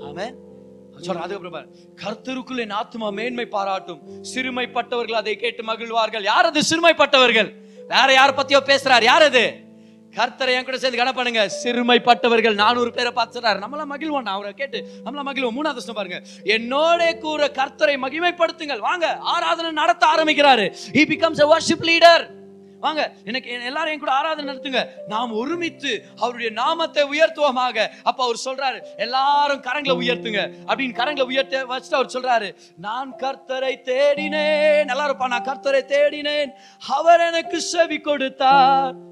[0.00, 0.50] ஆமென்.
[1.00, 1.68] சொல்றேன் அதுக்கப்புறம் பாரு.
[2.04, 4.02] கர்த்தருக்குள் என் ஆத்மா மேன்மை பாராட்டும்.
[4.34, 6.22] சிறுமைப்பட்டவர்கள் அதை கேட்டு மகிழ்வார்கள்.
[6.22, 7.52] யார் அது சிறுமைப்பட்டவர்கள்?
[7.88, 9.02] வேற யார் பத்தியோ பேசுறார்.
[9.02, 9.70] யார் அது?
[10.10, 11.50] கர்த்தரை என் கூட சேர்ந்து கன பண்ணுங்க.
[11.64, 13.62] சிறுமைப்பட்டவர்கள் நானூறு பேரை பார்த்து சொல்றாரு.
[13.64, 15.54] நம்மள மகிழ்வோம் அவரை கேட்டு நம்மள மகிழ்வோம்.
[15.56, 16.22] மூணாவது வருஷம் பாருங்க.
[16.44, 18.78] என்னோட கூற கர்த்தரை மகிமைப்படுத்துங்கள்.
[18.78, 20.74] வாங்க ஆராதனை நடத்த ஆரம்பிக்கிறாரு.
[20.92, 22.41] He becomes a worship leader
[22.82, 24.80] வாங்க எனக்கு எல்லாரும் என் கூட ஆராதனை நடத்துங்க.
[25.08, 27.86] நாம் ஒருமித்து அவருடைய நாமத்தை உயர்த்துவோமாக.
[28.02, 30.42] அப்ப அவர் சொல்றாரு எல்லாரும் கரங்களை உயர்த்துங்க.
[30.66, 32.48] அப்படின்னு கரங்களை உயர்த்த வச்சுட்டு அவர் சொல்றாரு
[32.88, 34.84] நான் கர்த்தரை தேடினேன்.
[34.90, 36.52] நல்லா இருப்பா நான் கர்த்தரை தேடினேன்.
[36.98, 39.10] அவர் எனக்கு செவி கொடுத்தார்.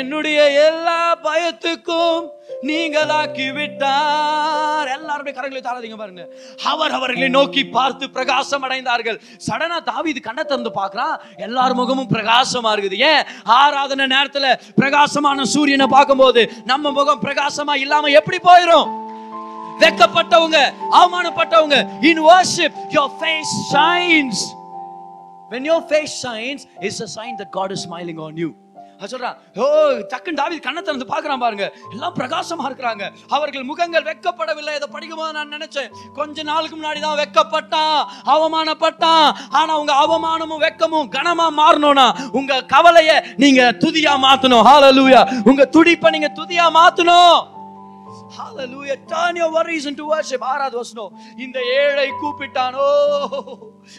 [0.00, 0.38] என்னுடைய
[0.68, 2.24] எல்லா பயத்துக்கும்
[2.68, 6.24] நீங்களாக்கி விட்டார் எல்லாருமே கரங்களை தாராதீங்க பாருங்க.
[6.72, 9.18] அவர் அவர்களை நோக்கி பார்த்து பிரகாசம் அடைந்தார்கள்.
[9.46, 12.98] சடனா தாவி இது கண்ணை திறந்து பார்க்கறான் எல்லார் முகமும் பிரகாசமா இருக்குது.
[13.12, 13.24] ஏன்?
[13.44, 14.46] ஆராதனை நேரத்துல
[14.80, 18.90] பிரகாசமான சூரியனை பார்க்கும்போது நம்ம முகம் பிரகாசமா இல்லாம எப்படி போயிரும்?
[19.80, 20.58] வெக்கப்பட்டவங்க
[21.00, 21.78] அவமானப்பட்டவங்க
[22.10, 24.44] in worship your face shines
[25.50, 28.48] when your face shines it's a sign that god is smiling on you.
[29.00, 29.64] அது சொல்றான் ஓ
[30.12, 31.66] டக்குன்னு தாவி கண்ணை திறந்து பார்க்கறான் பாருங்க.
[31.94, 33.04] எல்லாம் பிரகாசமா இருக்கிறாங்க.
[33.36, 34.74] அவர்கள் முகங்கள் வெக்கப்படவில்லை.
[34.78, 37.98] இதை படிக்கும்போது நான் நினைச்சேன் கொஞ்ச நாளுக்கு முன்னாடி தான் வெக்கப்பட்டான்
[38.34, 39.28] அவமானப்பட்டான்.
[39.60, 42.06] ஆனா உங்க அவமானமும் வெக்கமும் கனமா மாறணும்னா
[42.38, 43.12] உங்க கவலைய
[43.44, 44.64] நீங்க துதியா மாத்தணும்.
[44.70, 47.36] ஹாலலூயா உங்க துடிப்பை நீங்க துதியா மாத்தணும்.
[48.36, 48.96] Hallelujah.
[49.10, 50.42] Turn your worries into worship.
[50.50, 51.12] ஆறாவது வசனம்
[51.44, 52.86] இந்த ஏழை கூப்பிட்டானோ.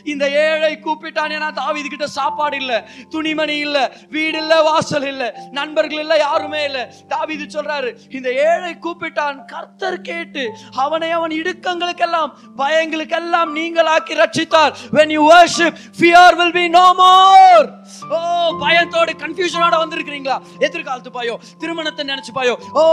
[0.04, 2.74] இந்த ஏழை கூப்பிட்டான் ஏன்னா தாவீது கிட்ட சாப்பாடு இல்ல
[3.10, 3.78] துணிமணி இல்ல
[4.10, 6.80] வீடு இல்ல வாசல் இல்ல நண்பர்கள் இல்ல யாருமே இல்ல.
[7.08, 10.44] தாவீது சொல்றாரு இந்த ஏழை கூப்பிட்டான் கர்த்தர் கேட்டு
[10.86, 12.32] அவனை அவன் இடுக்கங்களுக்கெல்லாம்
[12.62, 14.74] பயங்களுக்கெல்லாம் நீங்களாக்கி ரட்சித்தார்.
[14.98, 17.64] When you worship fear will be no more.
[18.12, 18.18] ஓ
[18.64, 20.38] பயத்தோட கன்ஃபியூஷனோட வந்திருக்கிறீங்களா?
[20.68, 22.60] எதிர்காலத்து பயம் திருமணத்தை நினைச்சு பயம்.
[22.74, 22.84] ஓ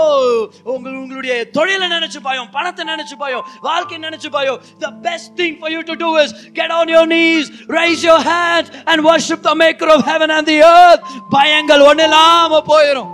[0.73, 4.61] உங்க உங்களுடைய தொழிலை நினைச்சு பயம் பணத்தை நினைச்சு பயம் வாழ்க்கை நினைச்சு பயம்.
[4.81, 8.68] The best thing for you to do is get on your knees raise your hands
[8.86, 11.02] and worship the maker of heaven and the earth
[11.36, 13.10] பயங்கள் ஒண்ணு இல்லாம போயிடும்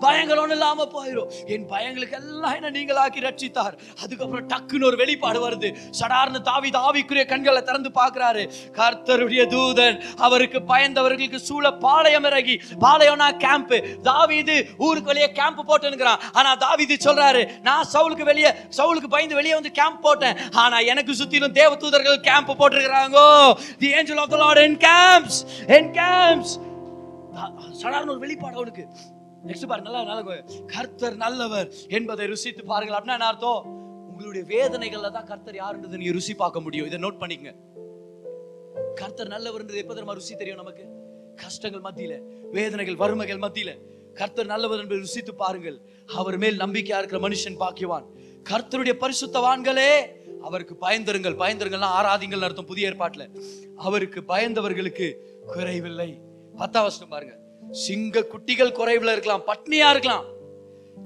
[0.00, 3.74] பயங்கள் ஒன்றும் இல்லாம போயிடும் என் பயங்களுக்கு எல்லாம் என்ன நீங்களாக்கி ரட்சித்தார்.
[4.02, 5.68] அதுக்கப்புறம் டக்குன்னு ஒரு வெளிப்பாடு வருது.
[6.00, 8.42] சடார்னு தாவி தாவிக்குரிய கண்களை திறந்து பார்க்குறாரு.
[8.78, 13.74] கர்த்தருடைய தூதன் அவருக்கு பயந்தவர்களுக்கு சூழ பாளையம் இறங்கி பாளையம்னா கேம்ப்
[14.08, 19.74] தாவிது ஊருக்கு வெளியே கேம்ப் போட்டுனுக்கிறான் ஆனா தாவிது சொல்றாரு நான் சவுலுக்கு வெளியே சவுலுக்கு பயந்து வெளியே வந்து
[19.80, 20.38] கேம்ப் போட்டேன்.
[20.62, 23.28] ஆனா எனக்கு சுத்திலும் தேவ தூதர்கள் camp போட்டிருக்கிறாங்கோ.
[23.78, 25.40] The angel of the lord encamps
[26.00, 26.54] encamps
[27.82, 28.86] சடார்னு ஒரு வெளிப்பாடு அவனுக்கு.
[29.48, 30.34] நெக்ஸ்ட் பாருங்க நல்லா நல்லா
[30.66, 32.98] கர்த்தர் நல்லவர் என்பதை ருசித்து பாருங்கள்.
[32.98, 33.64] அப்படின்னா என்ன அர்த்தம்?
[34.10, 36.86] உங்களுடைய வேதனைகள்ல தான் கர்த்தர் யாருன்றது நீங்க ருசி பார்க்க முடியும்.
[36.86, 37.52] இதை நோட் பண்ணிக்கங்க.
[38.94, 40.84] கர்த்தர் நல்லவர்ன்றது எப்ப தெரியுமா ருசி தெரியும் நமக்கு?
[41.36, 43.72] கஷ்டங்கள் மத்தியில வேதனைகள் வறுமைகள் மத்தியில.
[44.14, 45.80] கர்த்தர் நல்லவர் என்பதை ருசித்து பாருங்கள்.
[46.06, 48.06] அவர் மேல் நம்பிக்கையா இருக்கிற மனுஷன் பாக்கியவான்.
[48.50, 49.90] கர்த்தருடைய பரிசுத்தவான்களே
[50.40, 53.24] அவருக்கு பயந்தருங்கள் பயந்தருங்கள்லாம் ஆராதிங்கள் அர்த்தம் புதிய ஏற்பாட்டுல.
[53.76, 55.14] அவருக்கு பயந்தவர்களுக்கு
[55.46, 56.20] குறைவில்லை.
[56.56, 57.34] பத்தாம் வசனம் பாருங்க.
[57.70, 60.24] சிங்க குட்டிகள் குறைவுல இருக்கலாம் பட்னியா இருக்கலாம்.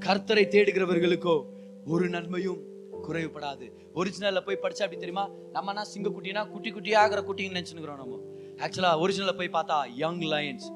[0.01, 1.45] கர்த்தரை தேடுகிறவர்களுக்கோ
[1.87, 2.61] ஒரு நன்மையும்
[3.09, 3.73] குறைவுபடாது.
[3.95, 5.29] ஒரிஜினல்ல போய் படிச்சா அப்படி தெரியுமா?
[5.53, 8.19] நம்மனா சிங்க குட்டினா குட்டி குட்டி ஆகிற குட்டின்னு நினைச்சுக்கிறோம் நம்ம.
[8.57, 10.67] ஆக்சுவலா ஒரிஜினல்ல போய் பார்த்தா யங் லயன்ஸ்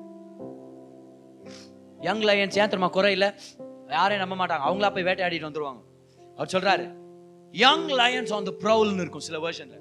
[2.01, 2.91] யங் லயன்ஸ் ஏன் தெரியுமா?
[2.93, 3.35] குறையில.
[3.89, 4.65] யாரையும் நம்ப மாட்டாங்க.
[4.69, 5.81] அவங்களா போய் வேட்டையாடிட்டு வந்துருவாங்க.
[6.37, 6.95] அவர் சொல்றாரு
[7.53, 9.79] யங் லயன்ஸ் ஆன் த ப்ரௌல்னு இருக்கும் சில வேர்ஷன்ல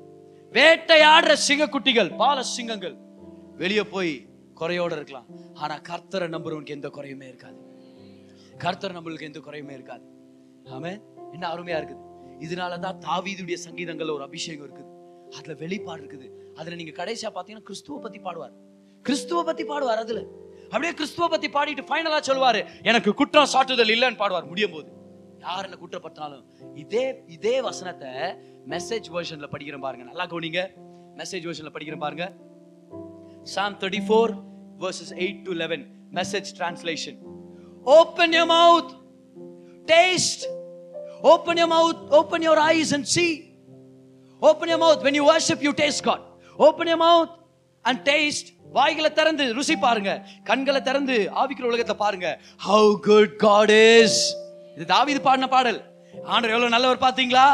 [0.52, 2.96] வேட்டையாடுற சிங்க குட்டிகள் பால சிங்கங்கள்
[3.58, 4.28] வெளியே போய்
[4.60, 5.28] குறையோட இருக்கலாம்.
[5.54, 7.58] ஆனா கர்த்தரை நம்புறவனுக்கு எந்த குறையுமே இருக்காது.
[8.58, 10.06] கர்த்தர் நம்மளுக்கு எந்த குறையுமே இருக்காது.
[10.66, 10.92] ஆமே
[11.32, 12.04] என்ன அருமையா இருக்குது.
[12.40, 14.92] இதனால தான் தாவீதுடைய சங்கீதங்கள்ல ஒரு அபிஷேகம் இருக்குது.
[15.38, 16.28] அதுல வெளிப்பாடு இருக்குது.
[16.56, 18.56] அதுல நீங்க கடைசியா பாத்தீங்கன்னா கிறிஸ்துவ பத்தி பாடுவார்.
[19.02, 20.22] கிறிஸ்துவ பத்தி பாடுவார் அதுல.
[20.64, 24.48] அப்படியே கிறிஸ்துவ பத்தி பாடிட்டு ஃபைனலா சொல்வாரு எனக்கு குற்றம் சாட்டுதல் இல்லைன்னு பாடுவார்.
[24.48, 24.90] முடியும் போது
[25.40, 28.10] யார் என்ன குற்றப்பட்டாலும் இதே இதே வசனத்தை
[28.74, 30.06] மெசேஜ் வேர்ஷன்ல படிக்கிறேன் பாருங்க.
[30.06, 30.62] நல்லா கவனிங்க.
[31.20, 32.26] மெசேஜ் வேர்ஷன்ல படிக்கிறேன் பாருங்க.
[33.46, 34.36] Psalm 34
[34.80, 37.16] verses 8 to 11 message translation
[37.88, 38.90] open your mouth
[39.88, 40.44] taste
[41.24, 43.32] open your mouth open your eyes and see
[44.42, 46.22] open your mouth when you worship you taste god
[46.60, 47.32] open your mouth
[47.86, 50.12] and taste வாய்களை திறந்து ருசி பாருங்க
[50.48, 52.28] கண்களை திறந்து ஆவிக்கிற உலகத்தை பாருங்க
[52.66, 54.18] how good God is
[54.76, 55.78] இது தாவிது பாடின பாடல்
[56.34, 57.46] ஆண்டர் எவ்வளவு நல்லவர் பாத்தீங்களா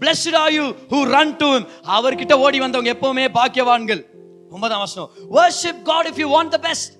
[0.00, 1.50] blessed are you who run to
[1.96, 4.02] அவர்கிட்ட ஓடி வந்தவங்க எப்பவுமே பாக்கியவான்கள்
[4.50, 6.92] ஒன்பதாம் வசனம் worship God if you want the best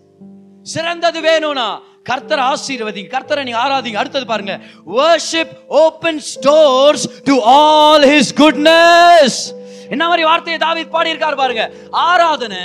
[0.63, 3.13] சிறந்தது வேணும்னா கர்த்தர் ஆசீர்வதிங்க.
[3.15, 3.95] கர்த்தரை நீங்க ஆராதிங்க.
[3.95, 4.61] அடுத்தது பாருங்க
[4.97, 11.71] worship opens doors to all his goodness என்ன மாதிரி வார்த்தையை தாவித் பாடி இருக்காரு பாருங்க.
[11.91, 12.59] ஆராதனை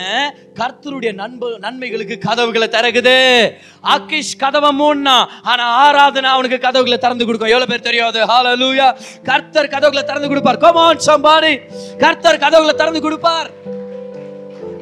[0.54, 3.52] கர்த்தருடைய நண்பு நன்மைகளுக்கு கதவுகளை திறகுது
[3.84, 7.50] அகிஷ் கதவை மூணா ஆனா ஆராதனை அவனுக்கு கதவுகளை திறந்து கொடுக்கும்.
[7.50, 8.26] எவ்வளவு பேர் தெரியாது?
[8.26, 10.58] ஹalleluya கர்த்தர் கதவுகளை திறந்து கொடுப்பார்.
[10.58, 13.74] Come on கர்த்தர் கதவுகளை திறந்து கொடுப்பார்.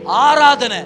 [0.05, 0.83] ஆராதனை.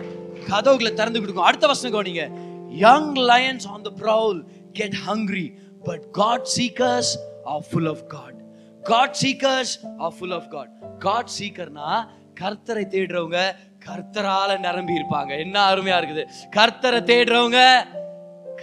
[0.47, 2.32] கதவுகளை திறந்து கொடுக்கும் அடுத்த வசனம் கவனிங்க.
[2.70, 4.43] Young lions on the prowl
[4.74, 5.53] get hungry
[5.84, 7.13] but God seekers
[7.43, 8.36] are full of God
[8.82, 12.07] God seekers are full of God God சீக்கர்னா
[12.39, 13.55] கர்த்தரை தேடுறவங்க
[13.86, 15.39] கர்த்தரால நிரம்பி இருப்பாங்க.
[15.39, 16.24] என்ன அருமையா இருக்குது.
[16.55, 17.86] கர்த்தரை தேடுறவங்க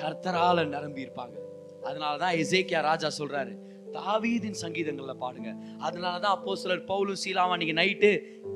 [0.01, 1.37] கர்த்தரால நிரம்பி இருப்பாங்க.
[1.85, 3.57] அதனால தான் எசேக்கியா ராஜா சொல்றாரு.
[3.99, 5.51] தாவீதின் சங்கீதங்களில் பாடுங்க.
[5.79, 8.11] அதனால தான் அப்போ சிலர் பவுலும் சீலாவும் அன்னைக்கு நைட்டு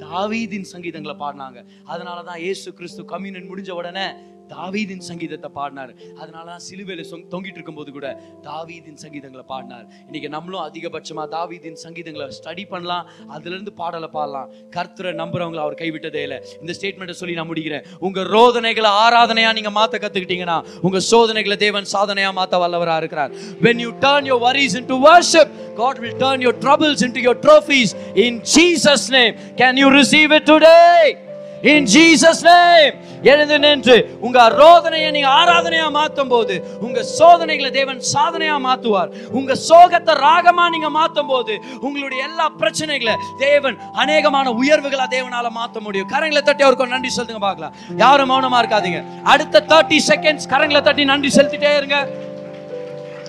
[0.04, 1.60] தாவீதின் சங்கீதங்களை பாடினாங்க.
[1.84, 4.06] அதனால தான் ஏசு கிறிஸ்து கம்யூனன் முடிஞ்ச உடனே
[4.48, 5.94] தாவீதின் சங்கீதத்தை பாடினார்.
[6.16, 9.86] அதனால தான் சிலுவையில சொங்- தொங்கிட்டு இருக்கும்போது கூட தாவீதின் சங்கீதங்களை பாடினார்.
[10.04, 14.50] இன்னைக்கு நம்மளும் அதிகபட்சமா தாவீதின் சங்கீதங்களை ஸ்டடி பண்ணலாம் அதுல இருந்து பாடலை பாடலாம்.
[14.76, 16.44] கர்த்தரை நம்புறவங்களை அவர் கைவிட்டதே இல்லை.
[16.60, 17.84] இந்த ஸ்டேட்மெண்ட்டை சொல்லி நான் முடிக்கிறேன்.
[17.98, 23.32] உங்க ரோதனைகளை ஆராதனையா நீங்க மாத்த கத்துக்கிட்டீங்கன்னா உங்க சோதனைகளை தேவன் சாதனையா மாத்த வல்லவரா இருக்கிறார்.
[23.34, 25.46] When you turn your worries into worship
[25.76, 28.16] god will turn your troubles into your trophies.
[28.16, 29.36] In jesus name.
[29.56, 31.16] Can you receive it today?
[31.62, 33.07] In jesus name.
[33.22, 33.96] எழுந்து நின்று
[34.26, 36.54] உங்க ரோதனையை நீங்க ஆராதனையா மாத்தும் போது
[36.86, 39.10] உங்க சோதனைகளை தேவன் சாதனையா மாத்துவார்.
[39.38, 46.10] உங்க சோகத்தை ராகமா நீங்க மாத்தும் போது உங்களுடைய எல்லா பிரச்சனைகளை தேவன் அநேகமான உயர்வுகளா தேவனால மாத்த முடியும்.
[46.14, 47.74] கரங்களை தட்டி அவருக்கு நன்றி சொல்லுங்க பார்க்கலாம்.
[48.04, 49.02] யாரும் மௌனமா இருக்காதீங்க.
[49.32, 51.98] அடுத்த தேர்ட்டி செகண்ட்ஸ் கரங்களை தட்டி நன்றி செலுத்திட்டே இருங்க.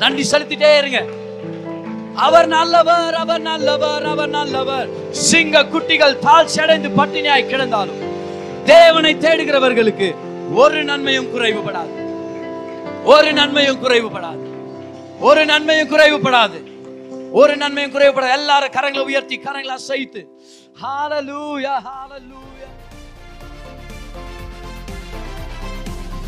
[0.04, 1.02] நன்றி செலுத்திட்டே இருங்க.
[2.28, 4.88] அவர் நல்லவர் அவர் நல்லவர் அவர் நல்லவர்.
[5.28, 8.00] சிங்க குட்டிகள் தால் செடைந்து பட்டினியாய் கிடந்தாலும்
[8.70, 10.07] தேவனை தேடுகிறவர்களுக்கு
[10.53, 11.93] ஒரு நன்மையும் குறைவுபடாது.
[13.03, 14.45] ஒரு நன்மையும் குறைவுபடாது.
[15.20, 16.59] ஒரு நன்மையும் குறைவுபடாது.
[17.32, 18.32] ஒரு நன்மையும் குறைவுபடாது.
[18.32, 20.22] எல்லாரும் கரங்களை உயர்த்தி கரங்களை அசைத்து.
[20.82, 22.47] ஹாலலூயா ஹalleluya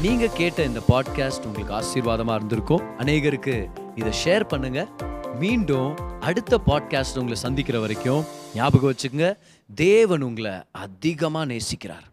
[0.01, 2.85] நீங்க கேட்ட இந்த பாட்காஸ்ட் உங்களுக்கு ஆசீர்வாதமா இருந்திருக்கும்.
[2.99, 3.55] அநேகருக்கு
[3.95, 4.87] இதை ஷேர் பண்ணுங்க.
[5.39, 5.89] மீண்டும்
[6.19, 8.23] அடுத்த பாட்காஸ்ட் உங்களை சந்திக்கிற வரைக்கும்
[8.55, 9.37] ஞாபகம் வச்சுக்கோங்க.
[9.75, 12.07] தேவன் உங்களை அதிகமாக நேசிக்கிறார்.